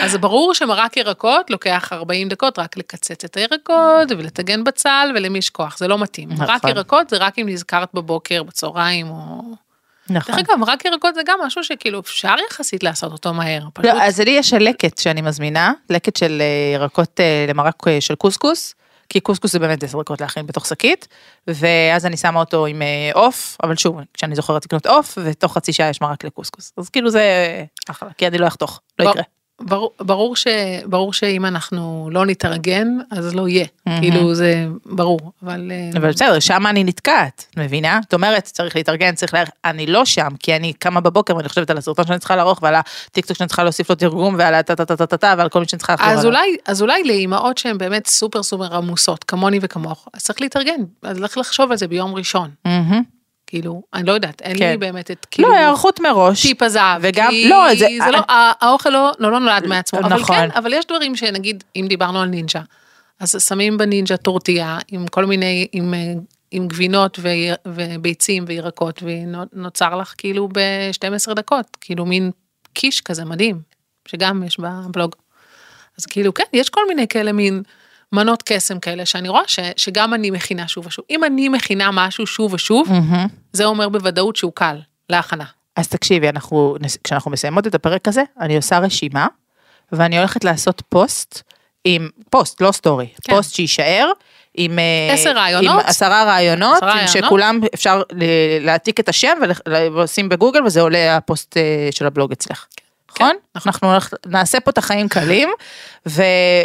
אז 0.02 0.16
ברור 0.16 0.54
שמרק 0.54 0.96
ירקות 0.96 1.50
לוקח 1.50 1.88
40 1.92 2.28
דקות 2.28 2.58
רק 2.58 2.76
לקצץ 2.76 3.24
את 3.24 3.37
הירקות 3.37 4.10
ולטגן 4.10 4.64
בצל 4.64 5.12
ולמי 5.14 5.38
יש 5.38 5.50
כוח, 5.50 5.78
זה 5.78 5.88
לא 5.88 5.98
מתאים. 5.98 6.28
נכון. 6.32 6.46
מרק 6.46 6.64
ירקות 6.64 7.10
זה 7.10 7.16
רק 7.16 7.38
אם 7.38 7.48
נזכרת 7.48 7.88
בבוקר, 7.94 8.42
בצהריים 8.42 9.08
או... 9.10 9.42
נכון. 10.10 10.34
דרך 10.34 10.44
אגב, 10.48 10.58
מרק 10.58 10.84
ירקות 10.84 11.14
זה 11.14 11.20
גם 11.26 11.38
משהו 11.46 11.64
שכאילו 11.64 12.00
אפשר 12.00 12.34
יחסית 12.50 12.82
לעשות 12.82 13.12
אותו 13.12 13.34
מהר. 13.34 13.62
פשוט 13.72 13.90
לא, 13.94 14.02
אז 14.02 14.20
לי 14.20 14.30
יש 14.30 14.52
לקט 14.52 14.98
שאני 14.98 15.22
מזמינה, 15.22 15.72
לקט 15.90 16.16
של 16.16 16.42
אה, 16.42 16.74
ירקות 16.74 17.20
אה, 17.20 17.46
למרק 17.48 17.88
אה, 17.88 18.00
של 18.00 18.14
קוסקוס, 18.14 18.74
כי 19.08 19.20
קוסקוס 19.20 19.52
זה 19.52 19.58
באמת 19.58 19.82
עשר 19.82 20.00
דקות 20.00 20.20
להכין 20.20 20.46
בתוך 20.46 20.66
שקית, 20.66 21.08
ואז 21.46 22.06
אני 22.06 22.16
שמה 22.16 22.40
אותו 22.40 22.66
עם 22.66 22.82
עוף, 23.14 23.56
אבל 23.62 23.76
שוב, 23.76 24.00
כשאני 24.14 24.34
זוכרת 24.34 24.64
לקנות 24.64 24.86
עוף, 24.86 25.18
ותוך 25.24 25.54
חצי 25.54 25.72
שעה 25.72 25.88
יש 25.88 26.00
מרק 26.00 26.24
לקוסקוס. 26.24 26.72
אז 26.76 26.88
כאילו 26.88 27.10
זה 27.10 27.22
אחלה, 27.90 28.08
כי 28.18 28.26
אני 28.26 28.38
לא 28.38 28.46
אחתוך, 28.46 28.80
לא 28.98 29.10
יקרה. 29.10 29.22
ברור, 29.60 29.90
ברור, 30.00 30.36
ש, 30.36 30.46
ברור 30.86 31.12
שאם 31.12 31.46
אנחנו 31.46 32.08
לא 32.12 32.26
נתארגן, 32.26 32.88
אז 33.10 33.34
לא 33.34 33.48
יהיה. 33.48 33.66
מהמם. 33.86 34.00
כאילו 34.00 34.34
זה 34.34 34.66
ברור, 34.86 35.32
אבל... 35.42 35.72
אה, 35.74 35.98
אבל 35.98 36.10
בסדר, 36.10 36.40
שם 36.40 36.66
אני 36.66 36.84
נתקעת, 36.84 37.46
מבינה? 37.56 38.00
את 38.08 38.14
אומרת, 38.14 38.42
צריך 38.42 38.76
להתארגן, 38.76 39.14
צריך 39.14 39.34
להערך, 39.34 39.48
אני 39.64 39.86
לא 39.86 40.04
שם, 40.04 40.28
כי 40.38 40.56
אני 40.56 40.72
קמה 40.72 41.00
בבוקר 41.00 41.36
ואני 41.36 41.48
חושבת 41.48 41.70
על 41.70 41.78
הסרטון 41.78 42.06
שאני 42.06 42.18
צריכה 42.18 42.36
לערוך, 42.36 42.62
ועל 42.62 42.74
הטיקטוק 42.74 43.36
שאני 43.36 43.48
צריכה 43.48 43.62
להוסיף 43.62 43.90
לו 43.90 43.96
תרגום, 43.96 44.34
ועל 44.38 44.54
הטה 44.54 44.76
טה 44.76 44.84
טה 44.84 44.96
טה 44.96 45.06
טה 45.06 45.16
טה, 45.16 45.34
ועל 45.38 45.48
כל 45.48 45.60
מי 45.60 45.68
שאני 45.68 45.78
צריכה 45.78 45.94
לחזור 45.94 46.12
אז. 46.12 46.24
אולי, 46.24 46.56
אז 46.66 46.82
אולי 46.82 47.04
לאימהות 47.04 47.58
שהן 47.58 47.78
באמת 47.78 48.06
סופר 48.06 48.42
סופר 48.42 48.76
עמוסות, 48.76 49.24
כמוני 49.24 49.58
וכמוך, 49.62 50.08
אז 50.14 50.22
צריך 50.22 50.40
להתארגן, 50.40 50.80
אז 51.02 51.18
צריך 51.18 51.38
לחשוב 51.38 51.70
על 51.70 51.76
זה 51.76 51.88
ביום 51.88 52.14
ראשון. 52.14 52.50
מהמם. 52.64 53.02
כאילו, 53.54 53.82
אני 53.94 54.06
לא 54.06 54.12
יודעת, 54.12 54.42
אין 54.42 54.58
כן. 54.58 54.70
לי 54.70 54.76
באמת 54.76 55.10
את 55.10 55.26
כאילו, 55.30 55.48
לא, 55.48 55.54
היערכות 55.54 56.00
מראש. 56.00 56.42
טיפ 56.42 56.62
הזהב, 56.62 57.00
וגם- 57.04 57.30
כי 57.30 57.48
לא, 57.48 57.66
זה- 57.74 57.86
זה 58.04 58.10
לא, 58.10 58.18
ה- 58.18 58.52
האוכל 58.66 58.90
לא, 58.90 59.10
לא, 59.18 59.32
לא 59.32 59.40
נולד 59.40 59.66
מעצמו, 59.66 60.00
אבל 60.00 60.14
נכון. 60.14 60.36
כן, 60.36 60.48
אבל 60.54 60.72
יש 60.72 60.86
דברים 60.86 61.16
שנגיד, 61.16 61.64
אם 61.76 61.86
דיברנו 61.88 62.20
על 62.20 62.28
נינג'ה, 62.28 62.60
אז 63.20 63.36
שמים 63.48 63.78
בנינג'ה 63.78 64.16
טורטיה 64.16 64.78
עם 64.88 65.06
כל 65.08 65.24
מיני, 65.24 65.66
עם, 65.72 65.94
אה, 65.94 66.12
עם 66.50 66.68
גבינות 66.68 67.18
ו, 67.22 67.28
וביצים 67.66 68.44
וירקות, 68.46 69.02
ונוצר 69.02 69.96
לך 69.96 70.14
כאילו 70.18 70.48
ב-12 70.52 71.34
דקות, 71.34 71.66
כאילו 71.80 72.06
מין 72.06 72.30
קיש 72.72 73.00
כזה 73.00 73.24
מדהים, 73.24 73.60
שגם 74.08 74.42
יש 74.46 74.60
בבלוג. 74.60 75.14
אז 75.98 76.06
כאילו, 76.06 76.34
כן, 76.34 76.44
יש 76.52 76.68
כל 76.70 76.80
מיני 76.88 77.08
כאלה 77.08 77.32
מין 77.32 77.62
מנות 78.12 78.42
קסם 78.42 78.78
כאלה, 78.78 79.06
שאני 79.06 79.28
רואה 79.28 79.42
ש, 79.46 79.58
שגם 79.76 80.14
אני 80.14 80.30
מכינה 80.30 80.68
שוב 80.68 80.86
ושוב. 80.86 81.04
אם 81.10 81.24
אני 81.24 81.48
מכינה 81.48 81.90
משהו 81.92 82.26
שוב 82.26 82.52
ושוב, 82.52 82.92
מהמם. 82.92 83.26
זה 83.52 83.64
אומר 83.64 83.88
בוודאות 83.88 84.36
שהוא 84.36 84.52
קל 84.54 84.76
להכנה. 85.10 85.44
אז 85.76 85.88
תקשיבי, 85.88 86.28
אנחנו, 86.28 86.76
כשאנחנו 87.04 87.30
מסיימות 87.30 87.66
את 87.66 87.74
הפרק 87.74 88.08
הזה, 88.08 88.22
אני 88.40 88.56
עושה 88.56 88.78
רשימה, 88.78 89.26
ואני 89.92 90.18
הולכת 90.18 90.44
לעשות 90.44 90.82
פוסט 90.88 91.42
עם, 91.84 92.08
פוסט, 92.30 92.60
לא 92.60 92.72
סטורי, 92.72 93.06
כן. 93.22 93.34
פוסט 93.34 93.54
שיישאר, 93.54 94.10
עם... 94.54 94.78
אה, 94.78 95.14
עשר 95.14 95.32
רעיונות. 95.32 95.82
עם 95.82 95.88
עשרה 95.88 96.24
רעיונות, 96.24 96.76
עשרה 96.76 96.94
רעיונות. 96.94 97.24
שכולם 97.24 97.60
אפשר 97.74 98.02
להעתיק 98.60 99.00
את 99.00 99.08
השם 99.08 99.38
ולשים 99.66 100.28
בגוגל, 100.28 100.64
וזה 100.64 100.80
עולה 100.80 101.16
הפוסט 101.16 101.56
אה, 101.56 101.88
של 101.90 102.06
הבלוג 102.06 102.32
אצלך. 102.32 102.66
נכון? 103.20 103.37
נכון. 103.55 103.72
אנחנו 103.72 104.16
נעשה 104.27 104.61
פה 104.61 104.70
את 104.70 104.79
החיים 104.79 105.09
קלים, 105.09 105.48
ו, 106.09 106.22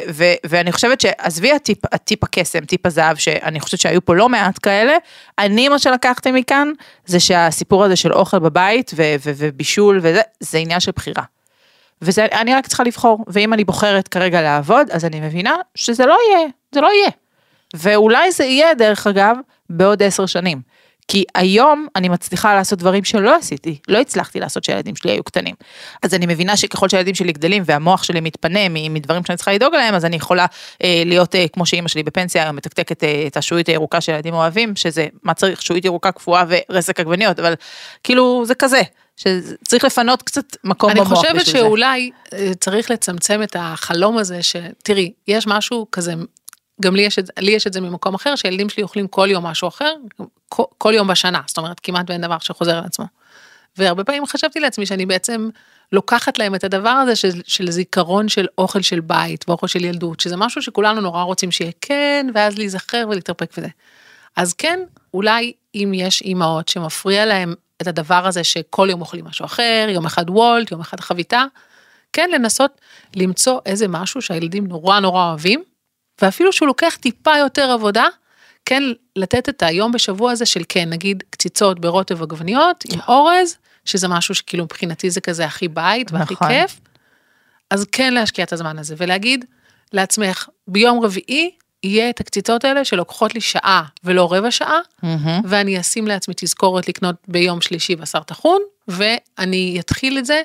ו, 0.10 0.24
ואני 0.46 0.72
חושבת 0.72 1.02
שעזבי 1.02 1.52
הטיפ, 1.52 1.78
הטיפ 1.94 2.24
הקסם, 2.24 2.66
טיפ 2.66 2.86
הזהב, 2.86 3.18
שאני 3.18 3.60
חושבת 3.60 3.80
שהיו 3.80 4.06
פה 4.06 4.16
לא 4.16 4.30
מעט 4.30 4.60
כאלה, 4.64 4.94
אני 5.40 5.70
מה 5.70 5.80
שלקחתי 5.80 6.32
מכאן, 6.32 6.72
זה 7.06 7.20
שהסיפור 7.20 7.84
הזה 7.84 7.96
של 7.96 8.14
אוכל 8.14 8.40
בבית 8.40 8.92
ו, 8.96 9.04
ו, 9.26 9.32
ובישול 9.38 10.00
וזה, 10.02 10.22
זה 10.40 10.58
עניין 10.58 10.80
של 10.80 10.92
בחירה. 10.96 11.24
וזה, 12.02 12.26
אני 12.32 12.56
רק 12.56 12.68
צריכה 12.68 12.84
לבחור, 12.84 13.26
ואם 13.28 13.54
אני 13.54 13.64
בוחרת 13.64 14.08
כרגע 14.08 14.42
לעבוד, 14.42 14.88
אז 14.92 15.06
אני 15.06 15.20
מבינה 15.20 15.56
שזה 15.76 16.06
לא 16.06 16.18
יהיה, 16.30 16.48
זה 16.72 16.82
לא 16.82 16.88
יהיה. 16.88 17.10
ואולי 17.74 18.32
זה 18.32 18.46
יהיה, 18.46 18.74
דרך 18.74 19.08
אגב, 19.08 19.36
בעוד 19.70 20.04
עשר 20.04 20.26
שנים. 20.26 20.62
כי 21.10 21.24
היום 21.36 21.88
אני 21.95 22.10
מצליחה 22.10 22.56
לעשות 22.56 22.80
דברים 22.80 23.04
שלא 23.04 23.36
עשיתי, 23.36 23.78
לא 23.88 23.98
הצלחתי 23.98 24.39
לעשות 24.39 24.63
כשהילדים 24.63 24.95
שלי 24.95 25.12
היו 25.12 25.24
קטנים. 25.24 25.56
אז 26.04 26.13
אני 26.13 26.26
מבינה 26.26 26.58
שככל 26.58 26.89
שהילדים 26.89 27.15
שלי 27.15 27.32
גדלים 27.32 27.63
והמוח 27.65 28.04
שלי 28.04 28.19
מתפנה 28.19 28.60
מדברים 28.69 29.26
שאני 29.26 29.38
צריכה 29.38 29.54
לדאוג 29.54 29.76
להם, 29.76 29.95
אז 29.95 30.06
אני 30.06 30.15
יכולה 30.15 30.45
אה, 30.84 31.04
להיות 31.06 31.36
אה, 31.36 31.45
כמו 31.54 31.65
שאימא 31.65 31.88
שלי 31.88 32.04
בפנסיה 32.04 32.52
מתקתקת 32.52 33.04
אה, 33.04 33.24
את 33.28 33.38
השעועית 33.38 33.69
הירוקה 33.69 34.02
שילדים 34.02 34.34
אוהבים, 34.34 34.76
שזה 34.76 35.08
מה 35.24 35.34
צריך, 35.34 35.62
שעועית 35.62 35.86
ירוקה 35.86 36.12
קפואה 36.12 36.43
ורסק 36.48 37.00
עגבניות, 37.00 37.39
אבל 37.39 37.54
כאילו 38.04 38.43
זה 38.45 38.56
כזה. 38.56 38.82
שצריך 39.19 39.84
לפנות 39.84 40.22
קצת 40.22 40.56
מקום 40.63 40.93
במוח 40.93 41.12
בשביל 41.12 41.22
זה. 41.22 41.30
אני 41.30 41.39
חושבת 41.39 41.56
שאולי 41.56 42.12
אה, 42.34 42.52
צריך 42.60 42.91
לצמצם 42.91 43.43
את 43.43 43.56
החלום 43.60 44.17
הזה, 44.17 44.39
שתראי, 44.43 45.12
יש 45.28 45.48
משהו 45.48 45.88
כזה 45.91 46.13
גם 46.82 46.96
לי 46.96 47.02
יש, 47.02 47.20
את, 47.20 47.30
לי 47.39 47.52
יש 47.52 47.68
את 47.68 47.74
זה 47.74 47.82
ממקום 47.82 48.15
אחר, 48.15 48.36
שילדים 48.36 48.70
שלי 48.70 48.84
אוכלים 48.84 49.08
כל 49.08 49.28
יום 49.32 49.46
משהו 49.46 49.68
אחר, 49.68 49.94
כל, 50.50 50.63
כל 50.78 50.94
יום 50.96 51.08
בשנה, 51.08 51.42
זאת 51.48 51.58
אומרת 51.58 51.80
כמעט 51.80 52.10
ואין 52.10 52.22
דבר 52.22 52.38
שחוזר 52.39 52.78
על 52.78 52.84
עצמו. 52.86 53.06
והרבה 53.78 54.04
פעמים 54.04 54.26
חשבתי 54.26 54.60
לעצמי 54.60 54.86
שאני 54.86 55.06
בעצם 55.06 55.50
לוקחת 55.92 56.39
להם 56.39 56.56
את 56.56 56.63
הדבר 56.63 56.89
הזה 56.89 57.15
של, 57.15 57.42
של 57.46 57.72
זיכרון 57.72 58.30
של 58.30 58.48
אוכל 58.58 58.82
של 58.82 59.00
בית 59.00 59.46
ואוכל 59.48 59.68
של 59.68 59.86
ילדות, 59.86 60.20
שזה 60.20 60.38
משהו 60.38 60.62
שכולנו 60.62 61.02
נורא 61.02 61.24
רוצים 61.24 61.52
שיהיה 61.52 61.72
כן, 61.82 62.28
ואז 62.34 62.58
להיזכר 62.58 63.06
ולהתרפק 63.10 63.52
וזה. 63.58 63.68
אז 64.36 64.54
כן, 64.54 64.80
אולי 65.13 65.54
אם 65.76 65.92
יש 65.96 66.22
אימהות 66.22 66.68
שמפריע 66.68 67.26
להם 67.26 67.54
את 67.82 67.88
הדבר 67.88 68.28
הזה 68.28 68.44
שכל 68.44 68.88
יום 68.92 69.02
אוכלים 69.02 69.26
משהו 69.26 69.46
אחר, 69.46 69.88
יום 69.89 70.06
אחד 70.06 70.30
וולט, 70.30 70.72
יום 70.72 70.82
אחד 70.82 71.00
חביתה, 71.00 71.44
כן 72.13 72.30
לנסות 72.34 72.82
למצוא 73.15 73.60
איזה 73.65 73.88
משהו 73.88 74.22
שהילדים 74.22 74.68
נורא 74.68 75.00
נורא 75.00 75.30
אוהבים, 75.30 75.63
ואפילו 76.21 76.53
שהוא 76.53 76.67
לוקח 76.67 76.97
טיפה 76.99 77.38
יותר 77.38 77.71
עבודה, 77.71 78.05
כן 78.65 78.84
לתת 79.15 79.49
את 79.49 79.63
היום 79.63 79.91
בשבוע 79.91 80.32
הזה 80.32 80.45
של 80.45 80.62
כן, 80.69 80.89
נגיד 80.89 81.23
קציצות 81.29 81.79
ברוטב 81.79 82.23
עגבניות 82.23 82.84
עם 82.93 82.99
אורז, 83.08 83.58
שזה 83.86 84.08
משהו 84.08 84.36
שכאילו 84.36 84.63
מבחינתי 84.63 85.10
זה 85.10 85.21
כזה 85.21 85.45
הכי 85.45 85.67
בית 85.67 86.12
והכי 86.12 86.34
נכון. 86.34 86.47
כיף, 86.47 86.79
אז 87.69 87.86
כן 87.91 88.13
להשקיע 88.13 88.45
את 88.45 88.53
הזמן 88.53 88.79
הזה 88.79 88.95
ולהגיד 88.97 89.45
לעצמך, 89.93 90.49
ביום 90.67 90.99
רביעי 90.99 91.51
יהיה 91.84 92.10
את 92.10 92.19
הקציצות 92.19 92.65
האלה 92.65 92.86
שלוקחות 92.86 93.36
לי 93.36 93.41
שעה 93.41 93.84
ולא 94.03 94.34
רבע 94.34 94.51
שעה, 94.51 94.79
mm-hmm. 94.79 95.08
ואני 95.45 95.79
אשים 95.79 96.08
לעצמי 96.08 96.34
תזכורת 96.38 96.88
לקנות 96.88 97.15
ביום 97.27 97.62
שלישי 97.62 97.95
בשר 97.95 98.23
טחון, 98.23 98.62
ואני 98.88 99.77
אתחיל 99.79 100.17
את 100.17 100.25
זה, 100.25 100.41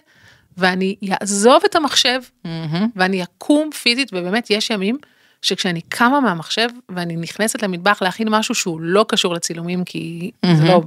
ואני 0.57 0.97
אעזוב 1.13 1.63
את 1.65 1.77
המחשב, 1.77 2.21
mm-hmm. 2.47 2.49
ואני 2.97 3.23
אקום 3.23 3.71
פיזית, 3.71 4.09
ובאמת 4.13 4.51
יש 4.51 4.71
ימים 4.71 4.99
שכשאני 5.45 5.81
קמה 5.81 6.21
מהמחשב 6.21 6.69
ואני 6.89 7.17
נכנסת 7.17 7.63
למטבח 7.63 8.03
להכין 8.03 8.29
משהו 8.31 8.55
שהוא 8.55 8.81
לא 8.81 9.05
קשור 9.09 9.35
לצילומים 9.35 9.85
כי 9.85 10.31
mm-hmm. 10.47 10.55
זה 10.55 10.65
לא, 10.65 10.83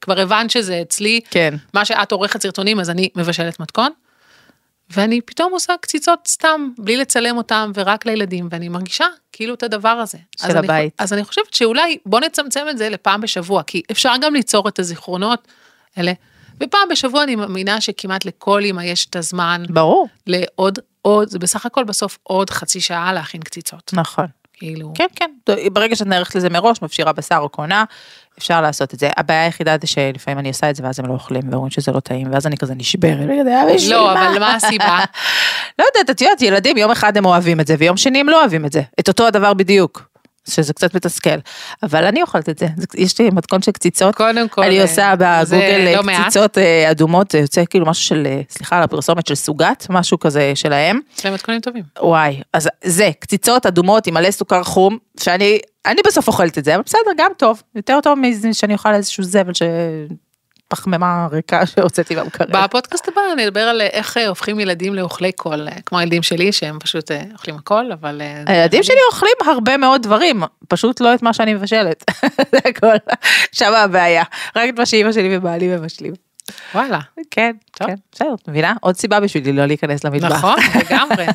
כבר 0.00 0.20
הבנת 0.20 0.50
שזה 0.50 0.82
אצלי, 0.82 1.20
כן. 1.30 1.54
מה 1.74 1.84
שאת 1.84 2.12
עורכת 2.12 2.42
סרטונים 2.42 2.80
אז 2.80 2.90
אני 2.90 3.08
מבשלת 3.16 3.60
מתכון. 3.60 3.90
ואני 4.90 5.20
פתאום 5.20 5.52
עושה 5.52 5.74
קציצות 5.80 6.18
סתם 6.28 6.68
בלי 6.78 6.96
לצלם 6.96 7.36
אותם 7.36 7.72
ורק 7.74 8.06
לילדים 8.06 8.48
ואני 8.50 8.68
מרגישה 8.68 9.06
כאילו 9.32 9.54
את 9.54 9.62
הדבר 9.62 9.88
הזה. 9.88 10.18
של 10.38 10.46
אז 10.46 10.54
הבית. 10.54 10.70
אני, 10.70 10.90
אז 10.98 11.12
אני 11.12 11.24
חושבת 11.24 11.54
שאולי 11.54 11.98
בוא 12.06 12.20
נצמצם 12.20 12.66
את 12.70 12.78
זה 12.78 12.88
לפעם 12.88 13.20
בשבוע 13.20 13.62
כי 13.62 13.82
אפשר 13.90 14.12
גם 14.20 14.34
ליצור 14.34 14.68
את 14.68 14.78
הזיכרונות 14.78 15.48
האלה. 15.96 16.12
ופעם 16.60 16.88
בשבוע 16.90 17.22
אני 17.22 17.36
מאמינה 17.36 17.80
שכמעט 17.80 18.24
לכל 18.24 18.62
אמא 18.64 18.82
יש 18.82 19.06
את 19.06 19.16
הזמן. 19.16 19.62
ברור. 19.68 20.08
לעוד 20.26 20.78
עוד, 21.06 21.28
זה 21.28 21.38
בסך 21.38 21.66
הכל 21.66 21.84
בסוף 21.84 22.18
עוד 22.22 22.50
חצי 22.50 22.80
שעה 22.80 23.12
להכין 23.12 23.40
קציצות. 23.40 23.90
נכון. 23.94 24.26
כאילו. 24.52 24.92
כן, 24.94 25.06
כן. 25.16 25.30
ברגע 25.72 25.96
שאת 25.96 26.06
נערכת 26.06 26.34
לזה 26.34 26.48
מראש, 26.48 26.82
מפשירה 26.82 27.12
בשר 27.12 27.36
או 27.38 27.48
קונה, 27.48 27.84
אפשר 28.38 28.60
לעשות 28.60 28.94
את 28.94 28.98
זה. 28.98 29.10
הבעיה 29.16 29.44
היחידה 29.44 29.76
זה 29.80 29.86
שלפעמים 29.86 30.38
אני 30.38 30.48
עושה 30.48 30.70
את 30.70 30.76
זה 30.76 30.84
ואז 30.84 31.00
הם 31.00 31.06
לא 31.06 31.12
אוכלים 31.12 31.42
ואומרים 31.50 31.70
שזה 31.70 31.92
לא 31.92 32.00
טעים, 32.00 32.32
ואז 32.32 32.46
אני 32.46 32.56
כזה 32.56 32.74
נשברת. 32.74 33.28
לא, 33.88 34.12
אבל 34.12 34.38
מה 34.38 34.54
הסיבה? 34.54 34.98
לא 35.78 35.84
יודעת, 35.84 36.16
את 36.16 36.20
יודעת, 36.20 36.42
ילדים, 36.42 36.76
יום 36.76 36.90
אחד 36.90 37.16
הם 37.16 37.24
אוהבים 37.24 37.60
את 37.60 37.66
זה, 37.66 37.74
ויום 37.78 37.96
שני 37.96 38.20
הם 38.20 38.28
לא 38.28 38.40
אוהבים 38.40 38.66
את 38.66 38.72
זה. 38.72 38.82
את 39.00 39.08
אותו 39.08 39.26
הדבר 39.26 39.54
בדיוק. 39.54 40.05
שזה 40.50 40.72
קצת 40.72 40.94
מתסכל, 40.94 41.38
אבל 41.82 42.04
אני 42.04 42.22
אוכלת 42.22 42.48
את 42.48 42.58
זה, 42.58 42.66
יש 42.94 43.20
לי 43.20 43.30
מתכון 43.30 43.62
של 43.62 43.72
קציצות, 43.72 44.14
קודם 44.14 44.48
כל, 44.48 44.62
אני 44.62 44.82
עושה 44.82 45.14
בגוגל 45.18 45.96
לא 45.96 46.12
קציצות 46.12 46.56
מעט. 46.56 46.64
אה, 46.64 46.90
אדומות, 46.90 47.30
זה 47.30 47.38
יוצא 47.38 47.64
כאילו 47.70 47.86
משהו 47.86 48.04
של, 48.04 48.26
אה, 48.26 48.40
סליחה 48.50 48.76
על 48.76 48.82
הפרסומת 48.82 49.26
של 49.26 49.34
סוגת, 49.34 49.86
משהו 49.90 50.18
כזה 50.18 50.52
שלהם. 50.54 51.00
להם 51.24 51.34
מתכונים 51.34 51.60
טובים. 51.60 51.82
וואי, 52.00 52.40
אז 52.52 52.68
זה, 52.84 53.10
קציצות 53.18 53.66
אדומות 53.66 54.06
עם 54.06 54.14
מלא 54.14 54.30
סוכר 54.30 54.62
חום, 54.62 54.98
שאני, 55.20 55.58
אני 55.86 56.00
בסוף 56.06 56.28
אוכלת 56.28 56.58
את 56.58 56.64
זה, 56.64 56.74
אבל 56.74 56.82
בסדר, 56.86 57.10
גם 57.18 57.30
טוב, 57.36 57.62
יותר 57.74 57.98
טוב 58.02 58.18
מזה 58.18 58.48
שאני 58.52 58.74
אוכל 58.74 58.94
איזשהו 58.94 59.24
זבל 59.24 59.54
ש... 59.54 59.62
פחמימה 60.68 61.28
ריקה 61.32 61.66
שהוצאתי 61.66 62.16
במקרר. 62.16 62.46
בפודקאסט 62.50 63.08
הבא 63.08 63.20
נדבר 63.36 63.60
על 63.60 63.80
איך 63.80 64.16
אה, 64.16 64.28
הופכים 64.28 64.60
ילדים 64.60 64.94
לאוכלי 64.94 65.32
קול, 65.32 65.68
אה, 65.68 65.80
כמו 65.86 65.98
הילדים 65.98 66.22
שלי 66.22 66.52
שהם 66.52 66.78
פשוט 66.78 67.10
אה, 67.10 67.22
אוכלים 67.32 67.56
הכל, 67.56 67.92
אבל... 67.92 68.22
הילדים 68.46 68.82
שלי 68.82 68.96
אוכלים 69.12 69.36
הרבה 69.46 69.76
מאוד 69.76 70.02
דברים, 70.02 70.42
פשוט 70.68 71.00
לא 71.00 71.14
את 71.14 71.22
מה 71.22 71.32
שאני 71.32 71.54
מבשלת. 71.54 72.04
זה 72.52 72.58
הכל, 72.64 72.96
שם 73.52 73.72
הבעיה, 73.74 74.24
רק 74.56 74.68
את 74.68 74.78
מה 74.78 74.86
שאימא 74.86 75.12
שלי 75.12 75.36
ובעלי 75.36 75.76
מבשלים. 75.76 76.25
וואלה. 76.74 76.98
כן, 77.30 77.52
טוב. 77.70 77.88
כן, 77.88 77.94
בסדר, 78.12 78.34
את 78.42 78.48
מבינה? 78.48 78.74
עוד 78.80 78.96
סיבה 78.96 79.20
בשבילי 79.20 79.52
לא 79.52 79.66
להיכנס 79.66 80.04
למטבח. 80.04 80.32
נכון, 80.32 80.58
לגמרי. 80.80 81.26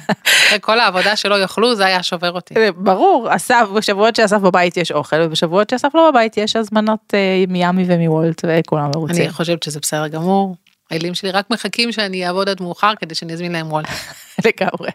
אחרי 0.47 0.59
כל 0.61 0.79
העבודה 0.79 1.15
שלא 1.15 1.41
יאכלו, 1.41 1.75
זה 1.75 1.85
היה 1.85 2.03
שובר 2.03 2.31
אותי. 2.31 2.53
ברור, 2.75 3.27
אסף, 3.35 3.67
בשבועות 3.75 4.15
שאסף 4.15 4.37
בבית 4.37 4.77
יש 4.77 4.91
אוכל, 4.91 5.21
ובשבועות 5.21 5.69
שאסף 5.69 5.95
לא 5.95 6.11
בבית 6.11 6.37
יש 6.37 6.55
הזמנות 6.55 7.13
אה, 7.13 7.43
מיאמי 7.47 7.83
ומיוולט, 7.87 8.41
וכולם 8.47 8.89
מרוצים. 8.95 9.23
אני 9.23 9.29
חושבת 9.31 9.63
שזה 9.63 9.79
בסדר 9.79 10.07
גמור. 10.07 10.55
הילדים 10.89 11.15
שלי 11.15 11.31
רק 11.31 11.49
מחכים 11.49 11.91
שאני 11.91 12.27
אעבוד 12.27 12.49
עד 12.49 12.61
מאוחר 12.61 12.93
כדי 12.99 13.15
שאני 13.15 13.33
אזמין 13.33 13.51
להם 13.51 13.71
וולט. 13.71 13.87
לגמרי. 14.45 14.89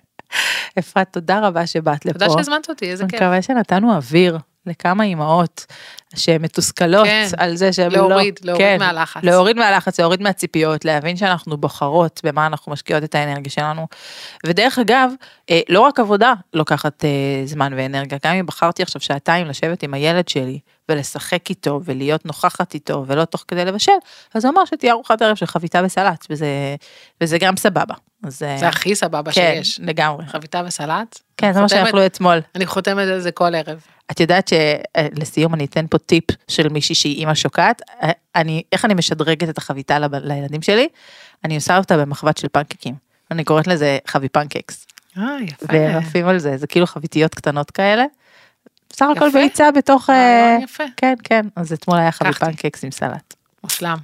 אפרת, 0.79 1.09
תודה 1.13 1.41
רבה 1.41 1.67
שבאת 1.67 2.07
לפה. 2.07 2.19
תודה 2.19 2.33
שהזמנת 2.33 2.69
אותי, 2.69 2.91
איזה 2.91 3.05
כיף. 3.05 3.15
אני 3.15 3.27
מקווה 3.27 3.43
שנתנו 3.43 3.95
אוויר 3.95 4.39
לכמה 4.67 5.05
אימהות 5.05 5.67
שהן 6.17 6.43
מתוסכלות 6.43 7.07
כן, 7.07 7.27
על 7.37 7.57
זה 7.57 7.73
שהן 7.73 7.93
לא... 7.93 8.09
להוריד, 8.09 8.41
להוריד 8.43 8.67
כן, 8.67 8.77
מהלחץ. 8.79 9.25
להוריד 9.25 9.57
מהלחץ, 9.57 10.01
להוריד 10.01 10.23
מהציפיות, 10.23 10.85
להבין 10.85 11.17
שאנחנו 11.17 11.57
בוחרות 11.57 12.21
במה 12.25 12.47
אנחנו 12.47 12.73
משקיעות 12.73 13.05
את 13.05 13.15
האנרגיה 13.15 13.53
שלנו. 13.53 13.87
ודרך 14.47 14.79
אגב, 14.79 15.11
אה, 15.51 15.61
לא 15.69 15.81
רק 15.81 16.01
עבודה 16.01 16.33
לוקחת 16.55 17.05
אה, 17.05 17.11
זמן 17.45 17.73
ואנרגיה, 17.77 18.19
גם 18.27 18.35
אם 18.35 18.47
בחרתי 18.47 18.83
עכשיו 18.83 19.01
שעתיים 19.01 19.47
לשבת 19.47 19.83
עם 19.83 19.95
הילד 19.95 20.29
שלי 20.29 20.59
ולשחק 20.89 21.51
איתו 21.51 21.81
ולהיות 21.85 22.27
נוכחת 22.27 22.75
איתו 22.75 23.05
ולא 23.07 23.25
תוך 23.25 23.45
כדי 23.49 23.65
לבשל, 23.65 23.93
אז 24.35 24.45
הוא 24.45 24.53
אמר 24.53 24.65
שתהיה 24.65 24.93
ארוחת 24.93 25.23
ערב 25.23 25.37
של 25.37 25.47
חביתה 25.47 25.81
וסלט, 25.85 26.27
וזה, 26.31 26.47
וזה 27.21 27.39
גם 27.39 27.57
סבבה. 27.57 27.95
אז, 28.25 28.43
אה, 28.43 28.57
זה 28.59 28.69
הכי 28.69 28.95
סבבה 28.95 29.33
כן, 29.33 29.53
שיש. 29.57 29.81
לגמרי. 29.83 30.27
חביתה 30.27 30.63
וסלט. 30.67 31.19
כן, 31.37 31.53
זה 31.53 31.61
מה 31.61 31.69
שאכלו 31.69 32.07
אתמול. 32.07 32.39
אני 32.55 32.67
חותמת 32.67 33.09
על 33.09 33.21
זה 33.21 33.33
כל 33.33 33.55
ערב. 33.55 33.81
את 34.11 34.21
יודעת 34.21 34.51
שלסיום 34.51 35.55
אני 35.55 35.65
אתן 35.65 35.87
פה 35.91 35.99
טיפ 35.99 36.25
של 36.49 36.69
מישהי 36.69 36.95
שהיא 36.95 37.17
אימא 37.17 37.35
שוקעת, 37.35 37.83
אני, 38.35 38.63
איך 38.73 38.85
אני 38.85 38.95
משדרגת 38.95 39.49
את 39.49 39.59
החביתה 39.59 39.99
לילדים 40.13 40.63
שלי? 40.63 40.89
אני 41.45 41.55
עושה 41.55 41.79
אותה 41.79 41.97
במחבת 41.97 42.37
של 42.37 42.49
פנקקים. 42.53 42.95
אני 43.31 43.45
קוראת 43.45 43.67
לזה 43.67 43.99
חבי 44.07 44.29
pancakes. 44.29 44.87
אה, 45.19 45.37
יפה. 45.43 45.67
ועפים 45.69 46.29
על 46.29 46.39
זה, 46.39 46.57
זה 46.57 46.67
כאילו 46.67 46.87
חביתיות 46.87 47.35
קטנות 47.35 47.71
כאלה. 47.71 48.05
בסך 48.91 49.07
הכל 49.17 49.31
ביצה 49.31 49.71
בתוך... 49.71 50.11
אה, 50.11 50.59
יפה. 50.63 50.85
כן, 50.97 51.15
כן, 51.25 51.47
אז 51.57 51.73
אתמול 51.73 51.99
היה 51.99 52.13
חבי 52.13 52.33
pancakes 52.33 52.85
עם 52.85 52.91
סלט. 52.91 53.35
מושלם. 53.65 53.97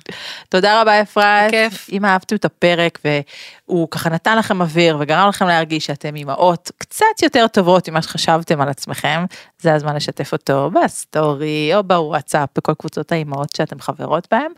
תודה 0.48 0.80
רבה 0.80 1.02
אפרת. 1.02 1.50
כיף. 1.50 1.88
אם 1.92 2.04
אהבתם 2.04 2.36
את 2.36 2.44
הפרק 2.44 2.98
והוא 3.04 3.88
ככה 3.90 4.10
נתן 4.10 4.38
לכם 4.38 4.62
אוויר 4.62 4.96
וגרם 5.00 5.28
לכם 5.28 5.46
להרגיש 5.46 5.86
שאתם 5.86 6.16
אימהות 6.16 6.70
קצת 6.78 7.22
יותר 7.22 7.46
טובות 7.46 7.88
ממה 7.88 8.02
שחשבתם 8.02 8.60
על 8.60 8.68
עצמכם, 8.68 9.24
זה 9.58 9.74
הזמן 9.74 9.96
לשתף 9.96 10.32
אותו 10.32 10.70
בסטורי 10.70 11.70
או 11.74 11.82
בוואטסאפ 11.82 12.48
בכל 12.58 12.74
קבוצות 12.74 13.12
האימהות 13.12 13.56
שאתם 13.56 13.80
חברות 13.80 14.28
בהם, 14.30 14.52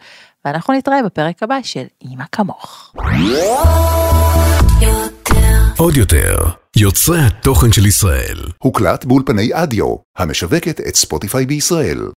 ואנחנו 0.44 0.74
נתראה 0.74 1.02
בפרק 1.02 1.42
הבא 1.42 1.58
של 1.62 1.84
אימא 2.02 2.24
כמוך. 2.32 2.94
עוד 5.78 5.96
יותר, 5.96 6.36
יוצרי 6.76 7.18
התוכן 7.20 7.72
של 7.72 7.86
ישראל. 7.86 8.38
הוקלט 8.58 9.04
באולפני 9.04 9.50
אדיו, 9.52 9.96
המשווקת 10.18 10.80
את 10.80 10.94
ספוטיפיי 10.94 11.46
בישראל. 11.46 12.08